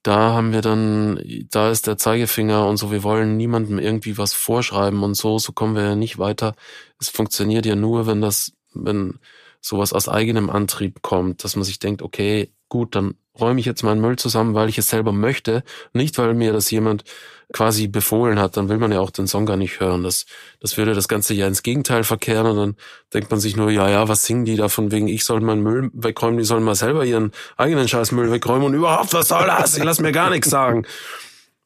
da 0.03 0.31
haben 0.33 0.53
wir 0.53 0.61
dann, 0.61 1.21
da 1.51 1.69
ist 1.69 1.85
der 1.85 1.97
Zeigefinger 1.97 2.65
und 2.65 2.77
so, 2.77 2.91
wir 2.91 3.03
wollen 3.03 3.35
niemandem 3.35 3.77
irgendwie 3.77 4.17
was 4.17 4.33
vorschreiben 4.33 5.03
und 5.03 5.15
so, 5.15 5.37
so 5.37 5.51
kommen 5.51 5.75
wir 5.75 5.83
ja 5.83 5.95
nicht 5.95 6.17
weiter. 6.17 6.55
Es 6.97 7.09
funktioniert 7.09 7.65
ja 7.65 7.75
nur, 7.75 8.07
wenn 8.07 8.21
das, 8.21 8.53
wenn 8.73 9.19
sowas 9.59 9.91
aus 9.91 10.07
eigenem 10.07 10.49
Antrieb 10.49 11.01
kommt, 11.01 11.43
dass 11.43 11.57
man 11.57 11.65
sich 11.65 11.79
denkt, 11.79 12.01
okay, 12.01 12.53
gut, 12.69 12.95
dann 12.95 13.15
räume 13.37 13.59
ich 13.59 13.65
jetzt 13.65 13.83
meinen 13.83 13.99
Müll 13.99 14.15
zusammen, 14.15 14.53
weil 14.53 14.69
ich 14.69 14.77
es 14.77 14.89
selber 14.89 15.11
möchte, 15.11 15.63
nicht 15.91 16.17
weil 16.17 16.33
mir 16.33 16.53
das 16.53 16.71
jemand 16.71 17.03
quasi 17.51 17.87
befohlen 17.87 18.39
hat, 18.39 18.57
dann 18.57 18.69
will 18.69 18.77
man 18.77 18.91
ja 18.91 18.99
auch 18.99 19.09
den 19.09 19.27
Song 19.27 19.45
gar 19.45 19.57
nicht 19.57 19.79
hören. 19.79 20.03
Das, 20.03 20.25
das 20.59 20.77
würde 20.77 20.93
das 20.93 21.07
Ganze 21.07 21.33
ja 21.33 21.47
ins 21.47 21.63
Gegenteil 21.63 22.03
verkehren 22.03 22.45
und 22.45 22.57
dann 22.57 22.75
denkt 23.13 23.31
man 23.31 23.39
sich 23.39 23.55
nur, 23.55 23.71
ja, 23.71 23.89
ja, 23.89 24.07
was 24.07 24.23
singen 24.23 24.45
die 24.45 24.55
da 24.55 24.69
von 24.69 24.91
wegen, 24.91 25.07
ich 25.07 25.25
soll 25.25 25.41
meinen 25.41 25.63
Müll 25.63 25.89
wegräumen, 25.93 26.37
die 26.37 26.45
sollen 26.45 26.63
mal 26.63 26.75
selber 26.75 27.05
ihren 27.05 27.31
eigenen 27.57 27.87
Scheißmüll 27.87 28.31
wegräumen 28.31 28.67
und 28.67 28.73
überhaupt, 28.75 29.13
was 29.13 29.29
soll 29.29 29.47
das? 29.47 29.77
Ich 29.77 29.83
lass 29.83 29.99
mir 29.99 30.11
gar 30.11 30.29
nichts 30.29 30.49
sagen. 30.49 30.85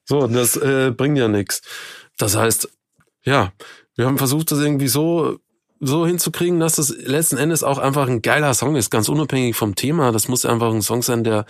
So, 0.05 0.27
das 0.27 0.55
äh, 0.55 0.91
bringt 0.95 1.17
ja 1.17 1.27
nichts. 1.27 1.61
Das 2.17 2.35
heißt, 2.35 2.69
ja, 3.23 3.51
wir 3.95 4.05
haben 4.05 4.17
versucht, 4.17 4.51
das 4.51 4.59
irgendwie 4.59 4.87
so 4.87 5.39
so 5.85 6.07
hinzukriegen, 6.07 6.61
dass 6.61 6.77
das 6.77 6.95
letzten 6.95 7.37
Endes 7.37 7.61
auch 7.63 7.77
einfach 7.77 8.07
ein 8.07 8.21
geiler 8.21 8.53
Song 8.53 8.77
ist, 8.77 8.89
ganz 8.89 9.09
unabhängig 9.09 9.55
vom 9.55 9.75
Thema. 9.75 10.13
Das 10.13 10.29
muss 10.29 10.45
einfach 10.45 10.71
ein 10.71 10.81
Song 10.81 11.01
sein, 11.01 11.25
der 11.25 11.45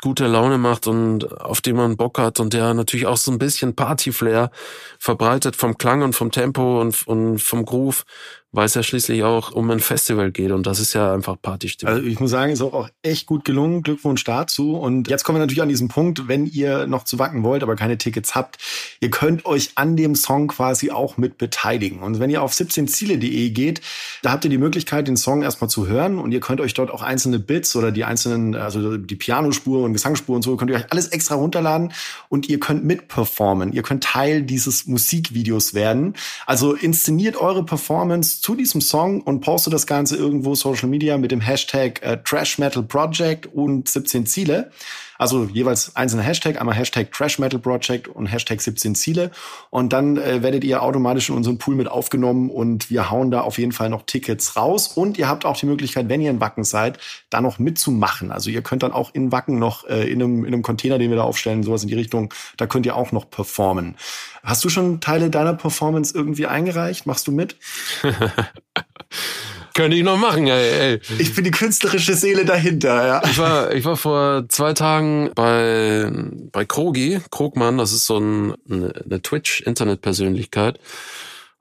gute 0.00 0.26
Laune 0.26 0.58
macht 0.58 0.86
und 0.86 1.40
auf 1.40 1.60
den 1.60 1.76
man 1.76 1.96
Bock 1.96 2.18
hat 2.18 2.40
und 2.40 2.52
der 2.52 2.74
natürlich 2.74 3.06
auch 3.06 3.16
so 3.16 3.30
ein 3.30 3.38
bisschen 3.38 3.74
Party-Flair 3.74 4.50
verbreitet 4.98 5.56
vom 5.56 5.78
Klang 5.78 6.02
und 6.02 6.14
vom 6.14 6.30
Tempo 6.30 6.80
und, 6.80 7.06
und 7.06 7.38
vom 7.40 7.64
Groove 7.64 8.04
weil 8.50 8.64
es 8.64 8.74
ja 8.74 8.82
schließlich 8.82 9.24
auch 9.24 9.52
um 9.52 9.70
ein 9.70 9.80
Festival 9.80 10.32
geht 10.32 10.52
und 10.52 10.66
das 10.66 10.80
ist 10.80 10.94
ja 10.94 11.12
einfach 11.12 11.36
Partystimmung. 11.40 11.94
Also 11.94 12.06
ich 12.06 12.18
muss 12.18 12.30
sagen, 12.30 12.50
ist 12.50 12.62
auch 12.62 12.88
echt 13.02 13.26
gut 13.26 13.44
gelungen. 13.44 13.82
Glückwunsch 13.82 14.24
dazu. 14.24 14.74
Und 14.76 15.08
jetzt 15.08 15.24
kommen 15.24 15.36
wir 15.36 15.40
natürlich 15.40 15.60
an 15.60 15.68
diesen 15.68 15.88
Punkt, 15.88 16.28
wenn 16.28 16.46
ihr 16.46 16.86
noch 16.86 17.04
zu 17.04 17.18
wacken 17.18 17.42
wollt, 17.42 17.62
aber 17.62 17.76
keine 17.76 17.98
Tickets 17.98 18.34
habt, 18.34 18.56
ihr 19.00 19.10
könnt 19.10 19.44
euch 19.44 19.72
an 19.74 19.96
dem 19.96 20.14
Song 20.14 20.48
quasi 20.48 20.90
auch 20.90 21.18
mit 21.18 21.36
beteiligen. 21.36 22.00
Und 22.00 22.20
wenn 22.20 22.30
ihr 22.30 22.42
auf 22.42 22.52
17ziele.de 22.54 23.50
geht, 23.50 23.82
da 24.22 24.32
habt 24.32 24.44
ihr 24.44 24.50
die 24.50 24.58
Möglichkeit, 24.58 25.08
den 25.08 25.18
Song 25.18 25.42
erstmal 25.42 25.68
zu 25.68 25.86
hören 25.86 26.18
und 26.18 26.32
ihr 26.32 26.40
könnt 26.40 26.62
euch 26.62 26.72
dort 26.72 26.90
auch 26.90 27.02
einzelne 27.02 27.38
Bits 27.38 27.76
oder 27.76 27.92
die 27.92 28.04
einzelnen, 28.04 28.54
also 28.54 28.96
die 28.96 29.16
Pianospur 29.16 29.84
und 29.84 29.92
Gesangsspur 29.92 30.36
und 30.36 30.42
so, 30.42 30.56
könnt 30.56 30.70
ihr 30.70 30.78
euch 30.78 30.90
alles 30.90 31.08
extra 31.08 31.34
runterladen 31.34 31.92
und 32.30 32.48
ihr 32.48 32.58
könnt 32.58 32.82
mitperformen. 32.82 33.74
Ihr 33.74 33.82
könnt 33.82 34.04
Teil 34.04 34.42
dieses 34.42 34.86
Musikvideos 34.86 35.74
werden. 35.74 36.14
Also 36.46 36.72
inszeniert 36.72 37.36
eure 37.36 37.64
Performance 37.64 38.37
zu 38.40 38.54
diesem 38.54 38.80
Song 38.80 39.20
und 39.20 39.40
poste 39.40 39.70
das 39.70 39.86
Ganze 39.86 40.16
irgendwo 40.16 40.54
Social 40.54 40.88
Media 40.88 41.16
mit 41.18 41.30
dem 41.30 41.40
Hashtag 41.40 42.02
äh, 42.02 42.18
Trash 42.22 42.58
Metal 42.58 42.82
Project 42.82 43.46
und 43.46 43.88
17 43.88 44.26
Ziele. 44.26 44.70
Also 45.18 45.44
jeweils 45.44 45.96
einzelne 45.96 46.22
Hashtag, 46.22 46.60
einmal 46.60 46.76
Hashtag 46.76 47.12
Trash 47.12 47.38
Metal 47.38 47.58
Project 47.58 48.08
und 48.08 48.26
Hashtag 48.26 48.60
17 48.60 48.94
Ziele. 48.94 49.30
Und 49.70 49.92
dann 49.92 50.16
äh, 50.16 50.42
werdet 50.42 50.64
ihr 50.64 50.82
automatisch 50.82 51.28
in 51.28 51.34
unseren 51.34 51.58
Pool 51.58 51.74
mit 51.74 51.88
aufgenommen 51.88 52.50
und 52.50 52.88
wir 52.88 53.10
hauen 53.10 53.30
da 53.30 53.40
auf 53.40 53.58
jeden 53.58 53.72
Fall 53.72 53.90
noch 53.90 54.04
Tickets 54.06 54.56
raus. 54.56 54.88
Und 54.88 55.18
ihr 55.18 55.28
habt 55.28 55.44
auch 55.44 55.56
die 55.56 55.66
Möglichkeit, 55.66 56.08
wenn 56.08 56.20
ihr 56.20 56.30
in 56.30 56.40
Wacken 56.40 56.64
seid, 56.64 56.98
da 57.30 57.40
noch 57.40 57.58
mitzumachen. 57.58 58.30
Also 58.30 58.48
ihr 58.50 58.62
könnt 58.62 58.84
dann 58.84 58.92
auch 58.92 59.12
in 59.12 59.32
Wacken 59.32 59.58
noch 59.58 59.84
äh, 59.88 60.10
in, 60.10 60.22
einem, 60.22 60.44
in 60.44 60.54
einem 60.54 60.62
Container, 60.62 60.98
den 60.98 61.10
wir 61.10 61.16
da 61.16 61.24
aufstellen, 61.24 61.64
sowas 61.64 61.82
in 61.82 61.88
die 61.88 61.94
Richtung, 61.94 62.32
da 62.56 62.66
könnt 62.66 62.86
ihr 62.86 62.94
auch 62.94 63.10
noch 63.10 63.28
performen. 63.28 63.96
Hast 64.44 64.64
du 64.64 64.68
schon 64.68 65.00
Teile 65.00 65.30
deiner 65.30 65.54
Performance 65.54 66.14
irgendwie 66.16 66.46
eingereicht? 66.46 67.06
Machst 67.06 67.26
du 67.26 67.32
mit? 67.32 67.56
Könnte 69.78 69.96
ich 69.96 70.02
noch 70.02 70.16
machen, 70.16 70.48
ey, 70.48 70.70
ey. 70.70 71.00
Ich 71.20 71.36
bin 71.36 71.44
die 71.44 71.52
künstlerische 71.52 72.14
Seele 72.14 72.44
dahinter, 72.44 73.06
ja. 73.06 73.22
Ich 73.30 73.38
war, 73.38 73.72
ich 73.72 73.84
war 73.84 73.96
vor 73.96 74.44
zwei 74.48 74.72
Tagen 74.72 75.30
bei, 75.36 76.10
bei 76.50 76.64
Krogi, 76.64 77.20
Krogmann, 77.30 77.78
das 77.78 77.92
ist 77.92 78.04
so 78.06 78.18
ein, 78.18 78.54
eine 78.68 79.22
Twitch-Internet-Persönlichkeit. 79.22 80.80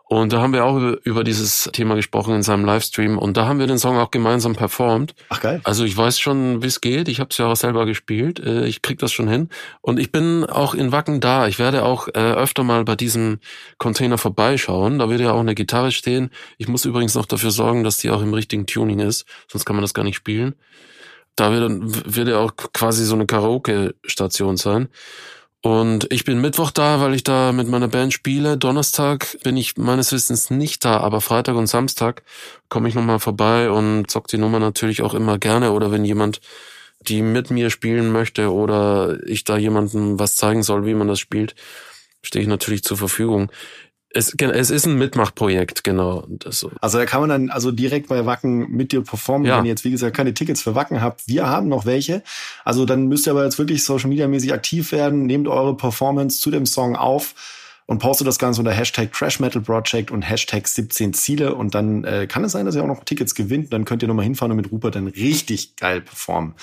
Und 0.10 0.32
da 0.32 0.42
haben 0.42 0.54
wir 0.54 0.64
auch 0.64 0.78
über, 1.04 1.26
dieses 1.26 1.70
Thema 1.74 1.96
gesprochen 1.96 2.36
in 2.36 2.42
seinem 2.42 2.64
Livestream 2.64 3.18
und 3.18 3.36
da 3.36 3.46
haben 3.46 3.60
wir 3.60 3.68
den 3.68 3.78
Song 3.78 3.98
auch 3.98 4.10
gemeinsam 4.10 4.56
performt. 4.56 5.14
Ach 5.28 5.42
geil. 5.42 5.60
Also 5.66 5.84
ich 5.84 5.98
weiß 5.98 6.18
schon, 6.18 6.64
wie 6.64 6.68
es 6.68 6.80
geht. 6.80 7.10
Ich 7.10 7.20
habe 7.20 7.30
es 7.32 7.38
ja 7.38 7.48
auch 7.48 7.58
selber 7.58 7.86
gespielt. 7.86 8.40
Äh, 8.40 8.68
ich 8.68 8.82
krieg 8.82 9.00
das 9.00 9.12
schon 9.12 9.28
hin. 9.28 9.50
Und 9.82 10.00
ich 10.00 10.14
bin 10.14 10.46
auch 10.46 10.76
in 10.76 10.94
Wacken 10.94 11.20
da. 11.20 11.48
Ich 11.48 11.60
werde 11.60 11.84
auch 11.84 12.08
äh, 12.08 12.12
öfter 12.20 12.64
mal 12.64 12.86
bei 12.86 12.96
diesem 12.96 13.40
Container 13.80 14.18
vorbeischauen. 14.18 14.98
Da 14.98 15.10
wird 15.10 15.20
ja 15.20 15.34
auch 15.34 15.42
eine 15.42 15.56
Gitarre 15.56 15.92
stehen. 15.92 16.30
Ich 16.58 16.70
muss 16.70 16.86
übrigens 16.86 17.14
noch 17.16 17.26
dafür 17.26 17.52
sorgen, 17.52 17.84
dass 17.84 17.98
die 17.98 18.10
auch 18.10 18.22
im 18.22 18.34
richtigen 18.34 18.66
Tuning 18.66 19.00
ist. 19.00 19.26
Sonst 19.52 19.66
kann 19.66 19.76
man 19.76 19.84
das 19.84 19.94
gar 19.94 20.04
nicht 20.04 20.16
spielen. 20.16 20.56
Da 21.36 21.52
wird, 21.52 22.16
wird 22.16 22.30
ja 22.30 22.40
auch 22.40 22.56
quasi 22.56 23.04
so 23.04 23.14
eine 23.14 23.26
Karaoke-Station 23.26 24.56
sein. 24.56 24.88
Und 25.68 26.08
ich 26.14 26.24
bin 26.24 26.40
Mittwoch 26.40 26.72
da, 26.72 27.02
weil 27.02 27.14
ich 27.14 27.26
da 27.26 27.52
mit 27.52 27.68
meiner 27.68 27.90
Band 27.90 28.14
spiele. 28.14 28.58
Donnerstag 28.58 29.38
bin 29.44 29.58
ich 29.58 29.76
meines 29.76 30.14
Wissens 30.14 30.50
nicht 30.50 30.86
da, 30.86 31.02
aber 31.02 31.20
Freitag 31.20 31.58
und 31.58 31.68
Samstag 31.68 32.24
komme 32.70 32.88
ich 32.88 32.96
nochmal 32.96 33.20
vorbei 33.20 33.70
und 33.70 34.10
zock 34.10 34.30
die 34.30 34.38
Nummer 34.38 34.60
natürlich 34.60 35.02
auch 35.02 35.14
immer 35.14 35.38
gerne. 35.38 35.74
Oder 35.74 35.92
wenn 35.92 36.06
jemand 36.06 36.40
die 37.02 37.22
mit 37.22 37.52
mir 37.52 37.70
spielen 37.70 38.14
möchte 38.14 38.54
oder 38.54 39.18
ich 39.26 39.44
da 39.44 39.58
jemandem 39.58 40.18
was 40.18 40.38
zeigen 40.38 40.64
soll, 40.64 40.86
wie 40.86 40.94
man 40.94 41.10
das 41.10 41.20
spielt, 41.20 41.54
stehe 42.22 42.44
ich 42.44 42.48
natürlich 42.48 42.86
zur 42.86 42.96
Verfügung. 42.96 43.52
Es, 44.18 44.34
es 44.34 44.70
ist 44.72 44.86
ein 44.88 44.98
Mitmachprojekt, 44.98 45.84
genau. 45.84 46.26
So. 46.46 46.72
Also 46.82 46.98
da 46.98 47.06
kann 47.06 47.22
man 47.22 47.30
dann 47.30 47.50
also 47.50 47.72
direkt 47.72 48.10
bei 48.10 48.26
Wacken 48.26 48.72
mit 48.72 48.92
dir 48.92 49.02
performen, 49.02 49.48
ja. 49.48 49.58
wenn 49.58 49.66
ihr 49.66 49.70
jetzt, 49.70 49.84
wie 49.84 49.92
gesagt, 49.92 50.16
keine 50.16 50.34
Tickets 50.34 50.62
für 50.62 50.74
Wacken 50.74 51.02
habt. 51.02 51.28
Wir 51.28 51.48
haben 51.48 51.68
noch 51.68 51.86
welche. 51.86 52.24
Also 52.66 52.86
dann 52.86 53.08
müsst 53.08 53.28
ihr 53.28 53.32
aber 53.32 53.44
jetzt 53.44 53.60
wirklich 53.60 53.84
Social 53.84 54.10
Media 54.10 54.28
mäßig 54.28 54.54
aktiv 54.54 54.92
werden. 54.92 55.26
Nehmt 55.28 55.48
eure 55.48 55.78
Performance 55.78 56.42
zu 56.42 56.50
dem 56.50 56.66
Song 56.66 56.96
auf 56.96 57.36
und 57.86 58.00
postet 58.00 58.28
das 58.28 58.40
Ganze 58.40 58.62
unter 58.62 58.72
Hashtag 58.72 59.14
Trash 59.14 59.40
Metal 59.40 59.62
Project 59.62 60.10
und 60.10 60.24
Hashtag 60.24 60.68
17 60.68 61.14
Ziele. 61.14 61.54
Und 61.54 61.76
dann 61.76 62.04
äh, 62.04 62.28
kann 62.28 62.44
es 62.44 62.54
sein, 62.54 62.66
dass 62.66 62.76
ihr 62.76 62.84
auch 62.84 62.88
noch 62.88 63.04
Tickets 63.04 63.36
gewinnt. 63.36 63.72
Dann 63.72 63.86
könnt 63.86 64.02
ihr 64.02 64.08
nochmal 64.08 64.26
hinfahren 64.26 64.52
und 64.52 64.58
mit 64.58 64.72
Rupert 64.72 64.96
dann 64.96 65.08
richtig 65.08 65.76
geil 65.76 66.02
performen. 66.02 66.56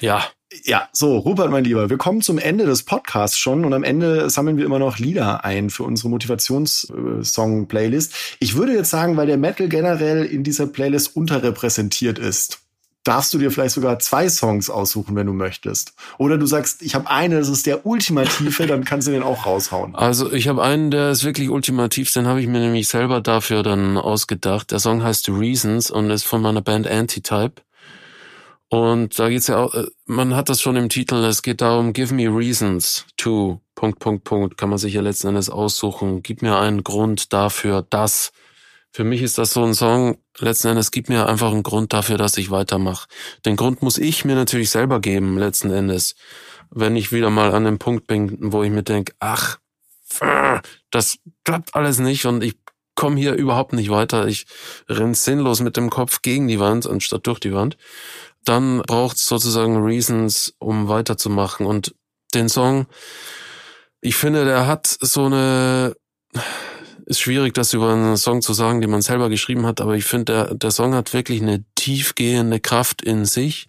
Ja, 0.00 0.24
ja, 0.64 0.88
so, 0.92 1.18
Rupert, 1.18 1.50
mein 1.50 1.64
Lieber, 1.64 1.90
wir 1.90 1.96
kommen 1.96 2.22
zum 2.22 2.38
Ende 2.38 2.66
des 2.66 2.82
Podcasts 2.82 3.38
schon 3.38 3.64
und 3.64 3.72
am 3.72 3.84
Ende 3.84 4.28
sammeln 4.30 4.56
wir 4.56 4.64
immer 4.64 4.80
noch 4.80 4.98
Lieder 4.98 5.44
ein 5.44 5.70
für 5.70 5.84
unsere 5.84 6.08
Motivationssong-Playlist. 6.10 8.12
Ich 8.40 8.56
würde 8.56 8.72
jetzt 8.72 8.90
sagen, 8.90 9.16
weil 9.16 9.28
der 9.28 9.38
Metal 9.38 9.68
generell 9.68 10.24
in 10.24 10.42
dieser 10.42 10.66
Playlist 10.66 11.14
unterrepräsentiert 11.14 12.18
ist, 12.18 12.58
darfst 13.04 13.32
du 13.32 13.38
dir 13.38 13.52
vielleicht 13.52 13.76
sogar 13.76 14.00
zwei 14.00 14.28
Songs 14.28 14.68
aussuchen, 14.70 15.14
wenn 15.16 15.26
du 15.26 15.32
möchtest. 15.32 15.94
Oder 16.18 16.36
du 16.36 16.46
sagst, 16.46 16.82
ich 16.82 16.96
habe 16.96 17.08
eine, 17.08 17.38
das 17.38 17.48
ist 17.48 17.66
der 17.66 17.86
ultimative, 17.86 18.66
dann 18.66 18.84
kannst 18.84 19.08
du 19.08 19.12
den 19.12 19.22
auch 19.22 19.46
raushauen. 19.46 19.94
Also 19.94 20.32
ich 20.32 20.48
habe 20.48 20.62
einen, 20.62 20.90
der 20.90 21.10
ist 21.10 21.24
wirklich 21.24 21.48
ultimativ, 21.48 22.12
den 22.12 22.26
habe 22.26 22.40
ich 22.40 22.48
mir 22.48 22.60
nämlich 22.60 22.88
selber 22.88 23.20
dafür 23.20 23.62
dann 23.62 23.96
ausgedacht. 23.96 24.72
Der 24.72 24.80
Song 24.80 25.02
heißt 25.02 25.28
Reasons 25.28 25.90
und 25.90 26.10
ist 26.10 26.24
von 26.24 26.42
meiner 26.42 26.60
Band 26.60 26.88
Antitype. 26.88 27.62
Und 28.70 29.18
da 29.18 29.28
geht's 29.28 29.48
ja 29.48 29.56
auch, 29.58 29.74
äh, 29.74 29.86
man 30.06 30.36
hat 30.36 30.48
das 30.48 30.62
schon 30.62 30.76
im 30.76 30.88
Titel, 30.88 31.16
es 31.16 31.42
geht 31.42 31.60
darum, 31.60 31.92
give 31.92 32.14
me 32.14 32.28
reasons 32.28 33.04
to, 33.16 33.60
Punkt, 33.74 33.98
Punkt, 33.98 34.22
Punkt, 34.24 34.56
kann 34.56 34.68
man 34.68 34.78
sich 34.78 34.94
ja 34.94 35.02
letzten 35.02 35.28
Endes 35.28 35.50
aussuchen. 35.50 36.22
Gib 36.22 36.40
mir 36.40 36.56
einen 36.58 36.84
Grund 36.84 37.32
dafür, 37.32 37.84
dass. 37.90 38.30
Für 38.92 39.04
mich 39.04 39.22
ist 39.22 39.38
das 39.38 39.52
so 39.52 39.62
ein 39.62 39.74
Song, 39.74 40.18
letzten 40.38 40.68
Endes 40.68 40.90
gib 40.90 41.08
mir 41.08 41.28
einfach 41.28 41.52
einen 41.52 41.62
Grund 41.62 41.92
dafür, 41.92 42.16
dass 42.16 42.36
ich 42.38 42.50
weitermache. 42.50 43.08
Den 43.46 43.54
Grund 43.54 43.82
muss 43.82 43.98
ich 43.98 44.24
mir 44.24 44.34
natürlich 44.34 44.70
selber 44.70 45.00
geben, 45.00 45.38
letzten 45.38 45.70
Endes. 45.70 46.16
Wenn 46.70 46.96
ich 46.96 47.12
wieder 47.12 47.30
mal 47.30 47.54
an 47.54 47.64
dem 47.64 47.78
Punkt 47.78 48.08
bin, 48.08 48.36
wo 48.52 48.64
ich 48.64 48.70
mir 48.70 48.82
denke, 48.82 49.14
ach, 49.20 49.58
das 50.90 51.18
klappt 51.44 51.74
alles 51.76 52.00
nicht 52.00 52.26
und 52.26 52.42
ich 52.42 52.58
komme 52.96 53.16
hier 53.16 53.34
überhaupt 53.34 53.72
nicht 53.72 53.90
weiter. 53.90 54.26
Ich 54.26 54.46
renn 54.88 55.14
sinnlos 55.14 55.60
mit 55.60 55.76
dem 55.76 55.88
Kopf 55.88 56.20
gegen 56.22 56.48
die 56.48 56.58
Wand 56.58 56.88
anstatt 56.88 57.26
durch 57.28 57.38
die 57.38 57.54
Wand 57.54 57.76
dann 58.44 58.82
braucht 58.82 59.16
es 59.16 59.26
sozusagen 59.26 59.82
Reasons, 59.82 60.54
um 60.58 60.88
weiterzumachen. 60.88 61.66
Und 61.66 61.94
den 62.34 62.48
Song, 62.48 62.86
ich 64.00 64.16
finde, 64.16 64.44
der 64.44 64.66
hat 64.66 64.86
so 64.86 65.26
eine, 65.26 65.94
ist 67.06 67.20
schwierig, 67.20 67.54
das 67.54 67.72
über 67.72 67.92
einen 67.92 68.16
Song 68.16 68.40
zu 68.40 68.52
sagen, 68.52 68.80
den 68.80 68.90
man 68.90 69.02
selber 69.02 69.28
geschrieben 69.28 69.66
hat, 69.66 69.80
aber 69.80 69.94
ich 69.94 70.04
finde, 70.04 70.32
der, 70.32 70.54
der 70.54 70.70
Song 70.70 70.94
hat 70.94 71.12
wirklich 71.12 71.42
eine 71.42 71.64
tiefgehende 71.74 72.60
Kraft 72.60 73.02
in 73.02 73.24
sich, 73.24 73.68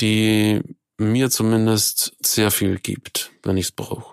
die 0.00 0.60
mir 0.98 1.30
zumindest 1.30 2.16
sehr 2.24 2.50
viel 2.50 2.78
gibt, 2.78 3.30
wenn 3.42 3.56
ich 3.56 3.66
es 3.66 3.72
brauche. 3.72 4.11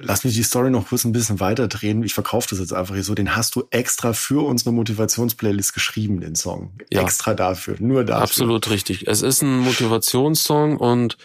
Lass 0.00 0.22
mich 0.22 0.34
die 0.34 0.44
Story 0.44 0.70
noch 0.70 0.88
kurz 0.88 1.04
ein 1.04 1.12
bisschen 1.12 1.40
weiter 1.40 1.66
drehen. 1.66 2.04
Ich 2.04 2.14
verkaufe 2.14 2.46
das 2.50 2.60
jetzt 2.60 2.72
einfach 2.72 2.94
hier 2.94 3.02
so. 3.02 3.14
Den 3.14 3.34
hast 3.34 3.56
du 3.56 3.64
extra 3.70 4.12
für 4.12 4.46
unsere 4.46 4.72
Motivationsplaylist 4.72 5.74
geschrieben, 5.74 6.20
den 6.20 6.36
Song. 6.36 6.72
Ja. 6.90 7.02
Extra 7.02 7.34
dafür, 7.34 7.76
nur 7.80 8.04
dafür. 8.04 8.22
Absolut 8.22 8.70
richtig. 8.70 9.08
Es 9.08 9.22
ist 9.22 9.42
ein 9.42 9.58
Motivationssong 9.58 10.76
und 10.76 11.18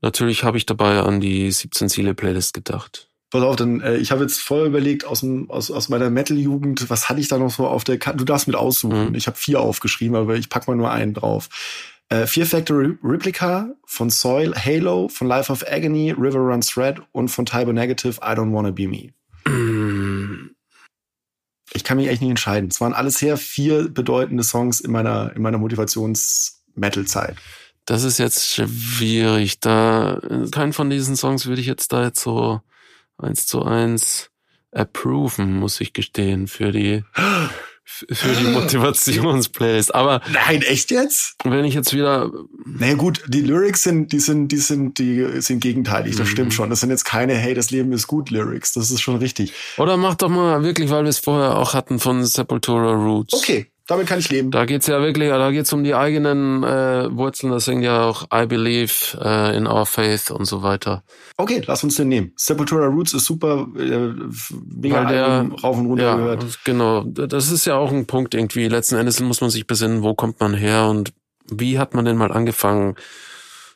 natürlich 0.00 0.44
habe 0.44 0.56
ich 0.56 0.64
dabei 0.64 1.00
an 1.00 1.20
die 1.20 1.50
17 1.50 1.88
Ziele 1.88 2.14
Playlist 2.14 2.54
gedacht. 2.54 3.08
Pass 3.30 3.42
auf, 3.42 3.56
dann 3.56 3.80
äh, 3.80 3.96
ich 3.96 4.12
habe 4.12 4.22
jetzt 4.22 4.40
voll 4.40 4.68
überlegt 4.68 5.04
aus, 5.04 5.20
dem, 5.20 5.50
aus, 5.50 5.72
aus 5.72 5.88
meiner 5.88 6.08
Metal-Jugend, 6.08 6.88
was 6.88 7.08
hatte 7.08 7.18
ich 7.18 7.26
da 7.26 7.36
noch 7.36 7.50
so 7.50 7.66
auf 7.66 7.82
der 7.82 7.98
Karte? 7.98 8.18
Du 8.18 8.24
darfst 8.24 8.46
mit 8.46 8.54
aussuchen. 8.54 9.08
Mhm. 9.08 9.14
Ich 9.16 9.26
habe 9.26 9.36
vier 9.36 9.60
aufgeschrieben, 9.60 10.14
aber 10.14 10.36
ich 10.36 10.48
pack 10.48 10.68
mal 10.68 10.76
nur 10.76 10.92
einen 10.92 11.14
drauf. 11.14 11.48
Äh, 12.08 12.26
Fear 12.26 12.46
Factory 12.46 12.96
Replica 13.02 13.70
von 13.86 14.10
Soil, 14.10 14.54
Halo, 14.54 15.08
von 15.08 15.26
Life 15.26 15.50
of 15.50 15.64
Agony, 15.66 16.12
River 16.12 16.40
Runs 16.40 16.76
Red 16.76 17.00
und 17.12 17.28
von 17.28 17.46
Tybo 17.46 17.72
Negative, 17.72 18.18
I 18.22 18.34
Don't 18.34 18.52
Wanna 18.52 18.70
Be 18.70 18.86
Me. 18.88 19.12
Ich 21.72 21.82
kann 21.82 21.96
mich 21.96 22.06
echt 22.08 22.22
nicht 22.22 22.30
entscheiden. 22.30 22.68
Es 22.70 22.80
waren 22.80 22.94
alles 22.94 23.18
sehr 23.18 23.36
vier 23.36 23.88
bedeutende 23.88 24.44
Songs 24.44 24.80
in 24.80 24.92
meiner, 24.92 25.34
in 25.34 25.42
meiner 25.42 25.58
Motivations-Metal-Zeit. 25.58 27.36
Das 27.84 28.04
ist 28.04 28.18
jetzt 28.18 28.48
schwierig. 28.48 29.60
Da, 29.60 30.20
keinen 30.52 30.72
von 30.72 30.88
diesen 30.88 31.16
Songs 31.16 31.46
würde 31.46 31.60
ich 31.60 31.66
jetzt 31.66 31.92
da 31.92 32.04
jetzt 32.04 32.20
so 32.20 32.60
eins 33.18 33.46
zu 33.46 33.62
eins 33.62 34.30
approven, 34.72 35.56
muss 35.56 35.80
ich 35.80 35.92
gestehen, 35.92 36.46
für 36.46 36.72
die 36.72 37.04
für 37.84 38.32
die 38.32 38.44
Motivationsplaylist. 38.52 39.94
Aber 39.94 40.20
nein, 40.32 40.62
echt 40.62 40.90
jetzt? 40.90 41.36
Wenn 41.44 41.64
ich 41.64 41.74
jetzt 41.74 41.92
wieder, 41.92 42.30
naja 42.64 42.94
gut, 42.94 43.22
die 43.28 43.42
Lyrics 43.42 43.82
sind, 43.82 44.12
die 44.12 44.20
sind, 44.20 44.48
die 44.48 44.56
sind, 44.56 44.98
die 44.98 45.40
sind 45.40 45.60
gegenteilig. 45.60 46.16
Das 46.16 46.28
mhm. 46.28 46.32
stimmt 46.32 46.54
schon. 46.54 46.70
Das 46.70 46.80
sind 46.80 46.90
jetzt 46.90 47.04
keine 47.04 47.34
Hey, 47.34 47.54
das 47.54 47.70
Leben 47.70 47.92
ist 47.92 48.06
gut 48.06 48.30
Lyrics. 48.30 48.72
Das 48.72 48.90
ist 48.90 49.00
schon 49.00 49.16
richtig. 49.16 49.52
Oder 49.76 49.96
mach 49.96 50.14
doch 50.14 50.28
mal 50.28 50.62
wirklich, 50.62 50.90
weil 50.90 51.04
wir 51.04 51.10
es 51.10 51.18
vorher 51.18 51.56
auch 51.56 51.74
hatten 51.74 51.98
von 51.98 52.24
Sepultura 52.24 52.92
Roots. 52.92 53.34
Okay, 53.34 53.66
damit 53.86 54.06
kann 54.06 54.18
ich 54.18 54.30
leben. 54.30 54.50
Da 54.50 54.64
geht's 54.64 54.86
ja 54.86 55.00
wirklich, 55.02 55.28
da 55.28 55.50
geht's 55.50 55.72
um 55.72 55.84
die 55.84 55.94
eigenen 55.94 56.62
äh, 56.62 57.14
Wurzeln. 57.14 57.52
Das 57.52 57.66
sind 57.66 57.82
ja 57.82 58.04
auch 58.04 58.26
I 58.32 58.46
Believe 58.46 58.92
äh, 59.20 59.56
in 59.56 59.66
Our 59.66 59.84
Faith 59.84 60.30
und 60.30 60.46
so 60.46 60.62
weiter. 60.62 61.02
Okay, 61.36 61.62
lass 61.66 61.84
uns 61.84 61.96
den 61.96 62.08
nehmen. 62.08 62.32
Sepultura 62.36 62.86
Roots 62.86 63.12
ist 63.12 63.26
super, 63.26 63.66
äh, 63.76 64.08
mega 64.64 65.04
der, 65.04 65.26
Album, 65.26 65.52
rauf 65.52 65.76
und 65.76 65.86
runter 65.86 66.04
ja, 66.04 66.16
gehört. 66.16 66.58
Genau, 66.64 67.04
das 67.04 67.50
ist 67.50 67.66
ja 67.66 67.76
auch 67.76 67.92
ein 67.92 68.06
Punkt 68.06 68.34
irgendwie. 68.34 68.68
Letzten 68.68 68.96
Endes 68.96 69.20
muss 69.20 69.40
man 69.40 69.50
sich 69.50 69.66
besinnen, 69.66 70.02
wo 70.02 70.14
kommt 70.14 70.40
man 70.40 70.54
her 70.54 70.86
und 70.86 71.12
wie 71.50 71.78
hat 71.78 71.92
man 71.94 72.06
denn 72.06 72.16
mal 72.16 72.32
angefangen? 72.32 72.94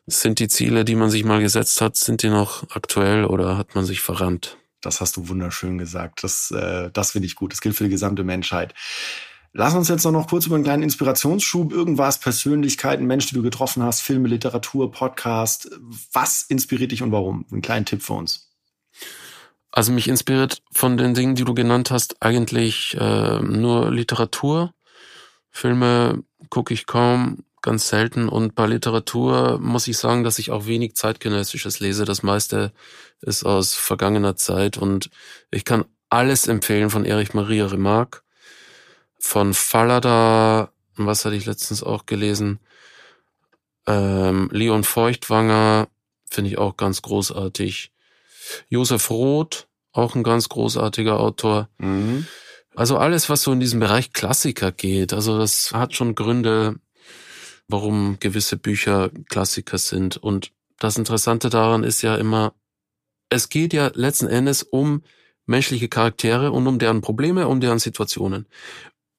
Sind 0.07 0.39
die 0.39 0.49
Ziele, 0.49 0.87
die 0.87 0.95
man 0.95 1.11
sich 1.11 1.23
mal 1.25 1.43
gesetzt 1.43 1.83
hat, 1.83 1.97
sind 1.97 2.23
die 2.23 2.31
noch 2.31 2.65
aktuell 2.71 3.27
oder 3.27 3.59
hat 3.59 3.75
man 3.75 3.85
sich 3.85 4.01
verrannt? 4.01 4.57
Das 4.81 5.03
hast 5.03 5.19
du 5.19 5.29
wunderschön 5.29 5.77
gesagt. 5.77 6.23
Das, 6.23 6.51
äh, 6.51 6.91
das 6.93 7.11
finde 7.11 7.27
ich 7.27 7.35
gut. 7.35 7.53
Das 7.53 7.61
gilt 7.61 7.77
für 7.77 7.85
die 7.85 7.91
gesamte 7.91 8.25
Menschheit. 8.25 8.73
Lass 9.59 9.75
uns 9.75 9.89
jetzt 9.89 10.05
noch 10.05 10.29
kurz 10.29 10.47
über 10.47 10.55
einen 10.55 10.63
kleinen 10.63 10.85
Inspirationsschub, 10.85 11.73
irgendwas, 11.73 12.21
Persönlichkeiten, 12.21 13.07
Menschen, 13.07 13.31
die 13.31 13.35
du 13.35 13.43
getroffen 13.43 13.83
hast, 13.83 14.03
Filme, 14.03 14.29
Literatur, 14.29 14.93
Podcast. 14.93 15.69
Was 16.13 16.45
inspiriert 16.45 16.93
dich 16.93 17.03
und 17.03 17.11
warum? 17.11 17.45
Einen 17.51 17.61
kleinen 17.61 17.85
Tipp 17.85 18.01
für 18.01 18.13
uns. 18.13 18.53
Also 19.73 19.91
mich 19.91 20.07
inspiriert 20.07 20.63
von 20.71 20.97
den 20.97 21.13
Dingen, 21.13 21.35
die 21.35 21.43
du 21.43 21.55
genannt 21.55 21.91
hast, 21.91 22.23
eigentlich 22.23 22.97
äh, 23.01 23.41
nur 23.41 23.91
Literatur. 23.91 24.75
Filme 25.51 26.23
gucke 26.51 26.73
ich 26.73 26.87
kaum, 26.87 27.43
ganz 27.61 27.89
selten. 27.89 28.29
Und 28.29 28.55
bei 28.55 28.67
Literatur 28.67 29.59
muss 29.59 29.89
ich 29.89 29.99
sagen, 29.99 30.23
dass 30.23 30.39
ich 30.39 30.53
auch 30.53 30.67
wenig 30.67 30.95
zeitgenössisches 30.95 31.81
lese. 31.81 32.05
Das 32.05 32.23
meiste 32.23 32.73
ist 33.23 33.45
aus 33.45 33.75
vergangener 33.75 34.37
Zeit. 34.37 34.79
Und 34.79 35.11
ich 35.51 35.65
kann 35.65 35.85
alles 36.11 36.47
empfehlen 36.47 36.91
von 36.91 37.05
Erich 37.05 37.35
Maria 37.35 37.67
Remarque 37.67 38.23
von 39.19 39.55
Fallada, 39.55 40.73
was 40.97 41.25
hatte 41.25 41.37
ich 41.37 41.47
letztens 41.47 41.83
auch 41.83 42.07
gelesen, 42.07 42.61
ähm, 43.87 44.49
Leon 44.53 44.85
Feuchtwanger, 44.85 45.89
finde 46.29 46.51
ich 46.51 46.59
auch 46.59 46.77
ganz 46.77 47.03
großartig. 47.03 47.91
Josef 48.69 49.11
Roth, 49.11 49.67
auch 49.93 50.15
ein 50.15 50.23
ganz 50.23 50.49
großartiger 50.49 51.19
Autor. 51.19 51.69
Mhm. 51.79 52.27
Also 52.75 52.97
alles, 52.97 53.29
was 53.29 53.43
so 53.43 53.53
in 53.53 53.61
diesem 53.61 53.81
Bereich 53.81 54.13
Klassiker 54.13 54.71
geht, 54.73 55.13
also 55.13 55.39
das 55.39 55.73
hat 55.73 55.95
schon 55.95 56.15
Gründe, 56.15 56.77
warum 57.67 58.19
gewisse 58.21 58.57
Bücher 58.57 59.11
Klassiker 59.29 59.79
sind. 59.79 60.17
Und 60.17 60.53
das 60.79 60.97
Interessante 60.97 61.51
daran 61.51 61.83
ist 61.83 62.03
ja 62.03 62.17
immer, 62.17 62.55
es 63.31 63.49
geht 63.49 63.73
ja 63.73 63.91
letzten 63.95 64.29
Endes 64.29 64.63
um 64.63 65.03
menschliche 65.47 65.89
Charaktere 65.89 66.53
und 66.53 66.67
um 66.67 66.79
deren 66.79 67.01
Probleme, 67.01 67.49
um 67.49 67.61
deren 67.61 67.79
Situationen. 67.79 68.47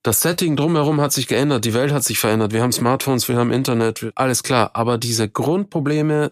Das 0.01 0.21
Setting 0.21 0.55
drumherum 0.55 1.01
hat 1.01 1.11
sich 1.11 1.27
geändert, 1.27 1.65
die 1.65 1.73
Welt 1.73 1.91
hat 1.91 2.05
sich 2.05 2.19
verändert, 2.19 2.53
wir 2.53 2.61
haben 2.61 2.71
Smartphones, 2.71 3.27
wir 3.27 3.35
haben 3.35 3.51
Internet, 3.51 4.11
alles 4.15 4.43
klar. 4.43 4.71
Aber 4.73 4.97
diese 4.97 5.27
Grundprobleme, 5.27 6.31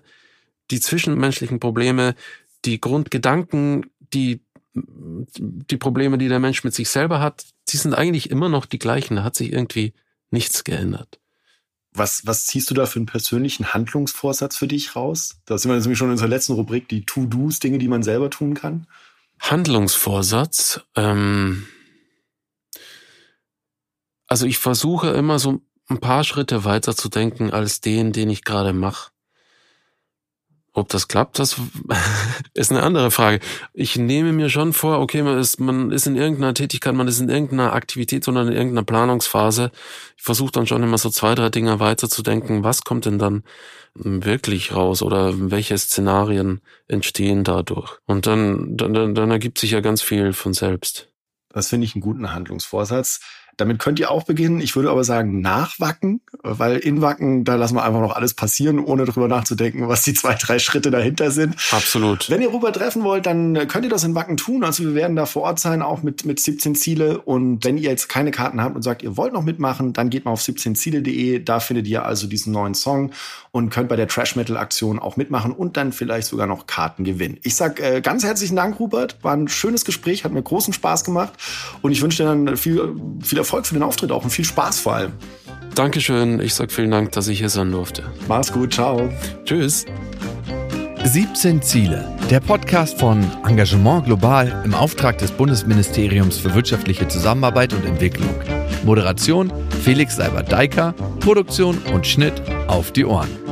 die 0.71 0.79
zwischenmenschlichen 0.79 1.59
Probleme, 1.59 2.15
die 2.63 2.79
Grundgedanken, 2.79 3.87
die, 4.13 4.41
die 4.73 5.77
Probleme, 5.77 6.17
die 6.17 6.29
der 6.29 6.39
Mensch 6.39 6.63
mit 6.63 6.73
sich 6.73 6.89
selber 6.89 7.19
hat, 7.19 7.45
die 7.69 7.77
sind 7.77 7.93
eigentlich 7.93 8.29
immer 8.29 8.47
noch 8.47 8.65
die 8.65 8.79
gleichen. 8.79 9.17
Da 9.17 9.23
hat 9.23 9.35
sich 9.35 9.51
irgendwie 9.51 9.93
nichts 10.31 10.63
geändert. 10.63 11.19
Was, 11.93 12.25
was 12.25 12.45
ziehst 12.45 12.69
du 12.69 12.73
da 12.73 12.85
für 12.85 12.99
einen 12.99 13.05
persönlichen 13.05 13.73
Handlungsvorsatz 13.73 14.55
für 14.55 14.67
dich 14.67 14.95
raus? 14.95 15.39
Da 15.45 15.57
sind 15.57 15.71
wir 15.71 15.79
nämlich 15.79 15.97
schon 15.97 16.07
in 16.07 16.11
unserer 16.11 16.29
letzten 16.29 16.53
Rubrik, 16.53 16.87
die 16.87 17.05
To-Dos, 17.05 17.59
Dinge, 17.59 17.79
die 17.79 17.87
man 17.87 18.03
selber 18.03 18.29
tun 18.29 18.53
kann. 18.53 18.87
Handlungsvorsatz, 19.39 20.81
ähm, 20.95 21.65
also 24.27 24.45
ich 24.45 24.57
versuche 24.57 25.09
immer 25.09 25.39
so 25.39 25.61
ein 25.87 25.99
paar 25.99 26.23
Schritte 26.23 26.65
weiter 26.65 26.95
zu 26.95 27.09
denken 27.09 27.51
als 27.51 27.81
den, 27.81 28.11
den 28.11 28.29
ich 28.29 28.43
gerade 28.43 28.73
mache. 28.73 29.11
Ob 30.73 30.89
das 30.89 31.07
klappt, 31.07 31.39
das 31.39 31.59
ist 32.53 32.71
eine 32.71 32.83
andere 32.83 33.09
Frage. 33.09 33.39
Ich 33.73 33.95
nehme 33.95 34.31
mir 34.31 34.49
schon 34.49 34.73
vor, 34.73 34.99
okay, 34.99 35.23
man 35.23 35.39
ist, 35.39 35.59
man 35.59 35.91
ist 35.91 36.05
in 36.05 36.15
irgendeiner 36.15 36.53
Tätigkeit, 36.53 36.93
man 36.93 37.07
ist 37.07 37.19
in 37.19 37.29
irgendeiner 37.29 37.73
Aktivität 37.73 38.27
oder 38.27 38.43
in 38.43 38.51
irgendeiner 38.51 38.83
Planungsphase. 38.83 39.71
Ich 40.17 40.23
versuche 40.23 40.51
dann 40.51 40.67
schon 40.67 40.83
immer 40.83 40.99
so 40.99 41.09
zwei, 41.09 41.33
drei 41.33 41.49
Dinge 41.49 41.79
weiter 41.79 42.09
zu 42.09 42.21
denken. 42.21 42.63
Was 42.63 42.83
kommt 42.83 43.05
denn 43.05 43.17
dann 43.17 43.43
wirklich 43.95 44.75
raus 44.75 45.01
oder 45.01 45.33
welche 45.49 45.75
Szenarien 45.79 46.61
entstehen 46.87 47.43
dadurch? 47.43 47.97
Und 48.05 48.27
dann, 48.27 48.77
dann, 48.77 49.15
dann 49.15 49.31
ergibt 49.31 49.57
sich 49.57 49.71
ja 49.71 49.79
ganz 49.79 50.03
viel 50.03 50.31
von 50.33 50.53
selbst. 50.53 51.09
Das 51.49 51.69
finde 51.69 51.85
ich 51.85 51.95
einen 51.95 52.03
guten 52.03 52.33
Handlungsvorsatz. 52.33 53.21
Damit 53.57 53.79
könnt 53.79 53.99
ihr 53.99 54.11
auch 54.11 54.23
beginnen. 54.23 54.61
Ich 54.61 54.75
würde 54.75 54.89
aber 54.89 55.03
sagen, 55.03 55.41
nach 55.41 55.79
Wacken, 55.79 56.21
weil 56.43 56.77
in 56.77 57.01
Wacken, 57.01 57.43
da 57.43 57.55
lassen 57.55 57.75
wir 57.75 57.83
einfach 57.83 57.99
noch 58.01 58.15
alles 58.15 58.33
passieren, 58.33 58.79
ohne 58.79 59.05
drüber 59.05 59.27
nachzudenken, 59.27 59.87
was 59.87 60.03
die 60.03 60.13
zwei, 60.13 60.35
drei 60.35 60.59
Schritte 60.59 60.91
dahinter 60.91 61.31
sind. 61.31 61.55
Absolut. 61.71 62.29
Wenn 62.29 62.41
ihr 62.41 62.49
Robert 62.49 62.75
treffen 62.75 63.03
wollt, 63.03 63.25
dann 63.25 63.67
könnt 63.67 63.83
ihr 63.83 63.89
das 63.89 64.03
in 64.03 64.15
Wacken 64.15 64.37
tun. 64.37 64.63
Also 64.63 64.83
wir 64.83 64.95
werden 64.95 65.15
da 65.15 65.25
vor 65.25 65.43
Ort 65.43 65.59
sein, 65.59 65.81
auch 65.81 66.03
mit, 66.03 66.25
mit 66.25 66.39
17 66.39 66.75
Ziele. 66.75 67.19
Und 67.19 67.65
wenn 67.65 67.77
ihr 67.77 67.89
jetzt 67.89 68.09
keine 68.09 68.31
Karten 68.31 68.61
habt 68.61 68.75
und 68.75 68.83
sagt, 68.83 69.01
ihr 69.01 69.17
wollt 69.17 69.33
noch 69.33 69.43
mitmachen, 69.43 69.93
dann 69.93 70.09
geht 70.09 70.25
mal 70.25 70.31
auf 70.31 70.41
17ziele.de. 70.41 71.43
Da 71.43 71.59
findet 71.59 71.87
ihr 71.87 72.05
also 72.05 72.27
diesen 72.27 72.53
neuen 72.53 72.75
Song 72.75 73.11
und 73.51 73.69
könnt 73.71 73.89
bei 73.89 73.95
der 73.95 74.07
Trash 74.07 74.35
Metal 74.35 74.55
Aktion 74.55 74.99
auch 74.99 75.17
mitmachen 75.17 75.51
und 75.51 75.77
dann 75.77 75.91
vielleicht 75.91 76.27
sogar 76.27 76.45
noch 76.45 76.67
Karten 76.67 77.03
gewinnen. 77.03 77.39
Ich 77.41 77.55
sag 77.55 77.79
äh, 77.79 78.01
ganz 78.01 78.23
herzlichen 78.23 78.55
Dank, 78.55 78.79
Rupert. 78.79 79.17
War 79.23 79.33
ein 79.33 79.47
schönes 79.47 79.83
Gespräch, 79.83 80.23
hat 80.23 80.31
mir 80.31 80.43
großen 80.43 80.73
Spaß 80.73 81.03
gemacht 81.03 81.33
und 81.81 81.91
ich 81.91 82.01
wünsche 82.01 82.23
dir 82.23 82.29
dann 82.29 82.55
viel, 82.55 82.95
viel 83.23 83.39
Erfolg 83.47 83.65
für 83.65 83.75
den 83.75 83.83
Auftritt 83.83 84.11
auch 84.11 84.25
und 84.25 84.29
viel 84.29 84.43
Spaß 84.43 84.79
vor 84.79 84.95
allem. 84.95 85.13
Dankeschön. 85.73 86.41
Ich 86.41 86.53
sag 86.53 86.69
vielen 86.69 86.91
Dank, 86.91 87.13
dass 87.13 87.29
ich 87.29 87.39
hier 87.39 87.47
sein 87.47 87.71
durfte. 87.71 88.03
Mach's 88.27 88.51
gut, 88.51 88.73
ciao. 88.73 89.09
Tschüss. 89.45 89.85
17 91.05 91.61
Ziele. 91.61 92.03
Der 92.29 92.41
Podcast 92.41 92.99
von 92.99 93.25
Engagement 93.47 94.03
Global 94.03 94.61
im 94.65 94.73
Auftrag 94.73 95.17
des 95.19 95.31
Bundesministeriums 95.31 96.37
für 96.37 96.53
wirtschaftliche 96.55 97.07
Zusammenarbeit 97.07 97.71
und 97.73 97.85
Entwicklung. 97.85 98.35
Moderation 98.83 99.53
Felix 99.81 100.17
Seibert-Deiker, 100.17 100.93
Produktion 101.21 101.77
und 101.93 102.05
Schnitt 102.05 102.41
auf 102.67 102.91
die 102.91 103.05
Ohren. 103.05 103.46